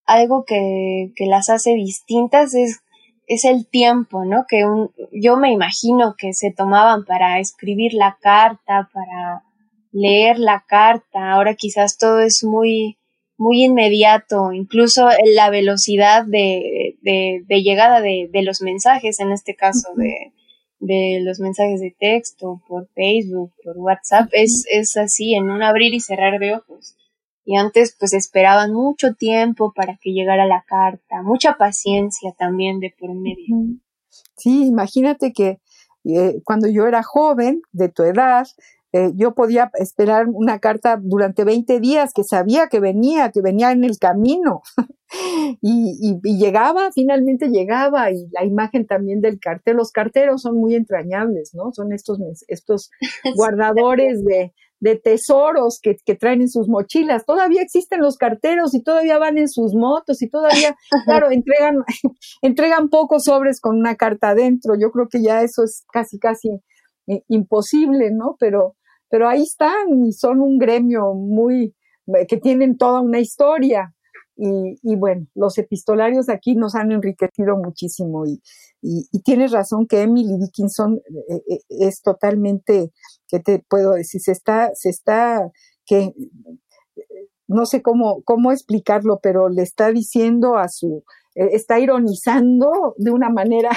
algo 0.06 0.46
que, 0.46 1.12
que 1.18 1.26
las 1.26 1.50
hace 1.50 1.74
distintas 1.74 2.56
es 2.56 2.80
es 3.28 3.44
el 3.44 3.68
tiempo, 3.68 4.24
¿no? 4.24 4.46
Que 4.48 4.64
un, 4.64 4.92
yo 5.12 5.36
me 5.36 5.52
imagino 5.52 6.16
que 6.18 6.32
se 6.32 6.54
tomaban 6.56 7.04
para 7.04 7.40
escribir 7.40 7.94
la 7.94 8.18
carta, 8.22 8.90
para 8.94 9.44
leer 9.92 10.40
la 10.40 10.64
carta. 10.66 11.34
Ahora 11.34 11.56
quizás 11.56 11.98
todo 11.98 12.22
es 12.22 12.42
muy, 12.46 13.00
muy 13.38 13.64
inmediato, 13.64 14.52
incluso 14.54 15.08
la 15.34 15.50
velocidad 15.50 16.26
de, 16.26 16.98
de, 17.02 17.44
de 17.46 17.62
llegada 17.62 18.02
de, 18.02 18.30
de, 18.32 18.44
los 18.44 18.62
mensajes, 18.62 19.20
en 19.20 19.32
este 19.32 19.56
caso 19.56 19.90
de, 19.96 20.34
de 20.80 21.20
los 21.24 21.40
mensajes 21.40 21.82
de 21.82 21.96
texto 22.00 22.62
por 22.68 22.88
Facebook, 22.94 23.54
por 23.64 23.78
WhatsApp, 23.78 24.30
es, 24.32 24.66
es 24.72 24.96
así, 24.98 25.36
en 25.36 25.50
un 25.50 25.64
abrir 25.64 25.94
y 25.94 26.00
cerrar 26.00 26.40
de 26.40 26.56
ojos. 26.56 26.96
Y 27.44 27.58
antes 27.58 27.96
pues 28.00 28.14
esperaban 28.14 28.74
mucho 28.74 29.14
tiempo 29.14 29.72
para 29.76 30.00
que 30.02 30.12
llegara 30.12 30.48
la 30.48 30.64
carta, 30.68 31.22
mucha 31.22 31.58
paciencia 31.58 32.34
también 32.38 32.80
de 32.80 32.94
por 32.98 33.14
medio. 33.14 33.78
Sí, 34.38 34.66
imagínate 34.66 35.32
que 35.32 35.60
eh, 36.06 36.42
cuando 36.44 36.68
yo 36.68 36.88
era 36.88 37.04
joven, 37.04 37.62
de 37.72 37.90
tu 37.90 38.04
edad, 38.04 38.48
eh, 38.96 39.12
yo 39.16 39.34
podía 39.34 39.72
esperar 39.74 40.28
una 40.32 40.60
carta 40.60 40.98
durante 41.02 41.44
20 41.44 41.82
días 41.82 42.12
que 42.16 42.24
sabía 42.24 42.68
que 42.68 42.80
venía, 42.80 43.30
que 43.30 43.42
venía 43.42 43.74
en 43.74 43.84
el 43.84 43.98
camino. 44.00 44.62
y, 45.62 46.18
y, 46.24 46.38
llegaba, 46.38 46.92
finalmente 46.94 47.50
llegaba, 47.50 48.10
y 48.12 48.26
la 48.32 48.46
imagen 48.46 48.88
también 48.88 49.20
del 49.20 49.38
cartel. 49.38 49.76
Los 49.76 49.92
carteros 49.92 50.44
son 50.44 50.58
muy 50.58 50.76
entrañables, 50.76 51.52
¿no? 51.54 51.74
Son 51.74 51.92
estos, 51.92 52.20
estos 52.48 52.90
guardadores 53.36 54.24
de, 54.24 54.54
de 54.80 54.96
tesoros 54.96 55.80
que, 55.82 55.98
que, 56.06 56.16
traen 56.16 56.40
en 56.40 56.50
sus 56.50 56.70
mochilas. 56.70 57.26
Todavía 57.26 57.64
existen 57.64 58.00
los 58.00 58.16
carteros 58.16 58.74
y 58.74 58.82
todavía 58.82 59.18
van 59.18 59.38
en 59.38 59.50
sus 59.50 59.76
motos 59.76 60.22
y 60.22 60.30
todavía, 60.30 60.74
claro, 61.06 61.32
entregan, 61.32 61.84
entregan 62.42 62.88
pocos 62.88 63.26
sobres 63.26 63.60
con 63.60 63.78
una 63.78 63.96
carta 63.96 64.30
adentro. 64.30 64.76
Yo 64.80 64.90
creo 64.92 65.10
que 65.10 65.22
ya 65.22 65.42
eso 65.42 65.66
es 65.66 65.84
casi, 65.92 66.18
casi 66.18 66.62
eh, 67.08 67.24
imposible, 67.28 68.10
¿no? 68.12 68.36
Pero, 68.40 68.76
pero 69.16 69.30
ahí 69.30 69.44
están 69.44 70.04
y 70.06 70.12
son 70.12 70.42
un 70.42 70.58
gremio 70.58 71.14
muy, 71.14 71.74
eh, 72.08 72.28
que 72.28 72.36
tienen 72.36 72.78
toda 72.78 73.00
una 73.00 73.22
historia. 73.22 73.94
Y, 74.36 74.98
bueno, 74.98 75.26
los 75.36 75.58
epistolarios 75.58 76.28
aquí 76.28 76.56
nos 76.56 76.76
han 76.76 76.92
enriquecido 76.92 77.56
muchísimo 77.56 78.26
y, 78.26 78.42
tienes 79.24 79.54
razón 79.54 79.88
que 79.88 80.02
Emily 80.02 80.38
Dickinson 80.38 81.00
eh, 81.30 81.42
eh, 81.50 81.60
es 81.70 82.02
totalmente, 82.02 82.92
¿qué 83.30 83.40
te 83.40 83.64
puedo 83.70 83.94
decir? 83.94 84.20
Se 84.20 84.34
está, 84.34 84.72
se 84.74 84.90
está, 84.90 85.50
que 85.86 86.12
no 87.48 87.66
sé 87.66 87.82
cómo, 87.82 88.22
cómo 88.24 88.52
explicarlo, 88.52 89.22
pero 89.24 89.48
le 89.48 89.62
está 89.62 89.94
diciendo 89.94 90.58
a 90.58 90.68
su, 90.68 91.06
está 91.36 91.80
ironizando 91.80 92.96
de 92.98 93.12
una 93.12 93.30
manera. 93.30 93.70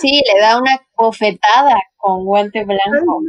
Sí, 0.00 0.22
le 0.32 0.40
da 0.40 0.58
una 0.58 0.80
bofetada 0.96 1.76
con 1.96 2.24
guante 2.24 2.64
blanco. 2.64 3.20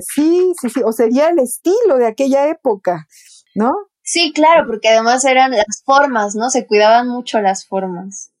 Sí, 0.00 0.52
sí, 0.60 0.68
sí, 0.68 0.82
o 0.84 0.92
sería 0.92 1.28
el 1.28 1.38
estilo 1.38 1.96
de 1.96 2.06
aquella 2.06 2.48
época, 2.48 3.06
¿no? 3.54 3.72
Sí, 4.02 4.32
claro, 4.34 4.66
porque 4.66 4.88
además 4.88 5.24
eran 5.24 5.52
las 5.52 5.82
formas, 5.84 6.34
¿no? 6.34 6.50
Se 6.50 6.66
cuidaban 6.66 7.08
mucho 7.08 7.40
las 7.40 7.66
formas. 7.66 8.32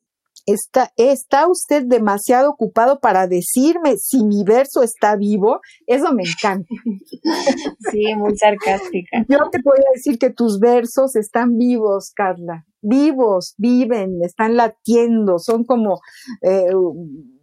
Está, 0.50 0.90
¿Está 0.96 1.46
usted 1.46 1.82
demasiado 1.84 2.48
ocupado 2.48 3.00
para 3.00 3.26
decirme 3.26 3.98
si 3.98 4.24
mi 4.24 4.44
verso 4.44 4.82
está 4.82 5.14
vivo? 5.14 5.60
Eso 5.86 6.12
me 6.14 6.22
encanta. 6.22 6.68
Sí, 7.90 8.14
muy 8.16 8.36
sarcástica. 8.36 9.24
Yo 9.28 9.38
te 9.50 9.58
voy 9.62 9.78
a 9.78 9.92
decir 9.94 10.18
que 10.18 10.30
tus 10.30 10.58
versos 10.58 11.16
están 11.16 11.56
vivos, 11.56 12.12
Carla. 12.14 12.64
Vivos, 12.80 13.54
viven, 13.58 14.20
están 14.22 14.56
latiendo, 14.56 15.38
son 15.38 15.64
como 15.64 16.00
eh, 16.42 16.70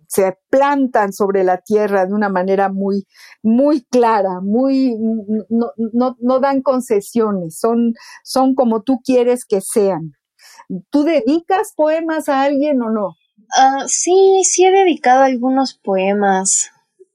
se 0.08 0.38
plantan 0.50 1.14
sobre 1.14 1.44
la 1.44 1.58
tierra 1.58 2.06
de 2.06 2.14
una 2.14 2.30
manera 2.30 2.70
muy, 2.70 3.06
muy 3.44 3.84
clara, 3.86 4.40
muy, 4.42 4.96
no, 5.50 5.72
no, 5.94 6.16
no 6.20 6.40
dan 6.40 6.62
concesiones, 6.62 7.58
son, 7.60 7.94
son 8.24 8.56
como 8.56 8.82
tú 8.82 9.00
quieres 9.04 9.46
que 9.46 9.60
sean. 9.62 10.14
¿Tú 10.90 11.04
dedicas 11.04 11.74
poemas 11.76 12.30
a 12.30 12.44
alguien 12.44 12.82
o 12.82 12.90
no? 12.90 13.08
Uh, 13.38 13.88
sí, 13.88 14.42
sí 14.44 14.66
he 14.66 14.72
dedicado 14.72 15.24
algunos 15.24 15.74
poemas, 15.74 16.72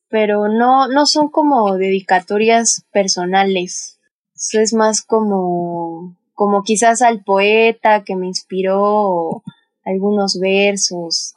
pero 0.09 0.49
no, 0.49 0.89
no 0.89 1.07
son 1.07 1.29
como 1.29 1.77
dedicatorias 1.77 2.85
personales. 2.93 3.99
Eso 4.35 4.61
es 4.61 4.73
más 4.73 5.03
como, 5.03 6.17
como 6.35 6.63
quizás 6.63 7.03
al 7.03 7.23
poeta 7.25 8.05
que 8.05 8.17
me 8.17 8.27
inspiró 8.27 9.43
algunos 9.85 10.39
versos 10.41 11.35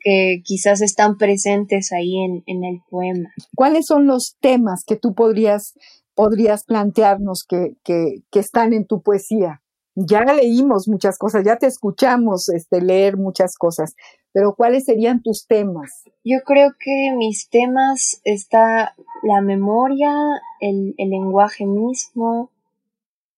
que 0.00 0.42
quizás 0.44 0.80
están 0.80 1.16
presentes 1.16 1.92
ahí 1.92 2.16
en, 2.16 2.42
en, 2.46 2.64
el 2.64 2.80
poema. 2.90 3.30
¿Cuáles 3.54 3.86
son 3.86 4.06
los 4.06 4.36
temas 4.40 4.82
que 4.86 4.96
tú 4.96 5.14
podrías, 5.14 5.74
podrías 6.14 6.64
plantearnos 6.64 7.44
que, 7.48 7.76
que, 7.84 8.22
que 8.30 8.38
están 8.40 8.72
en 8.72 8.86
tu 8.86 9.02
poesía? 9.02 9.62
Ya 9.96 10.20
leímos 10.24 10.88
muchas 10.88 11.18
cosas, 11.18 11.42
ya 11.44 11.56
te 11.56 11.66
escuchamos 11.66 12.50
este, 12.50 12.82
leer 12.82 13.16
muchas 13.16 13.56
cosas, 13.56 13.96
pero 14.32 14.54
¿cuáles 14.54 14.84
serían 14.84 15.22
tus 15.22 15.46
temas? 15.46 16.04
Yo 16.22 16.38
creo 16.44 16.72
que 16.78 17.14
mis 17.16 17.48
temas 17.48 18.20
está 18.24 18.94
la 19.22 19.40
memoria, 19.40 20.12
el, 20.60 20.94
el 20.98 21.10
lenguaje 21.10 21.64
mismo, 21.64 22.50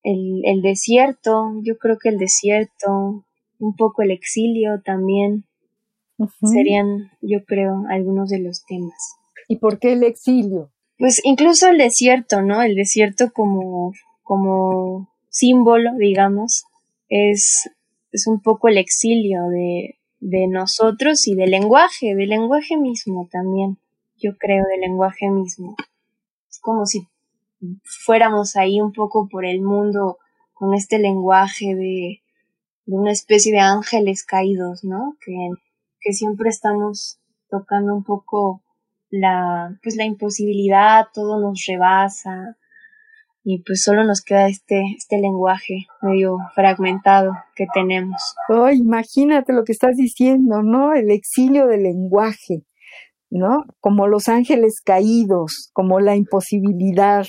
el, 0.03 0.43
el, 0.45 0.61
desierto, 0.61 1.53
yo 1.63 1.79
creo 1.79 1.97
que 1.99 2.09
el 2.09 2.19
desierto, 2.19 3.25
un 3.61 3.77
poco 3.77 4.03
el 4.03 4.11
exilio 4.11 4.83
también, 4.85 5.45
serían, 6.43 7.13
yo 7.21 7.45
creo, 7.47 7.85
algunos 7.89 8.31
de 8.31 8.41
los 8.41 8.65
temas. 8.67 9.17
¿Y 9.47 9.57
por 9.57 9.79
qué 9.79 9.93
el 9.93 10.03
exilio? 10.03 10.71
Pues 10.99 11.21
incluso 11.23 11.69
el 11.69 11.79
desierto, 11.79 12.43
¿no? 12.43 12.61
El 12.63 12.75
desierto 12.75 13.31
como, 13.33 13.93
como 14.25 15.09
símbolo, 15.39 15.93
digamos, 15.99 16.65
es, 17.09 17.71
es 18.11 18.27
un 18.27 18.41
poco 18.41 18.69
el 18.69 18.79
exilio 18.79 19.43
de, 19.51 19.99
de 20.19 20.49
nosotros 20.49 21.27
y 21.29 21.35
del 21.37 21.51
lenguaje, 21.51 22.15
del 22.17 22.31
lenguaje 22.31 22.77
mismo 22.77 23.29
también, 23.31 23.79
yo 24.17 24.37
creo, 24.37 24.65
del 24.67 24.81
lenguaje 24.81 25.31
mismo. 25.31 25.77
Es 26.51 26.59
como 26.61 26.87
si 26.87 27.07
fuéramos 27.85 28.57
ahí 28.57 28.81
un 28.81 28.93
poco 28.93 29.29
por 29.29 29.45
el 29.45 29.61
mundo 29.61 30.19
con 30.55 30.75
este 30.75 30.99
lenguaje 30.99 31.77
de, 31.77 32.21
de 32.87 32.97
una 32.97 33.13
especie 33.13 33.53
de 33.53 33.61
ángeles 33.61 34.25
caídos, 34.25 34.83
¿no? 34.83 35.17
Que, 35.25 35.51
que 36.01 36.13
siempre 36.15 36.51
estamos 36.51 37.21
tocando 37.49 37.95
un 37.95 38.03
poco 38.03 38.63
la, 39.11 39.79
pues 39.85 39.95
la 39.95 40.05
imposibilidad, 40.05 41.07
todo 41.15 41.41
nos 41.41 41.65
rebasa, 41.65 42.57
y 43.51 43.63
pues 43.63 43.83
solo 43.83 44.05
nos 44.05 44.21
queda 44.21 44.47
este, 44.47 44.83
este 44.95 45.17
lenguaje 45.17 45.87
medio 46.03 46.37
fragmentado 46.55 47.33
que 47.57 47.65
tenemos. 47.73 48.21
Oh, 48.51 48.69
imagínate 48.69 49.55
lo 49.55 49.65
que 49.65 49.73
estás 49.73 49.97
diciendo, 49.97 50.63
¿no? 50.63 50.93
El 50.93 51.11
exilio 51.11 51.67
del 51.67 51.85
lenguaje, 51.85 52.67
¿no? 53.31 53.65
Como 53.81 54.07
los 54.07 54.29
ángeles 54.29 54.83
caídos, 54.85 55.71
como 55.73 55.99
la 55.99 56.15
imposibilidad, 56.15 57.27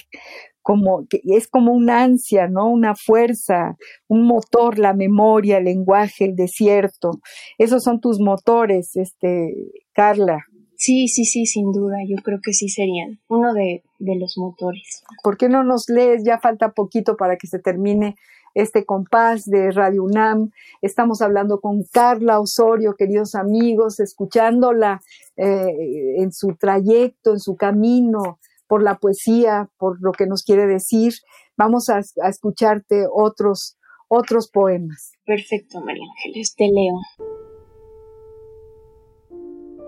como 0.61 1.07
que 1.09 1.21
es 1.23 1.47
como 1.47 1.71
una 1.71 2.03
ansia, 2.03 2.49
¿no? 2.49 2.67
Una 2.67 2.95
fuerza, 2.95 3.77
un 4.09 4.27
motor, 4.27 4.77
la 4.77 4.93
memoria, 4.93 5.59
el 5.59 5.63
lenguaje, 5.63 6.25
el 6.25 6.35
desierto. 6.35 7.11
Esos 7.57 7.81
son 7.81 8.01
tus 8.01 8.19
motores, 8.19 8.97
este, 8.97 9.53
Carla. 9.93 10.39
Sí, 10.79 11.09
sí, 11.09 11.25
sí, 11.25 11.45
sin 11.45 11.73
duda. 11.73 11.97
Yo 12.07 12.15
creo 12.23 12.39
que 12.41 12.53
sí 12.53 12.69
serían 12.69 13.19
uno 13.27 13.53
de, 13.53 13.83
de 13.99 14.15
los 14.17 14.37
motores. 14.37 15.03
¿Por 15.21 15.35
qué 15.35 15.49
no 15.49 15.65
nos 15.65 15.89
lees? 15.89 16.23
Ya 16.23 16.39
falta 16.39 16.71
poquito 16.71 17.17
para 17.17 17.35
que 17.35 17.47
se 17.47 17.59
termine 17.59 18.15
este 18.53 18.85
compás 18.85 19.43
de 19.43 19.71
Radio 19.71 20.03
UNAM. 20.03 20.51
Estamos 20.81 21.21
hablando 21.21 21.59
con 21.59 21.83
Carla 21.91 22.39
Osorio, 22.39 22.95
queridos 22.97 23.35
amigos, 23.35 23.99
escuchándola 23.99 25.01
eh, 25.35 26.15
en 26.17 26.31
su 26.31 26.55
trayecto, 26.55 27.33
en 27.33 27.39
su 27.39 27.57
camino 27.57 28.39
por 28.65 28.81
la 28.81 28.99
poesía, 28.99 29.69
por 29.77 30.01
lo 30.01 30.13
que 30.13 30.27
nos 30.27 30.43
quiere 30.43 30.65
decir. 30.65 31.13
Vamos 31.57 31.89
a, 31.89 31.99
a 32.23 32.29
escucharte 32.29 33.05
otros, 33.13 33.77
otros 34.07 34.49
poemas. 34.49 35.11
Perfecto, 35.25 35.81
María 35.81 36.03
Ángeles, 36.15 36.55
te 36.55 36.67
leo. 36.67 37.38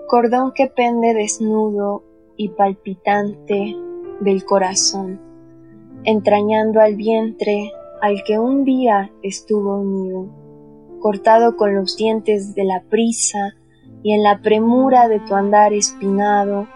Cordón 0.07 0.51
que 0.53 0.67
pende 0.67 1.13
desnudo 1.13 2.03
y 2.35 2.49
palpitante 2.49 3.75
del 4.19 4.43
corazón, 4.45 5.19
entrañando 6.03 6.81
al 6.81 6.95
vientre 6.95 7.71
al 8.01 8.23
que 8.23 8.39
un 8.39 8.63
día 8.65 9.11
estuvo 9.21 9.79
unido, 9.79 10.27
cortado 10.99 11.55
con 11.55 11.75
los 11.75 11.95
dientes 11.95 12.55
de 12.55 12.63
la 12.63 12.83
prisa 12.89 13.55
y 14.03 14.13
en 14.13 14.23
la 14.23 14.41
premura 14.41 15.07
de 15.07 15.19
tu 15.19 15.35
andar 15.35 15.73
espinado, 15.73 16.67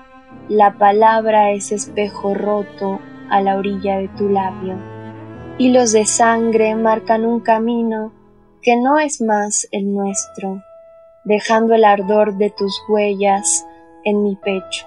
la 0.47 0.77
palabra 0.77 1.51
es 1.51 1.71
espejo 1.71 2.33
roto 2.35 2.99
a 3.29 3.41
la 3.41 3.57
orilla 3.57 3.97
de 3.97 4.07
tu 4.09 4.29
labio. 4.29 4.75
Hilos 5.57 5.91
de 5.91 6.05
sangre 6.05 6.75
marcan 6.75 7.25
un 7.25 7.39
camino 7.39 8.13
que 8.61 8.77
no 8.77 8.99
es 8.99 9.21
más 9.21 9.67
el 9.71 9.93
nuestro, 9.93 10.61
dejando 11.25 11.73
el 11.73 11.83
ardor 11.83 12.37
de 12.37 12.51
tus 12.51 12.81
huellas 12.87 13.67
en 14.03 14.23
mi 14.23 14.35
pecho. 14.35 14.85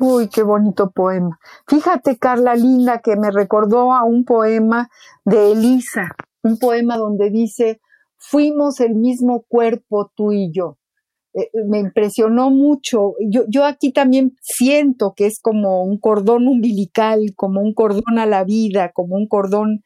Uy, 0.00 0.28
qué 0.28 0.44
bonito 0.44 0.90
poema. 0.90 1.40
Fíjate, 1.66 2.18
Carla 2.18 2.54
Linda, 2.54 3.00
que 3.00 3.16
me 3.16 3.32
recordó 3.32 3.92
a 3.92 4.04
un 4.04 4.24
poema 4.24 4.88
de 5.24 5.52
Elisa, 5.52 6.14
un 6.42 6.56
poema 6.58 6.96
donde 6.96 7.30
dice, 7.30 7.80
fuimos 8.16 8.78
el 8.78 8.94
mismo 8.94 9.44
cuerpo 9.48 10.12
tú 10.14 10.32
y 10.32 10.52
yo. 10.52 10.78
Eh, 11.34 11.50
me 11.66 11.78
impresionó 11.78 12.50
mucho. 12.50 13.14
Yo, 13.28 13.44
yo 13.48 13.64
aquí 13.64 13.92
también 13.92 14.36
siento 14.40 15.14
que 15.16 15.26
es 15.26 15.40
como 15.40 15.82
un 15.82 15.98
cordón 15.98 16.48
umbilical, 16.48 17.34
como 17.36 17.60
un 17.60 17.74
cordón 17.74 18.18
a 18.18 18.26
la 18.26 18.44
vida, 18.44 18.92
como 18.92 19.16
un 19.16 19.26
cordón 19.26 19.82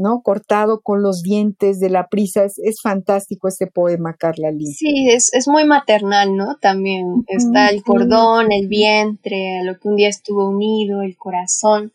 ¿no? 0.00 0.22
Cortado 0.22 0.80
con 0.80 1.02
los 1.02 1.22
dientes 1.22 1.78
de 1.78 1.90
la 1.90 2.08
prisa. 2.08 2.44
Es, 2.44 2.58
es 2.58 2.76
fantástico 2.82 3.48
este 3.48 3.66
poema, 3.66 4.14
Carla 4.18 4.50
Lee. 4.50 4.72
Sí, 4.72 5.08
es, 5.10 5.30
es 5.34 5.46
muy 5.46 5.64
maternal, 5.64 6.34
¿no? 6.36 6.56
También 6.60 7.24
está 7.28 7.68
el 7.68 7.82
cordón, 7.82 8.50
el 8.50 8.66
vientre, 8.66 9.60
lo 9.62 9.78
que 9.78 9.88
un 9.88 9.96
día 9.96 10.08
estuvo 10.08 10.48
unido, 10.48 11.02
el 11.02 11.16
corazón. 11.16 11.92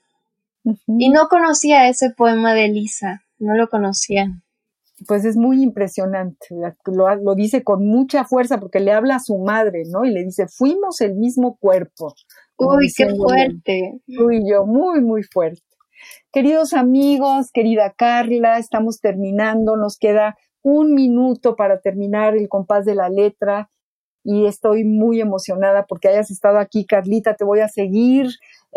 Y 0.63 1.09
no 1.09 1.27
conocía 1.29 1.89
ese 1.89 2.11
poema 2.11 2.53
de 2.53 2.65
Elisa, 2.65 3.23
no 3.39 3.55
lo 3.55 3.69
conocía. 3.69 4.31
Pues 5.07 5.25
es 5.25 5.35
muy 5.35 5.61
impresionante, 5.61 6.47
lo, 6.85 7.13
lo 7.15 7.35
dice 7.35 7.63
con 7.63 7.85
mucha 7.85 8.23
fuerza 8.23 8.59
porque 8.59 8.79
le 8.79 8.93
habla 8.93 9.15
a 9.15 9.19
su 9.19 9.37
madre, 9.37 9.83
¿no? 9.91 10.05
Y 10.05 10.11
le 10.11 10.23
dice, 10.23 10.47
fuimos 10.47 11.01
el 11.01 11.15
mismo 11.15 11.57
cuerpo. 11.57 12.13
Uy, 12.57 12.87
qué 12.95 13.13
fuerte. 13.13 13.99
Tú 14.07 14.31
y 14.31 14.49
yo, 14.49 14.65
muy, 14.65 15.01
muy 15.01 15.23
fuerte. 15.23 15.61
Queridos 16.31 16.73
amigos, 16.73 17.51
querida 17.53 17.93
Carla, 17.97 18.57
estamos 18.57 18.99
terminando, 18.99 19.75
nos 19.75 19.97
queda 19.97 20.37
un 20.61 20.93
minuto 20.93 21.55
para 21.55 21.79
terminar 21.79 22.35
el 22.35 22.49
compás 22.49 22.85
de 22.85 22.95
la 22.95 23.09
letra 23.09 23.69
y 24.23 24.47
estoy 24.47 24.83
muy 24.83 25.21
emocionada 25.21 25.85
porque 25.85 26.07
hayas 26.07 26.31
estado 26.31 26.57
aquí, 26.57 26.85
Carlita, 26.85 27.35
te 27.35 27.45
voy 27.45 27.59
a 27.59 27.67
seguir, 27.67 28.27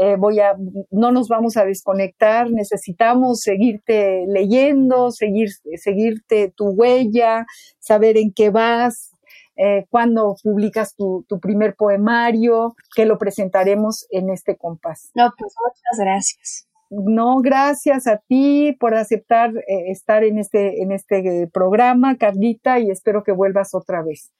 eh, 0.00 0.14
voy 0.16 0.38
a, 0.38 0.54
no 0.92 1.10
nos 1.10 1.26
vamos 1.26 1.56
a 1.56 1.64
desconectar, 1.64 2.52
necesitamos 2.52 3.40
seguirte 3.40 4.26
leyendo, 4.28 5.10
seguir, 5.10 5.48
seguirte 5.74 6.52
tu 6.56 6.68
huella, 6.68 7.44
saber 7.80 8.16
en 8.16 8.32
qué 8.32 8.50
vas, 8.50 9.10
eh, 9.56 9.86
cuando 9.90 10.36
publicas 10.40 10.94
tu, 10.94 11.26
tu, 11.28 11.40
primer 11.40 11.74
poemario, 11.74 12.76
que 12.94 13.06
lo 13.06 13.18
presentaremos 13.18 14.06
en 14.10 14.30
este 14.30 14.56
compás. 14.56 15.10
No, 15.16 15.32
pues 15.36 15.52
muchas 15.60 16.06
gracias. 16.06 16.68
No, 16.90 17.40
gracias 17.40 18.06
a 18.06 18.18
ti 18.18 18.76
por 18.78 18.94
aceptar 18.94 19.50
eh, 19.50 19.90
estar 19.90 20.22
en 20.22 20.38
este, 20.38 20.80
en 20.80 20.92
este 20.92 21.48
programa, 21.52 22.16
Carlita, 22.16 22.78
y 22.78 22.90
espero 22.90 23.24
que 23.24 23.32
vuelvas 23.32 23.74
otra 23.74 24.04
vez. 24.04 24.32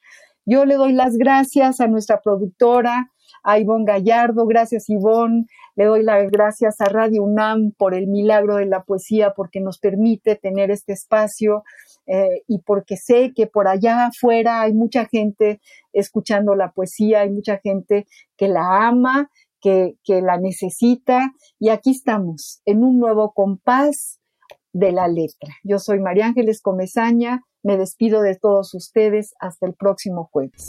Yo 0.47 0.65
le 0.65 0.77
doy 0.77 0.93
las 0.93 1.17
gracias 1.17 1.81
a 1.81 1.89
nuestra 1.89 2.21
productora, 2.21 3.11
a 3.43 3.59
Ivonne 3.59 3.85
Gallardo, 3.85 4.47
gracias 4.47 4.89
Ivonne, 4.89 5.47
le 5.77 5.85
doy 5.85 6.03
las 6.03 6.31
gracias 6.31 6.81
a 6.81 6.87
Radio 6.87 7.23
UNAM 7.23 7.73
por 7.77 7.95
el 7.95 8.07
milagro 8.07 8.57
de 8.57 8.67
la 8.67 8.83
poesía, 8.83 9.33
porque 9.35 9.61
nos 9.61 9.79
permite 9.79 10.37
tener 10.37 10.71
este 10.71 10.93
espacio 10.93 11.63
eh, 12.07 12.43
y 12.47 12.61
porque 12.61 12.97
sé 12.97 13.33
que 13.35 13.47
por 13.47 13.69
allá 13.69 14.07
afuera 14.07 14.63
hay 14.63 14.73
mucha 14.73 15.07
gente 15.07 15.61
escuchando 15.93 16.55
la 16.55 16.73
poesía, 16.73 17.21
hay 17.21 17.31
mucha 17.31 17.59
gente 17.59 18.07
que 18.37 18.49
la 18.49 18.87
ama 18.87 19.31
que, 19.61 19.97
la 20.07 20.39
necesita 20.39 21.33
y 21.59 21.69
aquí 21.69 21.91
estamos 21.91 22.61
en 22.65 22.83
un 22.85 22.99
nuevo 22.99 23.33
compás 23.33 24.21
de 24.73 24.93
la 24.93 25.09
letra. 25.09 25.55
Yo 25.65 25.79
soy 25.79 26.01
María 26.01 26.27
Ángeles 26.27 26.61
Comezaña, 26.61 27.43
me 27.63 27.77
despido 27.77 28.23
de 28.23 28.37
todos 28.37 28.75
ustedes 28.75 29.35
hasta 29.41 29.67
el 29.67 29.75
próximo 29.75 30.29
jueves. 30.31 30.69